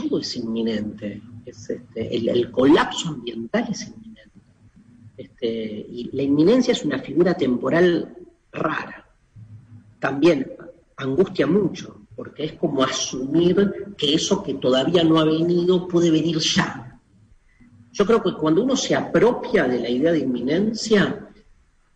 todo 0.01 0.21
es 0.21 0.37
inminente. 0.37 1.21
Este, 1.45 1.87
el, 1.93 2.51
colapso 2.51 3.09
ambiental 3.09 3.67
es 3.71 3.89
inminente. 3.89 4.41
Este, 5.17 5.87
y 5.89 6.11
la 6.13 6.23
inminencia 6.23 6.73
es 6.73 6.85
una 6.85 6.99
figura 6.99 7.35
temporal 7.35 8.17
rara. 8.53 9.07
También 9.99 10.53
angustia 10.97 11.47
mucho, 11.47 12.07
porque 12.15 12.45
es 12.45 12.53
como 12.55 12.83
asumir 12.83 13.95
que 13.97 14.15
eso 14.15 14.43
que 14.43 14.55
todavía 14.55 15.05
no 15.05 15.19
ha 15.19 15.25
venido 15.25 15.89
puede 15.89 16.11
venir 16.11 16.39
ya. 16.39 16.99
Yo 17.93 18.07
creo 18.07 18.23
que 18.23 18.35
cuando 18.35 18.63
uno 18.63 18.77
se 18.77 18.95
apropia 18.95 19.67
de 19.67 19.81
la 19.81 19.89
idea 19.89 20.13
de 20.13 20.21
inminencia, 20.21 21.30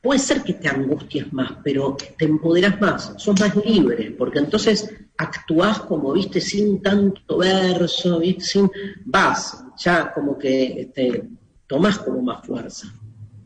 puede 0.05 0.20
ser 0.20 0.42
que 0.42 0.52
te 0.52 0.68
angusties 0.68 1.32
más, 1.32 1.52
pero 1.64 1.96
te 2.18 2.26
empoderas 2.26 2.78
más, 2.78 3.14
sos 3.16 3.40
más 3.40 3.57
libre, 3.57 4.11
porque 4.11 4.38
entonces 4.38 4.94
actuás 5.16 5.80
como, 5.80 6.12
viste, 6.12 6.42
sin 6.42 6.82
tanto 6.82 7.38
verso, 7.38 8.18
viste, 8.18 8.44
sin, 8.44 8.70
vas, 9.07 9.64
ya 9.78 10.12
como 10.12 10.36
que 10.36 10.82
este, 10.82 11.24
tomás 11.66 11.98
como 11.98 12.20
más 12.20 12.46
fuerza. 12.46 12.86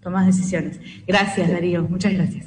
Tomás 0.02 0.26
decisiones. 0.26 0.80
Gracias, 1.06 1.48
Darío, 1.48 1.84
muchas 1.84 2.12
gracias. 2.12 2.46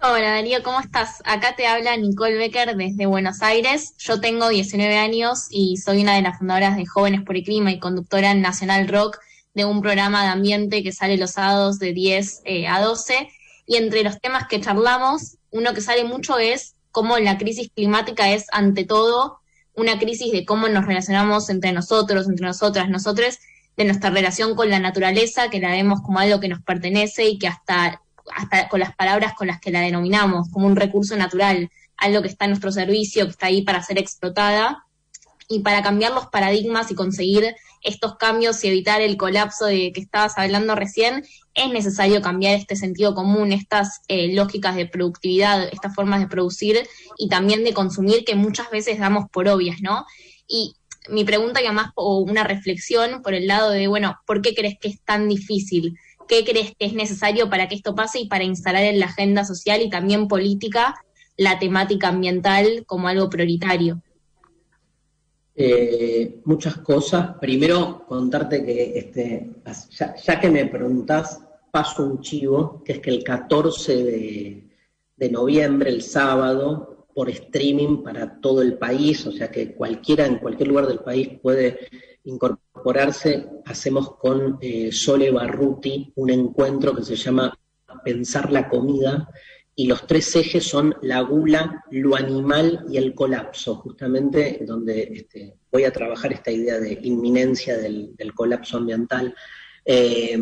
Hola 0.00 0.34
Darío, 0.34 0.62
¿cómo 0.62 0.78
estás? 0.78 1.20
Acá 1.24 1.56
te 1.56 1.66
habla 1.66 1.96
Nicole 1.96 2.36
Becker 2.36 2.76
desde 2.76 3.06
Buenos 3.06 3.42
Aires. 3.42 3.96
Yo 3.98 4.20
tengo 4.20 4.50
19 4.50 4.96
años 4.96 5.48
y 5.50 5.78
soy 5.78 6.02
una 6.02 6.14
de 6.14 6.22
las 6.22 6.38
fundadoras 6.38 6.76
de 6.76 6.86
Jóvenes 6.86 7.22
por 7.22 7.34
el 7.34 7.42
Clima 7.42 7.72
y 7.72 7.80
conductora 7.80 8.30
en 8.30 8.40
Nacional 8.40 8.86
Rock 8.86 9.18
de 9.56 9.64
un 9.64 9.80
programa 9.80 10.22
de 10.22 10.28
ambiente 10.28 10.82
que 10.82 10.92
sale 10.92 11.16
los 11.16 11.32
sábados 11.32 11.78
de 11.78 11.94
10 11.94 12.42
eh, 12.44 12.68
a 12.68 12.82
12. 12.82 13.30
Y 13.66 13.76
entre 13.76 14.04
los 14.04 14.20
temas 14.20 14.46
que 14.46 14.60
charlamos, 14.60 15.38
uno 15.50 15.72
que 15.72 15.80
sale 15.80 16.04
mucho 16.04 16.38
es 16.38 16.74
cómo 16.92 17.18
la 17.18 17.38
crisis 17.38 17.70
climática 17.74 18.30
es, 18.30 18.44
ante 18.52 18.84
todo, 18.84 19.40
una 19.74 19.98
crisis 19.98 20.30
de 20.30 20.44
cómo 20.44 20.68
nos 20.68 20.84
relacionamos 20.84 21.48
entre 21.48 21.72
nosotros, 21.72 22.28
entre 22.28 22.46
nosotras, 22.46 22.90
nosotros, 22.90 23.38
de 23.78 23.84
nuestra 23.84 24.10
relación 24.10 24.54
con 24.54 24.68
la 24.68 24.78
naturaleza, 24.78 25.48
que 25.48 25.58
la 25.58 25.70
vemos 25.70 26.02
como 26.02 26.18
algo 26.18 26.38
que 26.38 26.48
nos 26.48 26.62
pertenece 26.62 27.26
y 27.26 27.38
que 27.38 27.48
hasta, 27.48 28.02
hasta 28.34 28.68
con 28.68 28.80
las 28.80 28.94
palabras 28.94 29.32
con 29.32 29.46
las 29.46 29.58
que 29.58 29.70
la 29.70 29.80
denominamos, 29.80 30.50
como 30.50 30.66
un 30.66 30.76
recurso 30.76 31.16
natural, 31.16 31.70
algo 31.96 32.20
que 32.20 32.28
está 32.28 32.44
en 32.44 32.50
nuestro 32.50 32.72
servicio, 32.72 33.24
que 33.24 33.30
está 33.30 33.46
ahí 33.46 33.62
para 33.62 33.82
ser 33.82 33.98
explotada 33.98 34.85
y 35.48 35.60
para 35.60 35.82
cambiar 35.82 36.12
los 36.12 36.26
paradigmas 36.26 36.90
y 36.90 36.94
conseguir 36.94 37.54
estos 37.82 38.16
cambios 38.16 38.62
y 38.64 38.68
evitar 38.68 39.00
el 39.00 39.16
colapso 39.16 39.66
de 39.66 39.92
que 39.92 40.00
estabas 40.00 40.36
hablando 40.38 40.74
recién, 40.74 41.24
es 41.54 41.70
necesario 41.70 42.20
cambiar 42.20 42.54
este 42.54 42.76
sentido 42.76 43.14
común, 43.14 43.52
estas 43.52 44.00
eh, 44.08 44.34
lógicas 44.34 44.76
de 44.76 44.86
productividad, 44.86 45.68
estas 45.72 45.94
formas 45.94 46.20
de 46.20 46.26
producir 46.26 46.86
y 47.16 47.28
también 47.28 47.64
de 47.64 47.72
consumir 47.72 48.24
que 48.24 48.34
muchas 48.34 48.70
veces 48.70 48.98
damos 48.98 49.30
por 49.30 49.48
obvias, 49.48 49.80
¿no? 49.80 50.04
Y 50.48 50.74
mi 51.08 51.24
pregunta 51.24 51.62
y 51.62 51.66
además 51.66 51.92
o 51.94 52.18
una 52.18 52.44
reflexión 52.44 53.22
por 53.22 53.34
el 53.34 53.46
lado 53.46 53.70
de, 53.70 53.86
bueno, 53.86 54.18
¿por 54.26 54.42
qué 54.42 54.54
crees 54.54 54.76
que 54.80 54.88
es 54.88 55.00
tan 55.02 55.28
difícil? 55.28 55.96
¿Qué 56.28 56.44
crees 56.44 56.72
que 56.76 56.86
es 56.86 56.92
necesario 56.92 57.48
para 57.48 57.68
que 57.68 57.76
esto 57.76 57.94
pase 57.94 58.18
y 58.20 58.26
para 58.26 58.42
instalar 58.42 58.82
en 58.82 58.98
la 58.98 59.06
agenda 59.06 59.44
social 59.44 59.80
y 59.80 59.90
también 59.90 60.26
política 60.26 60.96
la 61.36 61.58
temática 61.60 62.08
ambiental 62.08 62.84
como 62.86 63.06
algo 63.06 63.30
prioritario? 63.30 64.02
Eh, 65.58 66.42
muchas 66.44 66.76
cosas. 66.78 67.38
Primero, 67.40 68.04
contarte 68.06 68.62
que 68.62 68.98
este, 68.98 69.52
ya, 70.22 70.38
que 70.38 70.50
me 70.50 70.66
preguntás, 70.66 71.40
paso 71.70 72.04
un 72.04 72.20
chivo, 72.20 72.82
que 72.84 72.92
es 72.92 72.98
que 73.00 73.08
el 73.08 73.24
14 73.24 74.04
de, 75.16 75.30
noviembre, 75.30 75.88
el 75.88 76.02
sábado, 76.02 77.06
por 77.14 77.30
streaming 77.30 78.02
para 78.02 78.38
todo 78.38 78.60
el 78.60 78.76
país, 78.76 79.26
o 79.26 79.32
sea 79.32 79.50
que 79.50 79.72
cualquiera 79.72 80.26
en 80.26 80.36
cualquier 80.38 80.68
lugar 80.68 80.86
del 80.86 80.98
país 80.98 81.30
puede 81.40 81.88
incorporarse, 82.24 83.46
hacemos 83.64 84.16
con 84.16 84.58
eh, 84.60 84.92
Sole 84.92 85.30
Barruti 85.30 86.12
un 86.16 86.28
encuentro 86.28 86.94
que 86.94 87.02
se 87.02 87.16
llama 87.16 87.58
Pensar 88.04 88.52
la 88.52 88.68
comida, 88.68 89.26
y 89.78 89.86
los 89.86 90.06
tres 90.06 90.34
ejes 90.34 90.64
son 90.64 90.96
la 91.02 91.20
gula, 91.20 91.84
lo 91.90 92.16
animal 92.16 92.86
y 92.88 92.96
el 92.96 93.14
colapso, 93.14 93.76
justamente 93.76 94.60
donde 94.66 95.02
este, 95.12 95.54
voy 95.70 95.84
a 95.84 95.92
trabajar 95.92 96.32
esta 96.32 96.50
idea 96.50 96.80
de 96.80 96.98
inminencia 97.02 97.76
del, 97.76 98.16
colapso 98.34 98.78
ambiental. 98.78 99.34
Eh, 99.84 100.38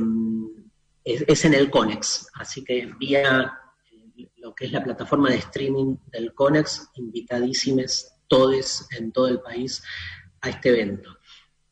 es, 1.03 1.45
en 1.45 1.53
el 1.53 1.69
CONEX, 1.69 2.29
así 2.35 2.63
que 2.63 2.89
vía 2.99 3.53
eh, 4.17 4.29
lo 4.37 4.55
que 4.55 4.67
es 4.67 4.73
la 4.73 4.85
plataforma 4.85 5.31
de 5.31 5.37
streaming 5.39 5.97
del 6.13 6.33
CONEX, 6.33 6.91
invitadísimes 6.95 8.15
todos 8.29 8.87
en 8.97 9.11
todo 9.11 9.27
el 9.27 9.41
país 9.41 9.83
a 10.43 10.51
este 10.51 10.69
evento. 10.69 11.19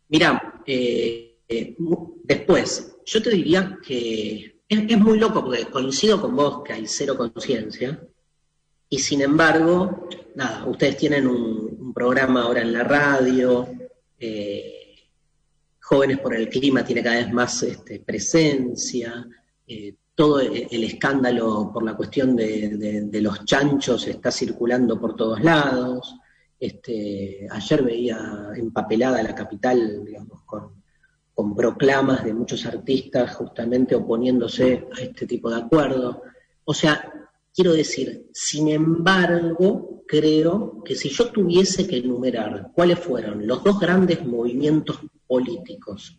Mira, 0.09 0.61
eh, 0.67 1.39
después, 2.25 2.97
yo 3.05 3.23
te 3.23 3.31
diría 3.31 3.79
que 3.87 4.52
es, 4.73 4.99
muy 4.99 5.19
loco 5.19 5.45
porque 5.45 5.67
coincido 5.67 6.21
con 6.21 6.35
vos 6.35 6.63
que 6.65 6.73
hay 6.73 6.87
cero 6.87 7.17
conciencia 7.17 8.01
y 8.89 8.99
sin 8.99 9.23
embargo, 9.23 10.09
nada, 10.35 10.67
ustedes 10.67 10.97
tienen 10.97 11.27
un, 11.27 11.93
programa 11.95 12.45
ahora 12.45 12.63
en 12.63 12.73
la 12.73 12.85
radio, 12.85 13.69
eh, 14.19 14.95
Jóvenes 15.79 16.21
por 16.21 16.35
el 16.35 16.49
Clima 16.49 16.83
tiene 16.83 17.03
cada 17.03 17.17
vez 17.17 17.31
más 17.31 17.63
este, 17.63 18.01
presencia, 18.01 19.27
eh, 19.67 19.95
todo 20.15 20.41
el, 20.41 20.85
escándalo 20.85 21.71
por 21.73 21.83
la 21.83 21.95
cuestión 21.95 22.37
de, 22.37 23.09
los 23.21 23.45
chanchos 23.45 24.07
está 24.07 24.31
circulando 24.31 25.01
por 25.01 25.17
todos 25.17 25.43
lados. 25.43 26.17
Este, 26.59 27.47
ayer 27.51 27.83
veía 27.83 28.51
empapelada 28.57 29.23
la 29.23 29.35
capital, 29.35 30.05
digamos, 30.05 30.43
con 30.45 30.82
con 31.43 31.57
proclamas 31.57 32.23
de 32.23 32.33
muchos 32.33 32.65
artistas 32.67 33.35
justamente 33.35 33.97
oponiéndose 33.97 34.87
a 34.97 35.01
este 35.01 35.27
tipo 35.27 35.51
de 35.51 35.57
acuerdo. 35.57 36.23
O 36.65 36.73
sea, 36.73 37.13
quiero 37.53 37.73
decir, 37.73 38.29
sin 38.33 38.69
embargo, 38.69 40.05
creo 40.07 40.81
que 40.85 40.95
si 40.95 41.09
yo 41.09 41.33
tuviese 41.33 41.89
que 41.89 41.97
enumerar 41.97 42.71
cuáles 42.73 43.01
fueron 43.01 43.45
los 43.45 43.65
dos 43.65 43.81
grandes 43.81 44.25
movimientos 44.25 45.01
políticos 45.27 46.17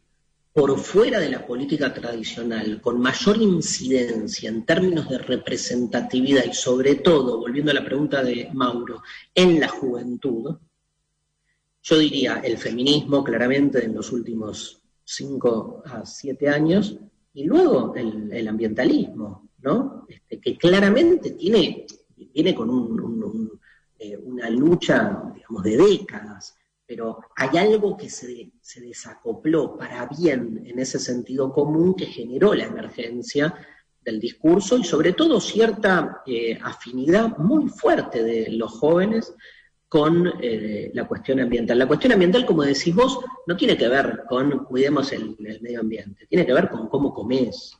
por 0.52 0.78
fuera 0.78 1.22
de 1.22 1.30
la 1.30 1.48
política 1.48 1.94
tradicional, 1.94 2.82
con 2.82 3.00
mayor 3.00 3.38
incidencia 3.38 4.50
en 4.50 4.66
términos 4.66 5.08
de 5.08 5.20
representatividad 5.20 6.44
y 6.44 6.54
sobre 6.54 6.96
todo, 6.96 7.40
volviendo 7.40 7.72
a 7.72 7.76
la 7.76 7.86
pregunta 7.86 8.22
de 8.22 8.50
Mauro, 8.52 9.02
en 9.34 9.58
la 9.58 9.70
juventud, 9.70 10.58
yo 11.82 11.98
diría 11.98 12.42
el 12.44 12.58
feminismo 12.58 13.24
claramente 13.24 13.86
en 13.86 13.96
los 13.96 14.12
últimos 14.12 14.83
cinco 15.04 15.84
a 15.86 16.06
siete 16.06 16.50
años 16.50 16.98
y 17.34 17.46
luego 17.46 17.94
el, 17.96 18.48
ambientalismo, 18.48 19.50
¿no? 19.60 20.06
Este, 20.08 20.40
que 20.40 20.58
claramente 20.58 21.32
tiene, 21.32 21.86
viene 22.16 22.54
con 22.56 23.50
eh, 24.00 24.18
una 24.18 24.50
lucha, 24.50 25.32
digamos, 25.36 25.64
de 25.64 25.78
décadas 25.78 26.56
pero 26.86 27.20
hay 27.36 27.58
algo 27.58 27.96
que 27.98 28.10
se, 28.10 28.52
desacopló 28.82 29.78
para 29.78 30.08
bien 30.08 30.64
en 30.66 30.80
ese 30.80 31.00
sentido 31.00 31.52
común 31.52 31.96
que 31.96 32.06
generó 32.06 32.54
la 32.54 32.66
emergencia 32.66 33.54
del 34.02 34.20
discurso 34.20 34.78
y 34.78 34.84
sobre 34.84 35.14
todo 35.14 35.40
cierta 35.40 36.22
eh, 36.26 36.60
afinidad 36.62 37.38
muy 37.38 37.70
fuerte 37.70 38.24
de 38.24 38.52
los 38.52 38.74
jóvenes 38.74 39.34
con 39.94 40.34
eh, 40.42 40.90
la 40.96 41.08
cuestión 41.08 41.40
ambiental. 41.40 41.78
La 41.78 41.86
cuestión 41.86 42.14
ambiental, 42.14 42.48
como 42.48 42.64
decís 42.64 42.96
vos, 42.96 43.20
no 43.46 43.56
tiene 43.56 43.78
que 43.78 43.88
ver 43.88 44.24
con 44.28 44.66
cuidemos 44.66 45.12
el, 45.12 45.36
medio 45.38 45.82
ambiente, 45.82 46.26
tiene 46.26 46.48
que 46.48 46.54
ver 46.54 46.68
con 46.68 46.88
cómo 46.88 47.14
comes, 47.14 47.78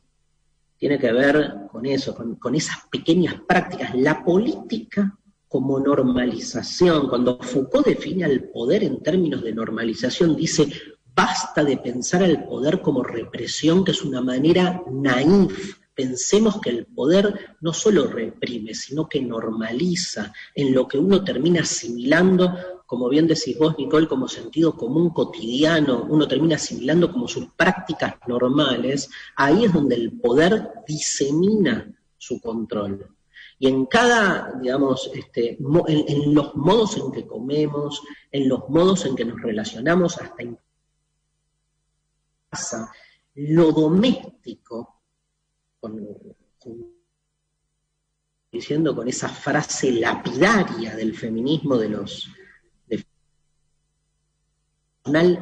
tiene 0.78 0.96
que 0.96 1.10
ver 1.10 1.66
con 1.72 1.84
eso, 1.86 2.14
con 2.14 2.54
esas 2.54 2.76
pequeñas 2.88 3.34
prácticas. 3.48 3.96
La 3.96 4.24
política 4.24 5.18
como 5.48 5.80
normalización. 5.80 7.08
Cuando 7.08 7.38
Foucault 7.40 7.84
define 7.84 8.26
al 8.26 8.44
poder 8.44 8.84
en 8.84 9.02
términos 9.02 9.42
de 9.42 9.52
normalización, 9.52 10.36
dice, 10.36 10.68
basta 11.16 11.64
de 11.64 11.78
pensar 11.78 12.22
al 12.22 12.44
poder 12.44 12.80
como 12.80 13.02
represión, 13.02 13.84
que 13.84 13.90
es 13.90 14.04
una 14.04 14.20
manera 14.20 14.84
naif. 14.88 15.78
Pensemos 15.94 16.60
que 16.60 16.70
el 16.70 16.86
poder 16.86 17.56
no 17.60 17.72
solo 17.72 18.06
reprime, 18.08 18.74
sino 18.74 19.08
que 19.08 19.20
normaliza 19.20 20.32
en 20.54 20.74
lo 20.74 20.88
que 20.88 20.98
uno 20.98 21.22
termina 21.22 21.60
asimilando, 21.60 22.82
como 22.86 23.08
bien 23.08 23.26
decís 23.26 23.56
vos, 23.58 23.76
Nicole, 23.78 24.08
como 24.08 24.28
sentido 24.28 24.76
común 24.76 25.10
cotidiano, 25.10 26.06
uno 26.08 26.26
termina 26.26 26.56
asimilando 26.56 27.10
como 27.10 27.28
sus 27.28 27.46
prácticas 27.52 28.16
normales, 28.26 29.08
ahí 29.36 29.64
es 29.64 29.72
donde 29.72 29.94
el 29.94 30.12
poder 30.20 30.70
disemina 30.86 31.92
su 32.18 32.40
control. 32.40 33.08
Y 33.58 33.68
en 33.68 33.86
cada, 33.86 34.52
digamos, 34.60 35.10
este, 35.14 35.56
en, 35.58 36.34
los 36.34 36.54
modos 36.56 36.96
en 36.96 37.12
que 37.12 37.26
comemos, 37.26 38.02
en 38.30 38.48
los 38.48 38.68
modos 38.68 39.06
en 39.06 39.14
que 39.14 39.24
nos 39.24 39.40
relacionamos, 39.40 40.18
hasta 40.18 40.42
en 40.42 40.58
casa, 42.50 42.92
lo 43.34 43.72
doméstico, 43.72 44.93
diciendo 48.50 48.94
con 48.94 49.08
esa 49.08 49.28
frase 49.28 49.92
lapidaria 49.92 50.94
del 50.94 51.14
feminismo 51.14 51.76
de 51.76 51.88
los 51.88 52.28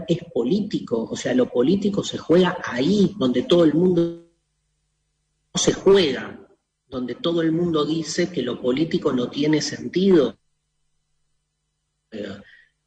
es 0.09 0.24
político, 0.34 1.05
o 1.05 1.16
sea, 1.16 1.34
lo 1.34 1.49
político 1.49 2.03
se 2.03 2.18
juega 2.18 2.59
ahí, 2.64 3.14
donde 3.16 3.43
todo 3.43 3.64
el 3.64 3.74
mundo 3.74 4.28
se 5.55 5.72
juega, 5.72 6.49
donde 6.88 7.14
todo 7.14 7.43
el 7.43 7.53
mundo 7.53 7.84
dice 7.84 8.30
que 8.30 8.43
lo 8.43 8.61
político 8.61 9.12
no 9.12 9.30
tiene 9.30 9.62
sentido. 9.62 10.36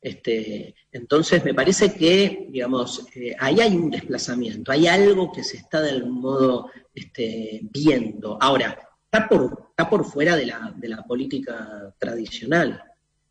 Este, 0.05 0.75
entonces 0.91 1.43
me 1.43 1.55
parece 1.55 1.95
que, 1.95 2.45
digamos, 2.51 3.07
eh, 3.15 3.35
ahí 3.39 3.59
hay 3.59 3.75
un 3.75 3.89
desplazamiento, 3.89 4.71
hay 4.71 4.85
algo 4.85 5.31
que 5.33 5.43
se 5.43 5.57
está 5.57 5.81
de 5.81 5.89
algún 5.89 6.21
modo 6.21 6.69
este, 6.93 7.61
viendo. 7.73 8.37
Ahora, 8.39 8.77
está 9.03 9.27
por, 9.27 9.69
está 9.71 9.89
por 9.89 10.05
fuera 10.05 10.35
de 10.35 10.45
la, 10.45 10.71
de 10.77 10.89
la 10.89 11.01
política 11.01 11.91
tradicional. 11.97 12.83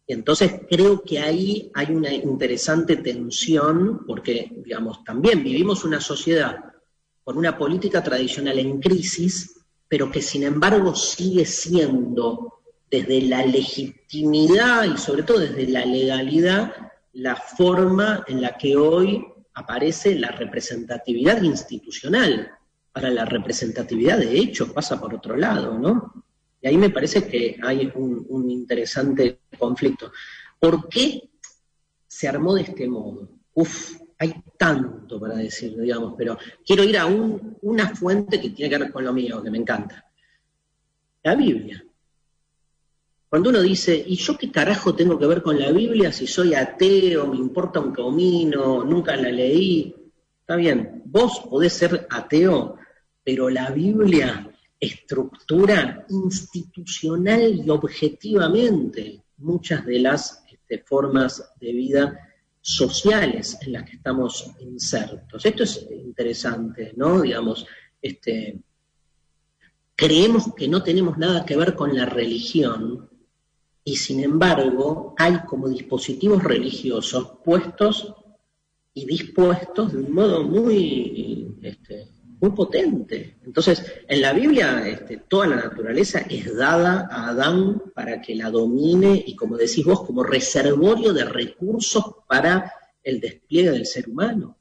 Entonces 0.05 0.63
creo 0.69 1.01
que 1.01 1.21
ahí 1.21 1.71
hay 1.75 1.95
una 1.95 2.13
interesante 2.13 2.97
tensión, 2.97 4.05
porque, 4.05 4.51
digamos, 4.57 5.05
también 5.05 5.45
vivimos 5.45 5.85
una 5.85 6.01
sociedad 6.01 6.57
con 7.23 7.39
una 7.39 7.57
política 7.57 8.03
tradicional 8.03 8.59
en 8.59 8.81
crisis, 8.81 9.61
pero 9.87 10.11
que 10.11 10.21
sin 10.21 10.43
embargo 10.43 10.93
sigue 10.97 11.47
siendo 11.47 12.54
desde 12.91 13.23
la 13.23 13.45
legitimidad 13.45 14.85
y 14.85 14.97
sobre 14.99 15.23
todo 15.23 15.41
desde 15.41 15.67
la 15.67 15.85
legalidad 15.85 16.73
la 17.15 17.37
forma 17.37 18.25
en 18.27 18.43
la 18.43 18.57
que 18.57 18.77
hoy 18.77 19.25
aparece 19.55 20.19
la 20.19 20.31
representatividad 20.31 21.43
institucional. 21.43 22.51
Para 22.93 23.11
la 23.11 23.25
representatividad 23.25 24.19
de 24.19 24.39
hecho 24.39 24.73
pasa 24.73 25.01
por 25.01 25.15
otro 25.15 25.37
lado, 25.37 25.79
¿no? 25.79 26.25
Y 26.61 26.69
ahí 26.69 26.77
me 26.77 26.91
parece 26.91 27.27
que 27.27 27.59
hay 27.63 27.91
un, 27.95 28.25
un 28.29 28.51
interesante 28.51 29.41
conflicto. 29.59 30.13
¿Por 30.59 30.89
qué 30.89 31.31
se 32.07 32.29
armó 32.29 32.55
de 32.55 32.63
este 32.63 32.89
modo? 32.89 33.29
Uf, 33.55 33.97
hay 34.19 34.35
tanto 34.57 35.21
para 35.21 35.37
decir, 35.37 35.79
digamos, 35.79 36.15
pero 36.17 36.39
quiero 36.65 36.85
ir 36.85 36.99
a 36.99 37.07
una 37.07 37.95
fuente 37.95 38.41
que 38.41 38.51
tiene 38.51 38.71
que 38.71 38.79
ver 38.79 38.93
con 38.93 39.05
lo 39.05 39.13
mío, 39.13 39.43
que 39.43 39.51
me 39.51 39.59
encanta. 39.59 40.05
La 41.23 41.35
Biblia. 41.35 41.85
Cuando 43.35 43.51
uno 43.51 43.63
dice, 43.63 44.01
¿y 44.07 44.15
yo 44.15 44.39
qué 44.39 44.49
carajo 44.53 44.95
tengo 44.95 45.19
que 45.19 45.27
ver 45.27 45.43
con 45.43 45.59
la 45.59 45.73
Biblia 45.73 46.13
si 46.13 46.25
soy 46.25 46.55
ateo, 46.55 47.27
me 47.27 47.37
importa 47.37 47.81
un 47.81 47.93
comino, 47.93 48.85
nunca 48.85 49.17
la 49.17 49.29
leí? 49.29 49.93
Está 50.39 50.55
bien, 50.55 51.03
vos 51.07 51.41
podés 51.51 51.73
ser 51.73 52.07
ateo, 52.11 52.77
pero 53.25 53.51
la 53.51 53.73
Biblia 53.73 54.49
estructura 54.79 56.07
institucional 56.11 57.61
y 57.67 57.69
objetivamente 57.71 59.25
muchas 59.39 59.85
de 59.85 59.99
las 59.99 60.45
este, 60.53 60.85
formas 60.87 61.55
de 61.61 61.73
vida 61.73 62.17
sociales 62.61 63.59
en 63.63 63.73
las 63.73 63.83
que 63.83 63.97
estamos 63.97 64.49
insertos. 64.61 65.45
Esto 65.45 65.65
es 65.65 65.89
interesante, 65.91 66.93
¿no? 66.95 67.23
Digamos, 67.23 67.67
este, 68.01 68.61
creemos 69.97 70.55
que 70.55 70.69
no 70.69 70.85
tenemos 70.85 71.19
nada 71.19 71.45
que 71.45 71.57
ver 71.57 71.75
con 71.75 71.97
la 71.97 72.07
religión 72.07 73.11
y 73.85 73.97
sin 73.97 74.21
embargo 74.21 75.15
hay 75.19 75.41
como 75.47 75.69
dispositivos 75.69 76.43
religiosos 76.43 77.39
puestos 77.45 78.15
y 78.95 79.05
dispuestos 79.05 79.93
de 79.93 79.99
un 79.99 80.13
modo 80.13 80.43
muy 80.45 81.59
este, 81.63 82.09
muy 82.41 82.51
potente. 82.51 83.39
Entonces, 83.45 83.85
en 84.07 84.21
la 84.21 84.33
Biblia 84.33 84.87
este, 84.87 85.19
toda 85.29 85.47
la 85.47 85.57
naturaleza 85.57 86.21
es 86.29 86.55
dada 86.55 87.09
a 87.11 87.29
Adán 87.29 87.83
para 87.95 88.21
que 88.21 88.35
la 88.35 88.51
domine 88.51 89.23
y, 89.27 89.35
como 89.35 89.57
decís 89.57 89.85
vos, 89.85 90.03
como 90.05 90.23
reservorio 90.23 91.13
de 91.13 91.25
recursos 91.25 92.05
para 92.29 92.73
el 93.03 93.21
despliegue 93.21 93.71
del 93.71 93.87
ser 93.87 94.09
humano. 94.09 94.59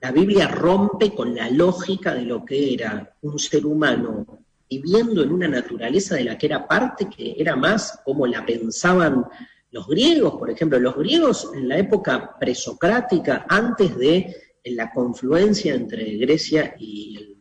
La 0.00 0.10
Biblia 0.10 0.48
rompe 0.48 1.14
con 1.14 1.34
la 1.34 1.48
lógica 1.48 2.12
de 2.14 2.22
lo 2.22 2.44
que 2.44 2.74
era 2.74 3.16
un 3.22 3.38
ser 3.38 3.66
humano 3.66 4.41
viviendo 4.78 5.22
en 5.22 5.32
una 5.32 5.48
naturaleza 5.48 6.14
de 6.14 6.24
la 6.24 6.38
que 6.38 6.46
era 6.46 6.66
parte, 6.66 7.08
que 7.08 7.34
era 7.38 7.56
más 7.56 8.00
como 8.04 8.26
la 8.26 8.44
pensaban 8.44 9.26
los 9.70 9.86
griegos, 9.86 10.34
por 10.34 10.50
ejemplo. 10.50 10.78
Los 10.78 10.96
griegos 10.96 11.50
en 11.54 11.68
la 11.68 11.78
época 11.78 12.36
presocrática, 12.38 13.46
antes 13.48 13.96
de 13.96 14.34
la 14.64 14.90
confluencia 14.92 15.74
entre 15.74 16.16
Grecia 16.16 16.74
y 16.78 17.16
el, 17.16 17.32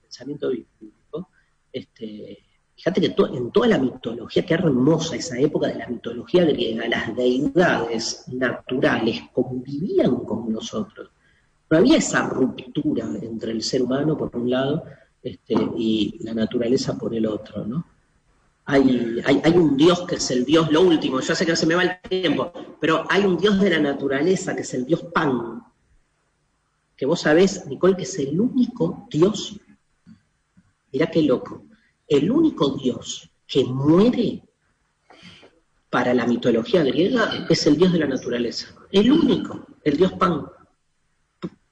pensamiento 0.00 0.50
bíblico, 0.50 1.30
este, 1.72 2.38
fíjate 2.74 3.00
que 3.00 3.14
en 3.34 3.50
toda 3.50 3.66
la 3.66 3.78
mitología, 3.78 4.44
qué 4.44 4.54
hermosa 4.54 5.16
esa 5.16 5.38
época 5.38 5.68
de 5.68 5.76
la 5.76 5.86
mitología 5.88 6.44
griega, 6.44 6.86
las 6.86 7.16
deidades 7.16 8.24
naturales 8.28 9.20
convivían 9.32 10.16
con 10.24 10.52
nosotros. 10.52 11.10
No 11.70 11.78
había 11.78 11.96
esa 11.96 12.28
ruptura 12.28 13.06
entre 13.22 13.52
el 13.52 13.62
ser 13.62 13.82
humano 13.82 14.18
por 14.18 14.36
un 14.36 14.50
lado 14.50 14.84
este, 15.22 15.54
y 15.76 16.18
la 16.24 16.34
naturaleza 16.34 16.98
por 16.98 17.14
el 17.14 17.26
otro, 17.26 17.64
¿no? 17.64 17.86
Hay, 18.64 19.20
hay, 19.24 19.40
hay, 19.42 19.52
un 19.52 19.76
Dios 19.76 20.02
que 20.06 20.16
es 20.16 20.30
el 20.30 20.44
Dios, 20.44 20.70
lo 20.70 20.82
último, 20.82 21.20
ya 21.20 21.34
sé 21.34 21.44
que 21.44 21.56
se 21.56 21.66
me 21.66 21.74
va 21.74 21.82
el 21.82 22.00
tiempo, 22.08 22.52
pero 22.80 23.04
hay 23.08 23.24
un 23.24 23.36
Dios 23.36 23.60
de 23.60 23.70
la 23.70 23.80
naturaleza 23.80 24.54
que 24.54 24.62
es 24.62 24.74
el 24.74 24.86
Dios 24.86 25.02
Pan, 25.12 25.62
que 26.96 27.06
vos 27.06 27.20
sabés, 27.20 27.66
Nicole, 27.66 27.96
que 27.96 28.04
es 28.04 28.18
el 28.20 28.40
único 28.40 29.08
Dios, 29.10 29.58
mirá 30.92 31.08
qué 31.08 31.22
loco, 31.22 31.64
el 32.06 32.30
único 32.30 32.76
Dios 32.76 33.28
que 33.46 33.64
muere 33.64 34.42
para 35.90 36.14
la 36.14 36.26
mitología 36.26 36.82
griega 36.84 37.46
es 37.50 37.66
el 37.66 37.76
Dios 37.76 37.92
de 37.92 37.98
la 37.98 38.06
naturaleza, 38.06 38.74
el 38.90 39.10
único, 39.10 39.66
el 39.84 39.96
Dios 39.96 40.12
Pan. 40.12 40.46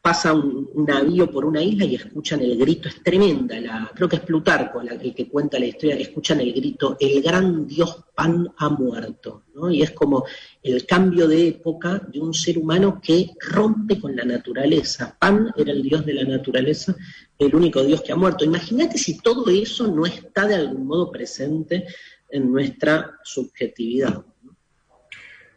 Pasa 0.01 0.33
un, 0.33 0.71
navío 0.87 1.31
por 1.31 1.45
una 1.45 1.63
isla 1.63 1.85
y 1.85 1.95
escuchan 1.95 2.41
el 2.41 2.57
grito, 2.57 2.89
es 2.89 3.03
tremenda, 3.03 3.61
la, 3.61 3.91
creo 3.95 4.09
que 4.09 4.17
es 4.17 4.23
Plutarco 4.23 4.81
el 4.81 5.15
que 5.15 5.29
cuenta 5.29 5.59
la 5.59 5.67
historia, 5.67 5.97
escuchan 5.97 6.41
el 6.41 6.53
grito, 6.53 6.97
el 6.99 7.23
gran 7.23 7.67
dios 7.67 8.05
Pan 8.15 8.53
ha 8.59 8.69
muerto, 8.69 9.45
¿no? 9.55 9.71
Y 9.71 9.83
es 9.83 9.93
como 9.93 10.27
el 10.63 10.85
cambio 10.85 11.27
de 11.27 11.49
época 11.49 11.99
de 12.13 12.21
un 12.21 12.35
ser 12.35 12.59
humano 12.59 13.01
que 13.03 13.31
rompe 13.41 13.99
con 13.99 14.15
la 14.15 14.25
naturaleza. 14.25 15.17
Pan 15.19 15.53
era 15.57 15.73
el 15.73 15.83
dios 15.83 16.05
de 16.05 16.15
la 16.15 16.25
naturaleza, 16.25 16.95
el 17.39 17.55
único 17.55 17.83
dios 17.83 18.03
que 18.03 18.13
ha 18.13 18.17
muerto. 18.17 18.45
Imagínate 18.45 18.99
si 18.99 19.19
todo 19.19 19.49
eso 19.49 19.87
no 19.87 20.05
está 20.05 20.47
de 20.47 20.57
algún 20.57 20.87
modo 20.87 21.11
presente 21.11 21.87
en 22.29 22.53
nuestra 22.53 23.19
subjetividad. 23.25 24.23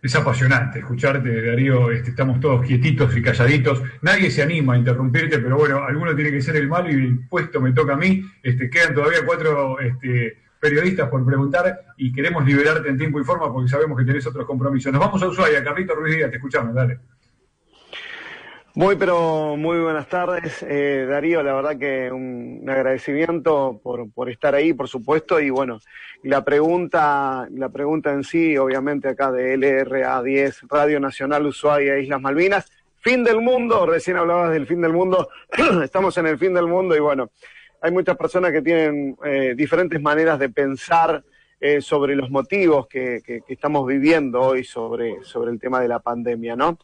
Es 0.04 0.14
apasionante 0.18 0.80
escucharte, 0.80 1.48
Darío. 1.48 1.90
Este, 1.90 2.10
estamos 2.10 2.42
todos 2.42 2.66
quietitos 2.66 3.16
y 3.16 3.22
calladitos. 3.22 3.82
Nadie 4.02 4.30
se 4.30 4.44
anima 4.44 4.74
a 4.74 4.78
interrumpirte, 4.78 5.40
pero 5.40 5.56
bueno, 5.56 5.82
alguno 5.82 6.14
tiene 6.14 6.30
que 6.30 6.42
ser 6.42 6.58
el 6.58 6.68
malo 6.68 6.92
y 6.92 6.96
el 6.96 7.26
puesto 7.30 7.62
me 7.62 7.72
toca 7.72 7.94
a 7.94 7.96
mí. 7.96 8.22
Este, 8.44 8.70
quedan 8.70 8.94
todavía 8.94 9.20
cuatro 9.26 9.80
este, 9.80 10.40
periodistas 10.60 11.08
por 11.08 11.26
preguntar 11.26 11.86
y 11.96 12.12
queremos 12.12 12.46
liberarte 12.46 12.90
en 12.90 12.98
tiempo 12.98 13.22
y 13.22 13.24
forma 13.24 13.50
porque 13.54 13.70
sabemos 13.70 13.98
que 13.98 14.04
tenés 14.04 14.28
otros 14.28 14.46
compromisos. 14.46 14.92
Nos 14.92 15.00
vamos 15.00 15.24
a 15.24 15.30
Ushuaia. 15.30 15.64
Carlito 15.64 15.96
Ruiz 15.96 16.18
Díaz, 16.18 16.30
te 16.30 16.36
escuchamos, 16.36 16.76
dale. 16.76 17.00
Muy, 18.76 18.96
pero 18.96 19.56
muy 19.56 19.78
buenas 19.78 20.08
tardes, 20.08 20.66
eh, 20.68 21.06
Darío. 21.08 21.44
La 21.44 21.54
verdad 21.54 21.78
que 21.78 22.12
un, 22.12 22.66
agradecimiento 22.68 23.80
por, 23.84 24.12
por, 24.12 24.32
estar 24.32 24.56
ahí, 24.56 24.74
por 24.74 24.88
supuesto. 24.88 25.40
Y 25.40 25.52
bueno, 25.52 25.80
la 26.24 26.44
pregunta, 26.44 27.48
la 27.52 27.70
pregunta 27.70 28.12
en 28.12 28.24
sí, 28.24 28.58
obviamente 28.58 29.10
acá 29.10 29.32
de 29.32 29.58
LRA 29.58 30.24
10, 30.24 30.62
Radio 30.70 31.00
Nacional 31.00 31.46
Ushuaia, 31.46 32.00
Islas 32.00 32.20
Malvinas. 32.20 32.72
Fin 32.98 33.24
del 33.24 33.42
mundo, 33.42 33.86
recién 33.86 34.18
hablabas 34.18 34.52
del 34.52 34.66
fin 34.66 34.82
del 34.82 34.94
mundo. 34.94 35.30
Estamos 35.84 36.18
en 36.18 36.26
el 36.26 36.40
fin 36.40 36.56
del 36.56 36.66
mundo 36.66 36.96
y 36.96 37.00
bueno, 37.00 37.30
hay 37.80 37.92
muchas 37.92 38.18
personas 38.18 38.52
que 38.52 38.64
tienen 38.64 39.16
eh, 39.24 39.54
diferentes 39.56 40.02
maneras 40.02 40.40
de 40.40 40.50
pensar 40.50 41.24
eh, 41.60 41.80
sobre 41.80 42.16
los 42.16 42.32
motivos 42.32 42.88
que, 42.88 43.22
que, 43.24 43.42
que, 43.42 43.54
estamos 43.54 43.86
viviendo 43.86 44.42
hoy 44.42 44.64
sobre, 44.64 45.24
sobre 45.24 45.52
el 45.52 45.60
tema 45.60 45.80
de 45.80 45.90
la 45.90 46.00
pandemia, 46.00 46.56
¿no? 46.56 46.80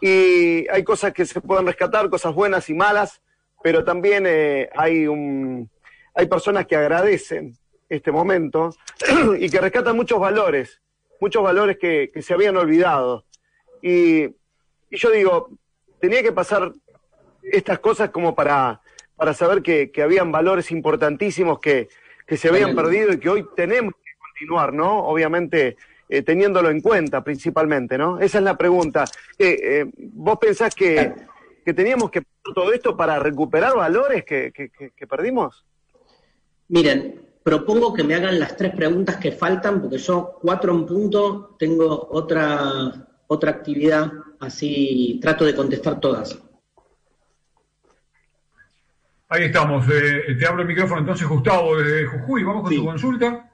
Y 0.00 0.68
hay 0.68 0.84
cosas 0.84 1.12
que 1.12 1.26
se 1.26 1.40
pueden 1.40 1.66
rescatar, 1.66 2.08
cosas 2.08 2.34
buenas 2.34 2.68
y 2.70 2.74
malas, 2.74 3.20
pero 3.62 3.84
también 3.84 4.24
eh, 4.26 4.68
hay, 4.76 5.06
un, 5.06 5.68
hay 6.14 6.26
personas 6.26 6.66
que 6.66 6.76
agradecen 6.76 7.56
este 7.88 8.12
momento 8.12 8.70
y 9.38 9.48
que 9.50 9.60
rescatan 9.60 9.96
muchos 9.96 10.20
valores, 10.20 10.80
muchos 11.20 11.42
valores 11.42 11.78
que, 11.78 12.10
que 12.12 12.22
se 12.22 12.34
habían 12.34 12.56
olvidado. 12.56 13.24
Y, 13.82 14.24
y, 14.24 14.32
yo 14.90 15.10
digo, 15.10 15.50
tenía 16.00 16.22
que 16.22 16.32
pasar 16.32 16.72
estas 17.42 17.78
cosas 17.80 18.10
como 18.10 18.34
para, 18.34 18.80
para 19.16 19.34
saber 19.34 19.62
que, 19.62 19.90
que 19.90 20.02
habían 20.02 20.30
valores 20.30 20.70
importantísimos 20.70 21.58
que, 21.58 21.88
que 22.26 22.36
se 22.36 22.48
habían 22.48 22.74
perdido 22.76 23.12
y 23.12 23.18
que 23.18 23.30
hoy 23.30 23.46
tenemos 23.56 23.94
que 23.94 24.10
continuar, 24.20 24.72
¿no? 24.72 25.04
Obviamente 25.06 25.76
eh, 26.08 26.22
teniéndolo 26.22 26.70
en 26.70 26.80
cuenta 26.80 27.22
principalmente, 27.22 27.98
¿no? 27.98 28.18
Esa 28.18 28.38
es 28.38 28.44
la 28.44 28.56
pregunta. 28.56 29.04
Eh, 29.38 29.58
eh, 29.62 29.90
¿Vos 30.14 30.38
pensás 30.40 30.74
que, 30.74 31.12
que, 31.62 31.74
teníamos 31.74 32.10
que 32.10 32.22
todo 32.54 32.72
esto 32.72 32.96
para 32.96 33.18
recuperar 33.18 33.76
valores 33.76 34.24
que, 34.24 34.50
que, 34.52 35.06
perdimos? 35.06 35.66
Miren, 36.68 37.20
propongo 37.42 37.92
que 37.92 38.04
me 38.04 38.14
hagan 38.14 38.40
las 38.40 38.56
tres 38.56 38.74
preguntas 38.74 39.16
que 39.16 39.32
faltan, 39.32 39.82
porque 39.82 39.98
yo 39.98 40.38
cuatro 40.40 40.74
en 40.74 40.86
punto 40.86 41.56
tengo 41.58 42.08
otra, 42.10 43.06
otra 43.26 43.50
actividad, 43.50 44.10
así 44.40 45.18
trato 45.20 45.44
de 45.44 45.54
contestar 45.54 46.00
todas. 46.00 46.38
Ahí 49.28 49.44
estamos, 49.44 49.86
te 49.86 50.46
abro 50.46 50.62
el 50.62 50.68
micrófono 50.68 51.00
entonces 51.00 51.28
Gustavo 51.28 51.76
desde 51.76 52.06
Jujuy, 52.06 52.44
vamos 52.44 52.62
con 52.62 52.74
tu 52.74 52.84
consulta. 52.86 53.47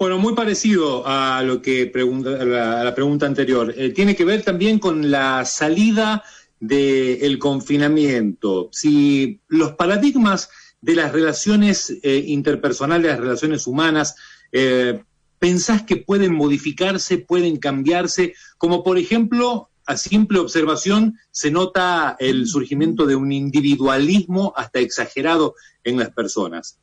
Bueno, 0.00 0.16
muy 0.16 0.34
parecido 0.34 1.06
a 1.06 1.42
lo 1.42 1.60
que 1.60 1.84
pregunta, 1.84 2.30
a 2.30 2.84
la, 2.84 2.94
pregunta 2.94 3.26
anterior. 3.26 3.74
Eh, 3.76 3.90
tiene 3.90 4.16
que 4.16 4.24
ver 4.24 4.42
también 4.42 4.78
con 4.78 5.10
la 5.10 5.44
salida 5.44 6.24
del 6.58 7.38
confinamiento. 7.38 8.70
Si 8.72 9.42
los 9.48 9.72
paradigmas 9.72 10.48
de 10.80 10.94
las 10.94 11.12
relaciones 11.12 11.98
eh, 12.02 12.24
interpersonales, 12.28 13.10
las 13.10 13.20
relaciones 13.20 13.66
humanas, 13.66 14.16
eh, 14.52 15.02
pensás 15.38 15.82
que 15.82 15.98
pueden 15.98 16.34
modificarse, 16.34 17.18
pueden 17.18 17.58
cambiarse, 17.58 18.32
como 18.56 18.82
por 18.82 18.96
ejemplo, 18.96 19.68
a 19.84 19.98
simple 19.98 20.38
observación 20.38 21.18
se 21.30 21.50
nota 21.50 22.16
el 22.18 22.46
surgimiento 22.46 23.04
de 23.04 23.16
un 23.16 23.32
individualismo 23.32 24.54
hasta 24.56 24.78
exagerado 24.78 25.56
en 25.84 25.98
las 25.98 26.08
personas. 26.08 26.78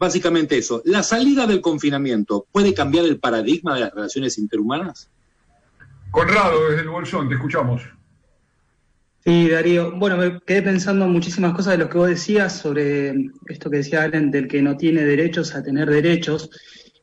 Básicamente 0.00 0.56
eso. 0.56 0.80
¿La 0.86 1.02
salida 1.02 1.46
del 1.46 1.60
confinamiento 1.60 2.46
puede 2.50 2.72
cambiar 2.72 3.04
el 3.04 3.20
paradigma 3.20 3.74
de 3.74 3.80
las 3.80 3.94
relaciones 3.94 4.38
interhumanas? 4.38 5.10
Conrado, 6.10 6.70
desde 6.70 6.80
el 6.80 6.88
Bolsón, 6.88 7.28
te 7.28 7.34
escuchamos. 7.34 7.82
Sí, 9.22 9.50
Darío. 9.50 9.92
Bueno, 9.92 10.16
me 10.16 10.40
quedé 10.40 10.62
pensando 10.62 11.06
muchísimas 11.06 11.52
cosas 11.52 11.72
de 11.72 11.84
lo 11.84 11.90
que 11.90 11.98
vos 11.98 12.08
decías 12.08 12.56
sobre 12.56 13.14
esto 13.46 13.68
que 13.68 13.76
decía 13.76 14.02
Allen, 14.02 14.30
del 14.30 14.48
que 14.48 14.62
no 14.62 14.74
tiene 14.78 15.04
derechos 15.04 15.54
a 15.54 15.62
tener 15.62 15.90
derechos, 15.90 16.48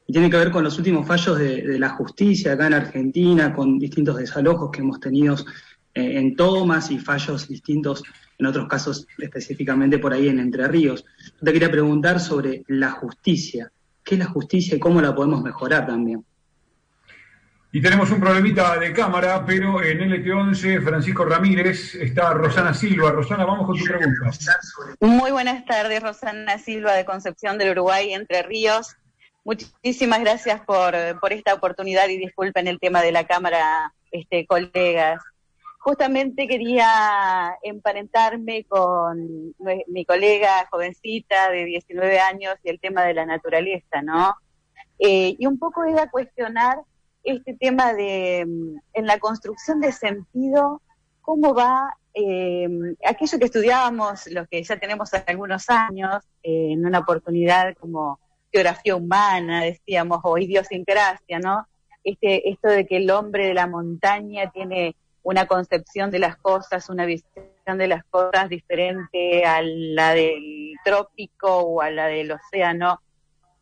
y 0.08 0.12
tiene 0.12 0.32
que 0.32 0.38
ver 0.38 0.50
con 0.50 0.64
los 0.64 0.80
últimos 0.80 1.06
fallos 1.06 1.38
de, 1.38 1.78
la 1.78 1.90
justicia 1.90 2.54
acá 2.54 2.66
en 2.66 2.74
Argentina, 2.74 3.54
con 3.54 3.78
distintos 3.78 4.18
desalojos 4.18 4.72
que 4.72 4.82
hemos 4.82 5.00
tenido 5.00 5.36
eh, 5.94 6.18
en 6.18 6.36
tomas 6.36 6.90
y 6.90 6.98
fallos 6.98 7.48
distintos 7.48 8.02
en 8.40 8.46
otros 8.48 8.68
casos 8.68 9.06
específicamente 9.20 10.00
por 10.00 10.14
ahí 10.14 10.30
en 10.30 10.40
Entre 10.40 10.68
Ríos. 10.68 11.06
Te 11.44 11.54
quería 11.54 11.70
preguntar 11.70 12.20
sobre 12.20 12.64
la 12.68 12.92
justicia. 12.92 13.72
¿Qué 14.04 14.16
es 14.16 14.20
la 14.20 14.26
justicia 14.26 14.76
y 14.76 14.80
cómo 14.80 15.02
la 15.02 15.14
podemos 15.14 15.42
mejorar 15.44 15.86
también? 15.86 16.26
Y 17.72 17.82
tenemos 17.82 18.10
un 18.12 18.20
problemita 18.20 18.80
de 18.80 18.94
cámara, 18.94 19.46
pero 19.46 19.84
en 19.84 20.00
LT11, 20.00 20.82
Francisco 20.84 21.26
Ramírez, 21.26 21.94
está 21.96 22.34
Rosana 22.34 22.74
Silva. 22.74 23.12
Rosana, 23.12 23.46
vamos 23.46 23.68
con 23.68 23.78
tu 23.78 23.84
pregunta. 23.84 24.32
Muy 25.02 25.32
buenas 25.32 25.66
tardes, 25.66 26.02
Rosana 26.02 26.58
Silva 26.58 26.94
de 26.94 27.06
Concepción 27.06 27.58
del 27.58 27.72
Uruguay, 27.72 28.14
Entre 28.14 28.42
Ríos. 28.42 28.96
Muchísimas 29.44 30.22
gracias 30.22 30.62
por, 30.62 30.96
por 31.20 31.34
esta 31.34 31.54
oportunidad 31.54 32.08
y 32.10 32.18
disculpen 32.18 32.68
el 32.68 32.80
tema 32.80 33.02
de 33.02 33.12
la 33.12 33.28
cámara, 33.28 33.94
este, 34.12 34.48
colegas 34.48 35.22
justamente 35.78 36.48
quería 36.48 37.58
emparentarme 37.62 38.66
con 38.66 39.54
mi 39.88 40.06
colega 40.06 40.68
jovencita 40.70 41.50
de 41.52 41.66
19 41.66 42.20
años 42.20 42.56
y 42.64 42.70
el 42.70 42.80
tema 42.80 43.04
de 43.04 43.14
la 43.14 43.26
naturaleza, 43.26 44.02
¿no? 44.02 44.36
Eh, 45.00 45.36
y 45.38 45.46
un 45.46 45.60
poco 45.60 45.86
iba 45.86 46.10
cuestionar 46.10 46.80
este 47.24 47.54
tema 47.54 47.94
de, 47.94 48.40
en 48.40 49.06
la 49.06 49.20
construcción 49.20 49.80
de 49.80 49.92
sentido, 49.92 50.82
cómo 51.22 51.54
va 51.54 51.96
eh, 52.14 52.68
aquello 53.06 53.38
que 53.38 53.46
estudiábamos, 53.46 54.28
los 54.28 54.48
que 54.48 54.64
ya 54.64 54.80
tenemos 54.80 55.12
algunos 55.14 55.70
años, 55.70 56.24
eh, 56.42 56.72
en 56.72 56.86
una 56.86 57.00
oportunidad 57.00 57.76
como 57.76 58.20
geografía 58.52 58.96
humana, 58.96 59.64
decíamos, 59.64 60.20
o 60.24 60.38
idiosincrasia, 60.38 61.40
¿no? 61.40 61.68
Este, 62.04 62.50
esto 62.50 62.70
de 62.70 62.88
que 62.88 62.98
el 62.98 63.12
hombre 63.12 63.48
de 63.48 63.54
la 63.54 63.68
montaña 63.68 64.50
tiene 64.52 64.96
una 65.28 65.46
concepción 65.46 66.10
de 66.10 66.20
las 66.20 66.38
cosas, 66.38 66.90
una 66.90 67.06
visión 67.06 67.78
de 67.78 67.88
las 67.90 68.06
cosas 68.06 68.48
diferente 68.48 69.44
a 69.44 69.62
la 69.62 70.14
del 70.14 70.74
trópico 70.86 71.50
o 71.50 71.82
a 71.82 71.92
la 71.92 72.08
del 72.08 72.32
océano. 72.32 73.02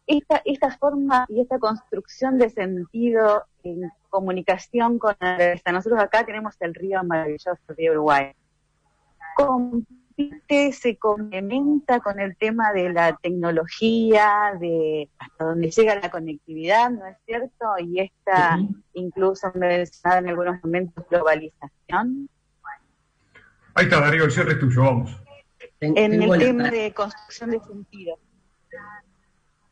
Esta, 0.05 0.43
esta 0.45 0.77
forma 0.77 1.25
y 1.27 1.41
esta 1.41 1.57
construcción 1.57 2.37
de 2.37 2.51
sentido 2.51 3.45
en 3.63 3.91
comunicación 4.11 4.99
con 4.99 5.15
la 5.19 5.59
Nosotros 5.71 5.99
acá 5.99 6.23
tenemos 6.23 6.53
el 6.59 6.75
río 6.75 7.03
maravilloso 7.03 7.73
de 7.75 7.89
Uruguay 7.89 8.35
se 10.71 10.97
complementa 10.97 11.99
con 11.99 12.19
el 12.19 12.37
tema 12.37 12.71
de 12.71 12.91
la 12.91 13.17
tecnología, 13.17 14.53
de 14.59 15.09
hasta 15.19 15.45
donde 15.45 15.69
llega 15.69 15.95
la 15.95 16.09
conectividad, 16.09 16.89
¿no 16.89 17.05
es 17.05 17.17
cierto? 17.25 17.65
Y 17.79 17.99
esta, 17.99 18.59
incluso 18.93 19.51
mencionada 19.55 20.19
en 20.19 20.29
algunos 20.29 20.63
momentos, 20.63 21.05
globalización. 21.09 22.29
Ahí 23.73 23.85
está, 23.85 23.99
Darío, 23.99 24.23
el 24.25 24.31
cierre 24.31 24.53
es 24.53 24.59
tuyo, 24.59 24.83
vamos. 24.83 25.17
En 25.81 26.21
el 26.21 26.39
tema 26.39 26.71
de 26.71 26.93
construcción 26.93 27.51
de 27.51 27.59
sentido. 27.59 28.17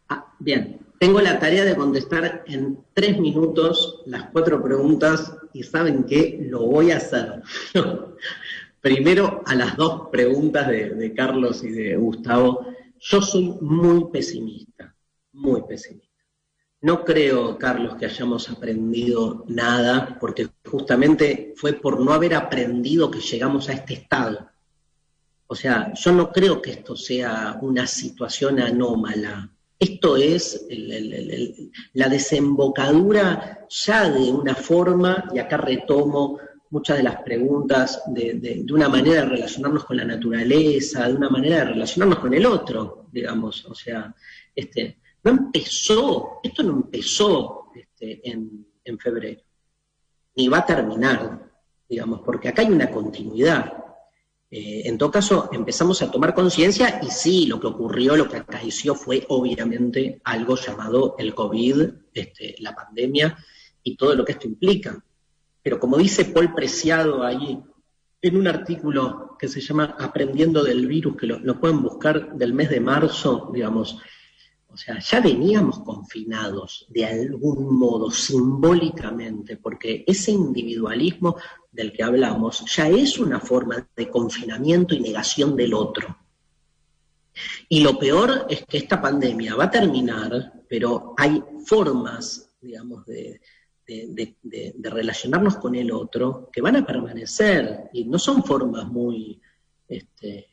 Ah, 0.10 0.26
bien, 0.40 0.80
tengo 1.00 1.22
la 1.22 1.40
tarea 1.40 1.64
de 1.64 1.76
contestar 1.76 2.44
en 2.48 2.84
tres 2.94 3.18
minutos 3.18 4.04
las 4.06 4.30
cuatro 4.32 4.62
preguntas 4.62 5.36
y 5.54 5.64
saben 5.64 6.04
que 6.04 6.38
lo 6.42 6.66
voy 6.66 6.92
a 6.92 6.98
hacer. 6.98 7.42
Primero, 8.84 9.42
a 9.46 9.56
las 9.56 9.78
dos 9.78 10.10
preguntas 10.12 10.68
de, 10.68 11.14
Carlos 11.16 11.64
y 11.64 11.70
de 11.70 11.96
Gustavo, 11.96 12.68
yo 13.00 13.22
soy 13.22 13.56
muy 13.62 14.12
pesimista, 14.12 14.94
muy 15.32 15.62
pesimista. 15.62 16.22
No 16.82 17.06
creo, 17.06 17.58
Carlos, 17.58 17.96
que 17.96 18.08
hayamos 18.08 18.50
aprendido 18.50 19.46
nada, 19.48 20.18
porque 20.20 20.50
justamente 20.70 21.54
fue 21.56 21.72
por 21.72 22.02
no 22.02 22.12
haber 22.12 22.36
aprendido 22.36 23.10
que 23.10 23.22
llegamos 23.22 23.70
a 23.70 23.72
este 23.72 23.94
estado. 23.94 24.50
O 25.48 25.56
sea, 25.56 25.94
yo 25.94 26.12
no 26.12 26.30
creo 26.30 26.62
que 26.62 26.72
esto 26.72 26.98
sea 26.98 27.58
una 27.62 27.88
situación 27.88 28.60
anómala. 28.60 29.50
Esto 29.80 30.18
es 30.18 30.68
la 31.94 32.10
desembocadura 32.10 33.66
ya 33.70 34.10
de 34.10 34.30
una 34.30 34.56
forma, 34.56 35.24
y 35.34 35.40
acá 35.40 35.56
retomo 35.56 36.38
muchas 36.74 36.98
de 36.98 37.04
las 37.04 37.22
preguntas 37.22 38.02
de, 38.08 38.66
una 38.74 38.90
manera 38.90 39.22
de 39.22 39.30
relacionarnos 39.30 39.86
con 39.86 39.96
la 39.96 40.06
naturaleza, 40.06 41.08
de 41.08 41.14
una 41.14 41.30
manera 41.30 41.58
de 41.58 41.66
relacionarnos 41.66 42.18
con 42.18 42.34
el 42.34 42.46
otro, 42.48 43.10
digamos. 43.12 43.64
O 43.66 43.76
sea, 43.76 44.14
este, 44.56 44.98
no 45.24 45.32
empezó, 45.32 46.40
esto 46.42 46.64
no 46.64 46.74
empezó 46.74 47.68
este, 47.76 48.28
en, 48.28 48.66
en 48.84 48.98
febrero, 48.98 49.42
ni 50.36 50.48
va 50.48 50.58
a 50.58 50.66
terminar, 50.66 51.48
digamos, 51.88 52.22
porque 52.22 52.50
acá 52.50 52.64
hay 52.64 52.70
una 52.70 52.90
continuidad. 52.90 53.72
Eh, 54.50 54.82
en 54.86 54.98
todo 54.98 55.12
caso, 55.12 55.50
empezamos 55.54 56.02
a 56.02 56.10
tomar 56.10 56.34
conciencia 56.34 57.00
y 57.04 57.12
sí, 57.12 57.46
lo 57.46 57.60
que 57.60 57.68
ocurrió, 57.68 58.16
lo 58.16 58.28
que 58.28 58.38
acaeció 58.38 58.96
fue 58.96 59.24
obviamente 59.30 60.22
algo 60.24 60.56
llamado 60.56 61.16
el 61.20 61.36
COVID, 61.36 61.84
este, 62.16 62.56
la 62.60 62.74
pandemia 62.74 63.38
y 63.84 63.96
todo 63.96 64.16
lo 64.16 64.26
que 64.26 64.32
esto 64.32 64.48
implica. 64.48 65.04
Pero 65.64 65.80
como 65.80 65.98
dice 65.98 66.26
Paul 66.26 66.54
Preciado 66.54 67.24
ahí, 67.24 67.60
en 68.22 68.38
un 68.38 68.48
artículo 68.48 69.36
que 69.40 69.48
se 69.48 69.62
llama 69.62 69.96
Aprendiendo 70.00 70.64
del 70.64 70.86
virus, 70.88 71.18
que 71.18 71.28
lo 71.28 71.60
pueden 71.60 71.82
buscar 71.82 72.36
del 72.36 72.54
mes 72.54 72.70
de 72.70 72.80
marzo, 72.80 73.50
digamos, 73.54 73.98
o 74.74 74.78
sea, 74.78 74.98
ya 75.00 75.22
veníamos 75.22 75.80
confinados 75.82 76.88
de 76.90 77.06
algún 77.06 77.78
modo, 77.78 78.10
simbólicamente, 78.10 79.58
porque 79.58 80.04
ese 80.08 80.32
individualismo 80.32 81.38
del 81.72 81.94
que 81.94 82.02
hablamos 82.02 82.66
ya 82.76 82.90
es 82.90 83.20
una 83.20 83.40
forma 83.40 83.88
de 83.96 84.10
confinamiento 84.10 84.96
y 84.96 85.00
negación 85.00 85.56
del 85.56 85.76
otro. 85.76 86.18
Y 87.70 87.82
lo 87.82 88.00
peor 88.00 88.48
es 88.50 88.66
que 88.66 88.78
esta 88.78 89.00
pandemia 89.00 89.56
va 89.56 89.66
a 89.66 89.72
terminar, 89.72 90.64
pero 90.68 91.14
hay 91.18 91.44
formas, 91.66 92.56
digamos, 92.60 93.06
de, 93.06 93.42
relacionarnos 94.82 95.58
con 95.58 95.76
el 95.76 95.92
otro 95.92 96.50
que 96.52 96.62
van 96.62 96.78
a 96.78 96.86
permanecer 96.86 97.90
y 97.94 98.06
no 98.06 98.18
son 98.18 98.44
formas 98.44 98.88
muy 98.88 99.42
este, 99.88 100.48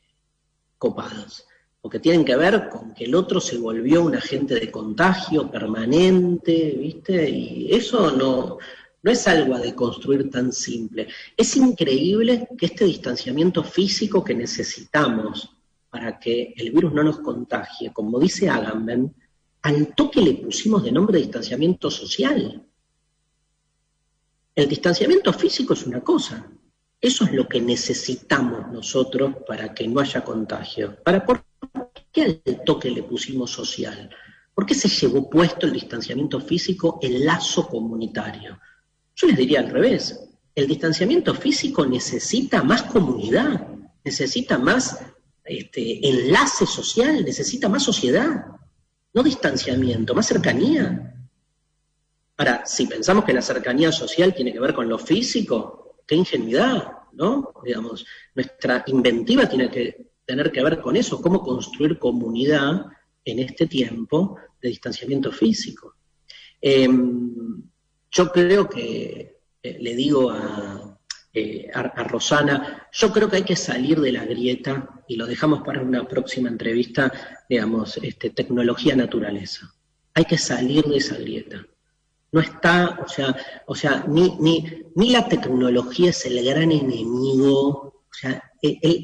copadas 0.78 1.46
porque 1.80 1.98
tienen 1.98 2.24
que 2.24 2.36
ver 2.36 2.68
con 2.68 2.92
que 2.92 3.04
el 3.04 3.14
otro 3.14 3.40
se 3.40 3.56
volvió 3.56 4.04
un 4.04 4.14
agente 4.14 4.54
de 4.54 4.70
contagio 4.70 5.50
permanente, 5.50 6.76
¿viste? 6.78 7.28
Y 7.28 7.72
eso 7.72 8.10
no, 8.12 8.58
no 9.02 9.10
es 9.10 9.26
algo 9.26 9.54
a 9.54 9.60
deconstruir 9.60 10.30
tan 10.30 10.52
simple. 10.52 11.08
Es 11.36 11.56
increíble 11.56 12.48
que 12.58 12.66
este 12.66 12.84
distanciamiento 12.84 13.64
físico 13.64 14.22
que 14.22 14.34
necesitamos 14.34 15.56
para 15.88 16.18
que 16.18 16.52
el 16.56 16.70
virus 16.70 16.92
no 16.92 17.02
nos 17.02 17.20
contagie, 17.20 17.92
como 17.92 18.20
dice 18.20 18.48
Agamben, 18.48 19.14
al 19.62 19.94
toque 19.94 20.20
le 20.20 20.34
pusimos 20.34 20.84
de 20.84 20.92
nombre 20.92 21.18
distanciamiento 21.18 21.90
social. 21.90 22.62
El 24.60 24.68
distanciamiento 24.68 25.32
físico 25.32 25.72
es 25.72 25.86
una 25.86 26.02
cosa, 26.02 26.46
eso 27.00 27.24
es 27.24 27.32
lo 27.32 27.48
que 27.48 27.62
necesitamos 27.62 28.70
nosotros 28.70 29.36
para 29.48 29.72
que 29.72 29.88
no 29.88 30.00
haya 30.00 30.22
contagio. 30.22 30.96
Para 31.02 31.24
por 31.24 31.46
qué 32.12 32.42
al 32.44 32.62
toque 32.66 32.90
le 32.90 33.02
pusimos 33.02 33.50
social? 33.50 34.10
¿Por 34.54 34.66
qué 34.66 34.74
se 34.74 34.90
llevó 34.90 35.30
puesto 35.30 35.64
el 35.64 35.72
distanciamiento 35.72 36.42
físico, 36.42 36.98
el 37.00 37.24
lazo 37.24 37.68
comunitario? 37.68 38.60
Yo 39.16 39.28
les 39.28 39.38
diría 39.38 39.60
al 39.60 39.70
revés. 39.70 40.28
El 40.54 40.66
distanciamiento 40.66 41.34
físico 41.34 41.86
necesita 41.86 42.62
más 42.62 42.82
comunidad, 42.82 43.66
necesita 44.04 44.58
más 44.58 45.00
este, 45.42 46.06
enlace 46.06 46.66
social, 46.66 47.24
necesita 47.24 47.70
más 47.70 47.82
sociedad, 47.82 48.44
no 49.14 49.22
distanciamiento, 49.22 50.14
más 50.14 50.26
cercanía. 50.26 51.16
Ahora, 52.40 52.62
si 52.64 52.86
pensamos 52.86 53.26
que 53.26 53.34
la 53.34 53.42
cercanía 53.42 53.92
social 53.92 54.34
tiene 54.34 54.50
que 54.50 54.60
ver 54.60 54.72
con 54.72 54.88
lo 54.88 54.98
físico, 54.98 55.96
qué 56.06 56.14
ingenuidad, 56.14 56.90
¿no? 57.12 57.52
Digamos, 57.62 58.06
nuestra 58.34 58.82
inventiva 58.86 59.46
tiene 59.46 59.70
que 59.70 60.12
tener 60.24 60.50
que 60.50 60.62
ver 60.62 60.80
con 60.80 60.96
eso, 60.96 61.20
cómo 61.20 61.42
construir 61.42 61.98
comunidad 61.98 62.86
en 63.26 63.40
este 63.40 63.66
tiempo 63.66 64.38
de 64.58 64.70
distanciamiento 64.70 65.30
físico. 65.30 65.96
Em, 66.62 67.62
yo 68.10 68.32
creo 68.32 68.70
que, 68.70 69.42
eh, 69.62 69.76
le 69.78 69.94
digo 69.94 70.32
eh, 71.34 71.70
a, 71.74 71.80
a, 71.80 72.04
Rosana, 72.04 72.88
yo 72.90 73.12
creo 73.12 73.28
que 73.28 73.36
hay 73.36 73.44
que 73.44 73.54
salir 73.54 74.00
de 74.00 74.12
la 74.12 74.24
grieta, 74.24 74.88
y 75.06 75.16
lo 75.16 75.26
dejamos 75.26 75.60
para 75.60 75.82
una 75.82 76.08
próxima 76.08 76.48
entrevista, 76.48 77.12
digamos, 77.50 77.98
este, 77.98 78.30
tecnología-naturaleza. 78.30 79.74
Hay 80.14 80.24
que 80.24 80.38
salir 80.38 80.86
de 80.86 80.96
esa 80.96 81.18
grieta. 81.18 81.66
No 82.32 82.40
está, 82.40 83.00
o 83.04 83.08
sea, 83.08 83.36
o 83.66 83.74
sea 83.74 84.04
ni, 84.08 84.36
ni, 84.38 84.84
ni 84.94 85.10
la 85.10 85.28
tecnología 85.28 86.10
es 86.10 86.24
el 86.26 86.44
gran 86.44 86.70
enemigo, 86.70 87.68
o 88.10 88.12
sea, 88.12 88.52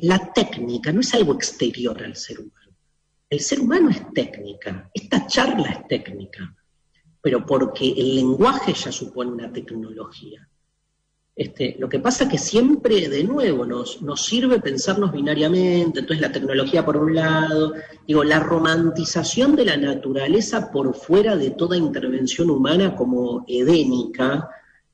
la 0.03 0.33
técnica 0.33 0.93
no 0.93 1.01
es 1.01 1.15
algo 1.15 1.35
exterior 1.35 2.03
al 2.03 2.17
ser 2.17 2.41
humano. 2.41 2.77
El 3.29 3.41
ser 3.41 3.61
humano 3.61 3.91
es 3.91 4.03
técnica, 4.13 4.89
esta 4.95 5.27
charla 5.27 5.71
es 5.71 5.89
técnica, 5.89 6.55
pero 7.21 7.45
porque 7.45 7.91
el 7.91 8.15
lenguaje 8.15 8.73
ya 8.73 8.93
supone 8.93 9.33
una 9.33 9.53
tecnología. 9.53 10.49
Este, 11.37 11.77
lo 11.79 11.87
que 11.87 11.99
pasa 11.99 12.25
es 12.25 12.31
que 12.31 12.39
siempre, 12.39 13.11
de 13.11 13.23
nuevo, 13.23 13.67
nos, 13.67 14.01
nos 14.01 14.25
sirve 14.25 14.59
pensarnos 14.59 15.13
binariamente, 15.13 16.01
entonces 16.01 16.23
la 16.23 16.33
tecnología 16.33 16.83
por 16.83 16.97
un 16.97 17.15
lado, 17.15 17.75
digo, 18.07 18.25
la 18.25 18.41
romantización 18.41 19.55
de 19.55 19.67
la 19.67 19.77
naturaleza 19.77 20.73
por 20.73 20.95
fuera 20.95 21.37
de 21.37 21.51
toda 21.51 21.77
intervención 21.77 22.49
humana 22.49 22.97
como 22.97 23.45
edénica, 23.47 24.49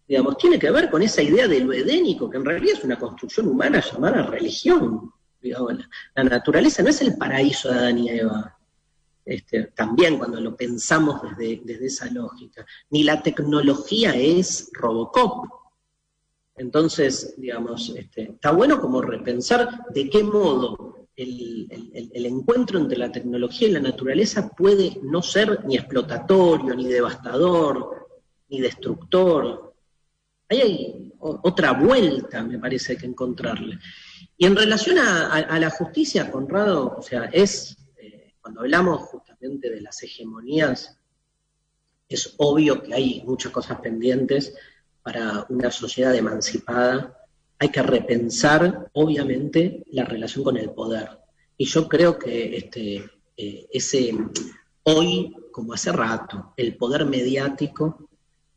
digamos, 0.09 0.37
tiene 0.37 0.59
que 0.59 0.73
ver 0.73 0.91
con 0.91 1.01
esa 1.03 1.23
idea 1.23 1.47
de 1.47 1.61
lo 1.61 1.73
edénico, 1.73 2.29
que 2.29 2.39
en 2.39 2.45
realidad 2.45 2.75
es 2.77 2.83
una 2.83 2.99
construcción 2.99 3.47
humana 3.47 3.81
llamada 3.81 4.27
religión. 4.27 5.13
la, 5.43 6.25
naturaleza 6.25 6.83
no 6.83 6.89
es 6.89 7.01
el 7.03 7.17
paraíso 7.17 7.69
de 7.69 7.79
Adán 7.79 7.99
y 7.99 8.09
Eva, 8.11 8.59
este, 9.25 9.67
también 9.77 10.19
cuando 10.19 10.41
lo 10.41 10.57
pensamos 10.57 11.23
desde, 11.23 11.63
desde 11.65 11.87
esa 11.87 12.11
lógica, 12.11 12.67
ni 12.91 13.05
la 13.05 13.23
tecnología 13.23 14.17
es 14.17 14.69
Robocop, 14.73 15.62
entonces, 16.57 17.35
digamos, 17.39 17.93
este, 17.97 18.23
está 18.23 18.53
bueno 18.53 18.81
como 18.81 19.01
repensar 19.01 19.87
de 19.93 20.11
qué 20.11 20.23
modo 20.23 21.09
el, 21.17 22.27
encuentro 22.27 22.79
entre 22.79 22.99
la 22.99 23.13
tecnología 23.13 23.69
y 23.69 23.73
la 23.73 23.81
naturaleza 23.81 24.49
puede 24.49 24.99
no 25.03 25.23
ser 25.23 25.65
ni 25.65 25.77
explotatorio, 25.77 26.75
ni 26.75 26.87
devastador, 26.87 28.09
ni 28.49 28.61
destructor. 28.61 29.75
Ahí 30.49 30.61
hay 30.61 31.13
otra 31.21 31.73
vuelta, 31.73 32.43
me 32.43 32.59
parece, 32.59 32.97
que 32.97 33.07
encontrarle. 33.07 33.79
Y 34.37 34.47
en 34.47 34.57
relación 34.57 34.99
a, 34.99 35.59
la 35.59 35.71
justicia, 35.71 36.31
Conrado, 36.31 36.97
o 36.99 37.03
sea, 37.03 37.25
es, 37.27 37.77
eh, 37.97 38.35
cuando 38.41 38.61
hablamos 38.61 39.03
justamente 39.03 39.71
de 39.71 39.81
las 39.81 40.03
hegemonías, 40.03 40.99
es 42.09 42.35
obvio 42.39 42.83
que 42.83 42.95
hay 42.95 43.23
muchas 43.25 43.53
cosas 43.53 43.81
pendientes, 43.81 44.55
para 45.03 45.47
una 45.49 45.71
sociedad 45.71 46.15
emancipada, 46.15 47.19
hay 47.59 47.69
que 47.69 47.83
repensar, 47.83 48.91
obviamente, 48.93 49.85
la 49.93 50.05
relación 50.05 50.45
con 50.45 50.57
el 50.57 50.71
poder. 50.71 51.09
Y 51.57 51.65
yo 51.67 51.89
creo 51.89 52.19
que 52.19 52.57
este, 52.57 53.05
eh, 53.37 53.69
ese 53.73 54.13
hoy, 54.85 55.35
como 55.53 55.73
hace 55.73 55.93
rato, 55.93 56.55
el 56.57 56.77
poder 56.77 57.05
mediático 57.05 58.09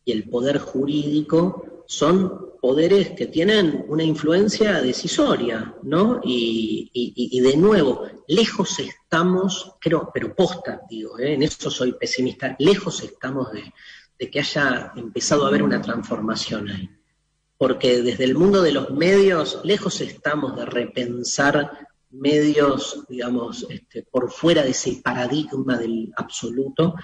y 0.03 0.11
el 0.11 0.27
poder 0.29 0.57
jurídico 0.57 1.83
son 1.87 2.53
poderes 2.59 3.11
que 3.11 3.27
tienen 3.27 3.85
una 3.89 4.03
influencia 4.03 4.81
decisoria, 4.81 5.75
¿no? 5.83 6.19
Y, 6.23 6.89
y, 6.93 7.39
de 7.41 7.57
nuevo, 7.57 8.07
lejos 8.27 8.79
estamos, 8.79 9.75
creo, 9.79 10.09
pero 10.11 10.33
posta, 10.33 10.81
digo, 10.89 11.19
¿eh? 11.19 11.33
en 11.33 11.43
eso 11.43 11.69
soy 11.69 11.93
pesimista, 11.93 12.55
lejos 12.57 13.03
estamos 13.03 13.51
de, 13.51 13.71
de 14.17 14.29
que 14.29 14.39
haya 14.39 14.91
empezado 14.95 15.45
a 15.45 15.49
haber 15.49 15.63
una 15.63 15.81
transformación 15.81 16.69
ahí. 16.69 16.89
Porque 17.57 18.01
desde 18.01 18.25
el 18.25 18.35
mundo 18.35 18.61
de 18.61 18.73
los 18.73 18.91
medios, 18.91 19.61
lejos 19.63 20.01
estamos 20.01 20.55
de 20.55 20.65
repensar 20.65 21.87
medios, 22.11 23.05
digamos, 23.07 23.65
este, 23.69 24.03
por 24.03 24.31
fuera 24.31 24.63
de 24.63 24.71
ese 24.71 25.01
paradigma 25.03 25.77
del 25.77 26.13
absoluto 26.15 26.95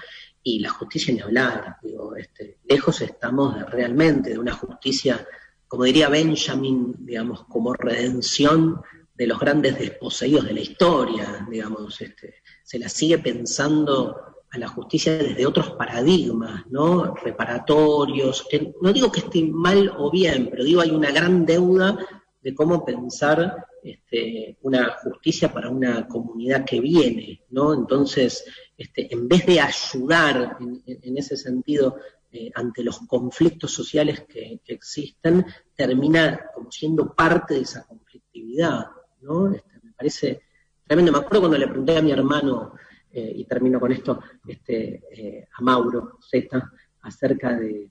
y 0.42 0.58
la 0.58 0.70
justicia 0.70 1.14
ni 1.14 1.20
hablar. 1.20 1.76
Este, 2.16 2.58
lejos 2.64 3.00
estamos 3.00 3.70
realmente 3.70 4.30
de 4.30 4.38
una 4.38 4.52
justicia, 4.52 5.26
como 5.68 5.84
diría 5.84 6.08
Benjamin, 6.08 6.94
digamos, 6.98 7.44
como 7.44 7.74
redención 7.74 8.80
de 9.14 9.26
los 9.26 9.38
grandes 9.38 9.78
desposeídos 9.78 10.46
de 10.46 10.54
la 10.54 10.60
historia, 10.60 11.46
digamos, 11.48 12.00
este, 12.00 12.36
se 12.62 12.78
la 12.78 12.88
sigue 12.88 13.18
pensando 13.18 14.31
a 14.52 14.58
la 14.58 14.68
justicia 14.68 15.16
desde 15.16 15.46
otros 15.46 15.70
paradigmas, 15.70 16.66
¿no? 16.68 17.14
Reparatorios. 17.14 18.46
no 18.82 18.92
digo 18.92 19.10
que 19.10 19.20
esté 19.20 19.42
mal 19.42 19.92
o 19.96 20.10
bien, 20.10 20.48
pero 20.50 20.62
digo 20.62 20.82
hay 20.82 20.90
una 20.90 21.10
gran 21.10 21.46
deuda 21.46 21.96
de 22.42 22.54
cómo 22.54 22.84
pensar 22.84 23.66
este, 23.82 24.58
una 24.62 24.92
justicia 25.02 25.52
para 25.52 25.70
una 25.70 26.06
comunidad 26.06 26.66
que 26.66 26.80
viene, 26.80 27.42
¿no? 27.50 27.72
Entonces, 27.72 28.44
este, 28.76 29.12
en 29.12 29.26
vez 29.26 29.46
de 29.46 29.60
ayudar 29.60 30.58
en, 30.60 31.16
ese 31.16 31.36
sentido 31.36 31.96
eh, 32.30 32.50
ante 32.54 32.84
los 32.84 32.98
conflictos 33.06 33.72
sociales 33.72 34.24
que, 34.28 34.60
existen, 34.66 35.46
termina 35.74 36.50
como 36.54 36.70
siendo 36.70 37.14
parte 37.14 37.54
de 37.54 37.60
esa 37.60 37.86
conflictividad, 37.86 38.86
¿no? 39.22 39.50
Este, 39.50 39.80
me 39.82 39.92
parece 39.92 40.42
tremendo. 40.86 41.12
Me 41.12 41.18
acuerdo 41.18 41.40
cuando 41.40 41.58
le 41.58 41.68
pregunté 41.68 41.96
a 41.96 42.02
mi 42.02 42.12
hermano, 42.12 42.74
eh, 43.12 43.32
y 43.36 43.44
termino 43.44 43.78
con 43.78 43.92
esto, 43.92 44.20
este, 44.46 45.02
eh, 45.12 45.48
a 45.52 45.62
Mauro 45.62 46.18
Z, 46.20 46.70
acerca 47.02 47.58
de, 47.58 47.90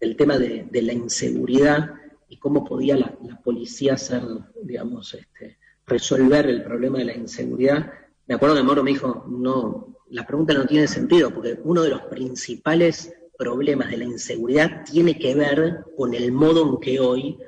del 0.00 0.16
tema 0.16 0.38
de, 0.38 0.68
la 0.82 0.92
inseguridad 0.92 1.94
y 2.28 2.36
cómo 2.38 2.64
podía 2.64 2.96
la, 2.96 3.16
policía 3.42 3.94
hacer, 3.94 4.22
digamos, 4.62 5.14
este, 5.14 5.58
resolver 5.86 6.46
el 6.46 6.62
problema 6.62 6.98
de 6.98 7.06
la 7.06 7.14
inseguridad. 7.16 7.90
Me 8.26 8.34
acuerdo 8.34 8.56
que 8.56 8.62
Mauro 8.62 8.84
me 8.84 8.90
dijo, 8.90 9.24
no, 9.28 9.96
la 10.10 10.26
pregunta 10.26 10.54
no 10.54 10.66
tiene 10.66 10.86
sentido, 10.86 11.32
porque 11.32 11.58
uno 11.64 11.82
de 11.82 11.90
los 11.90 12.02
principales 12.02 13.14
problemas 13.38 13.90
de 13.90 13.98
la 13.98 14.04
inseguridad 14.04 14.84
tiene 14.84 15.18
que 15.18 15.34
ver 15.34 15.84
con 15.96 16.12
el 16.12 16.32
modo 16.32 16.68
en 16.68 16.80
que 16.80 17.00
hoy 17.00 17.38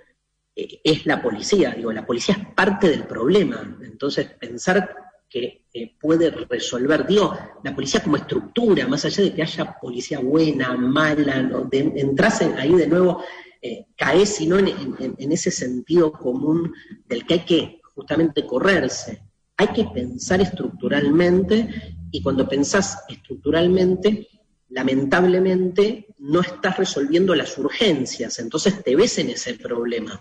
eh, 0.56 0.80
es 0.84 1.04
la 1.06 1.22
policía. 1.22 1.74
Digo, 1.76 1.92
la 1.92 2.06
policía 2.06 2.36
es 2.36 2.54
parte 2.54 2.88
del 2.88 3.04
problema. 3.04 3.76
Entonces, 3.82 4.26
pensar 4.38 4.99
que 5.30 5.62
eh, 5.72 5.96
puede 5.98 6.30
resolver, 6.30 7.06
digo, 7.06 7.32
la 7.62 7.74
policía 7.74 8.02
como 8.02 8.16
estructura, 8.16 8.88
más 8.88 9.04
allá 9.04 9.22
de 9.22 9.32
que 9.32 9.42
haya 9.42 9.78
policía 9.80 10.18
buena, 10.18 10.76
mala, 10.76 11.40
¿no? 11.40 11.62
de, 11.64 12.14
ahí 12.58 12.74
de 12.74 12.86
nuevo, 12.88 13.22
eh, 13.62 13.86
cae 13.96 14.26
sino 14.26 14.58
en, 14.58 14.68
en, 14.98 15.32
ese 15.32 15.52
sentido 15.52 16.10
común 16.10 16.74
del 17.06 17.24
que 17.24 17.34
hay 17.34 17.44
que 17.44 17.80
justamente 17.94 18.44
correrse. 18.44 19.22
Hay 19.56 19.68
que 19.68 19.84
pensar 19.84 20.40
estructuralmente 20.40 21.68
y 22.10 22.22
cuando 22.22 22.48
pensás 22.48 23.04
estructuralmente, 23.08 24.26
lamentablemente 24.70 26.06
no 26.18 26.40
estás 26.40 26.76
resolviendo 26.78 27.34
las 27.36 27.56
urgencias, 27.56 28.38
entonces 28.40 28.82
te 28.82 28.96
ves 28.96 29.18
en 29.18 29.30
ese 29.30 29.54
problema. 29.54 30.20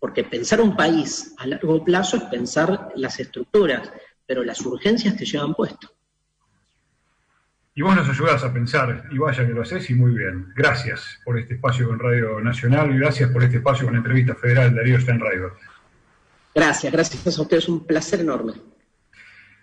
Porque 0.00 0.24
pensar 0.24 0.60
un 0.60 0.76
país 0.76 1.34
a 1.38 1.46
largo 1.46 1.84
plazo 1.84 2.16
es 2.16 2.22
pensar 2.24 2.92
las 2.94 3.20
estructuras 3.20 3.90
pero 4.28 4.44
las 4.44 4.60
urgencias 4.60 5.16
te 5.16 5.24
llevan 5.24 5.54
puesto. 5.54 5.90
Y 7.74 7.80
vos 7.80 7.96
nos 7.96 8.06
ayudás 8.10 8.44
a 8.44 8.52
pensar, 8.52 9.04
y 9.10 9.16
vaya 9.16 9.46
que 9.46 9.54
lo 9.54 9.62
haces, 9.62 9.88
y 9.88 9.94
muy 9.94 10.12
bien. 10.12 10.52
Gracias 10.54 11.18
por 11.24 11.38
este 11.38 11.54
espacio 11.54 11.88
con 11.88 11.98
Radio 11.98 12.38
Nacional, 12.40 12.94
y 12.94 12.98
gracias 12.98 13.30
por 13.30 13.42
este 13.42 13.56
espacio 13.56 13.86
con 13.86 13.94
la 13.94 14.00
entrevista 14.00 14.34
federal 14.34 14.74
Darío 14.74 15.00
Steinreiber. 15.00 15.52
Gracias, 16.54 16.92
gracias 16.92 17.38
a 17.38 17.42
ustedes, 17.42 17.68
un 17.70 17.86
placer 17.86 18.20
enorme. 18.20 18.52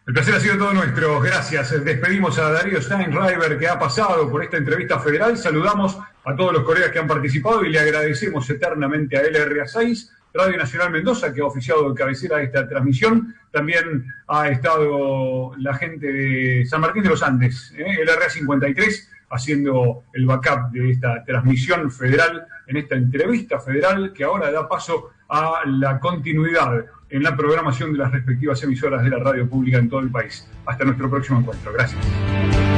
El 0.08 0.14
placer 0.14 0.34
ha 0.34 0.40
sido 0.40 0.58
todo 0.58 0.74
nuestro, 0.74 1.20
gracias. 1.20 1.84
Despedimos 1.84 2.40
a 2.40 2.52
Darío 2.52 2.82
Steinreiber 2.82 3.60
que 3.60 3.68
ha 3.68 3.78
pasado 3.78 4.32
por 4.32 4.44
esta 4.44 4.58
entrevista 4.58 5.00
federal. 5.00 5.38
Saludamos 5.38 5.96
a 6.24 6.36
todos 6.36 6.54
los 6.54 6.64
colegas 6.64 6.90
que 6.90 7.00
han 7.00 7.08
participado 7.08 7.64
y 7.64 7.70
le 7.70 7.80
agradecemos 7.80 8.50
eternamente 8.50 9.16
a 9.16 9.24
LRA6 9.24 10.10
Radio 10.36 10.58
Nacional 10.58 10.92
Mendoza, 10.92 11.34
que 11.34 11.42
ha 11.42 11.46
oficiado 11.46 11.90
de 11.90 11.96
cabecera 11.96 12.42
esta 12.42 12.68
transmisión. 12.68 13.34
También 13.52 14.06
ha 14.28 14.50
estado 14.50 15.54
la 15.58 15.74
gente 15.76 16.12
de 16.12 16.66
San 16.66 16.82
Martín 16.82 17.04
de 17.04 17.10
los 17.10 17.24
Andes, 17.24 17.74
¿eh? 17.78 17.98
el 18.02 18.08
RA53, 18.08 19.08
haciendo 19.30 20.04
el 20.14 20.26
backup 20.26 20.72
de 20.72 20.92
esta 20.92 21.24
transmisión 21.24 21.90
federal, 21.90 22.46
en 22.68 22.78
esta 22.78 22.96
entrevista 22.96 23.60
federal, 23.60 24.12
que 24.14 24.24
ahora 24.24 24.52
da 24.52 24.68
paso 24.68 25.12
a 25.30 25.62
la 25.66 26.00
continuidad 26.00 26.86
en 27.10 27.24
la 27.24 27.36
programación 27.36 27.94
de 27.94 28.00
las 28.00 28.12
respectivas 28.12 28.62
emisoras 28.64 29.04
de 29.04 29.10
la 29.10 29.20
radio 29.20 29.48
pública 29.48 29.78
en 29.78 29.90
todo 29.90 30.02
el 30.02 30.12
país. 30.12 30.48
Hasta 30.66 30.84
nuestro 30.84 31.10
próximo 31.10 31.40
encuentro. 31.40 31.72
Gracias. 31.72 32.75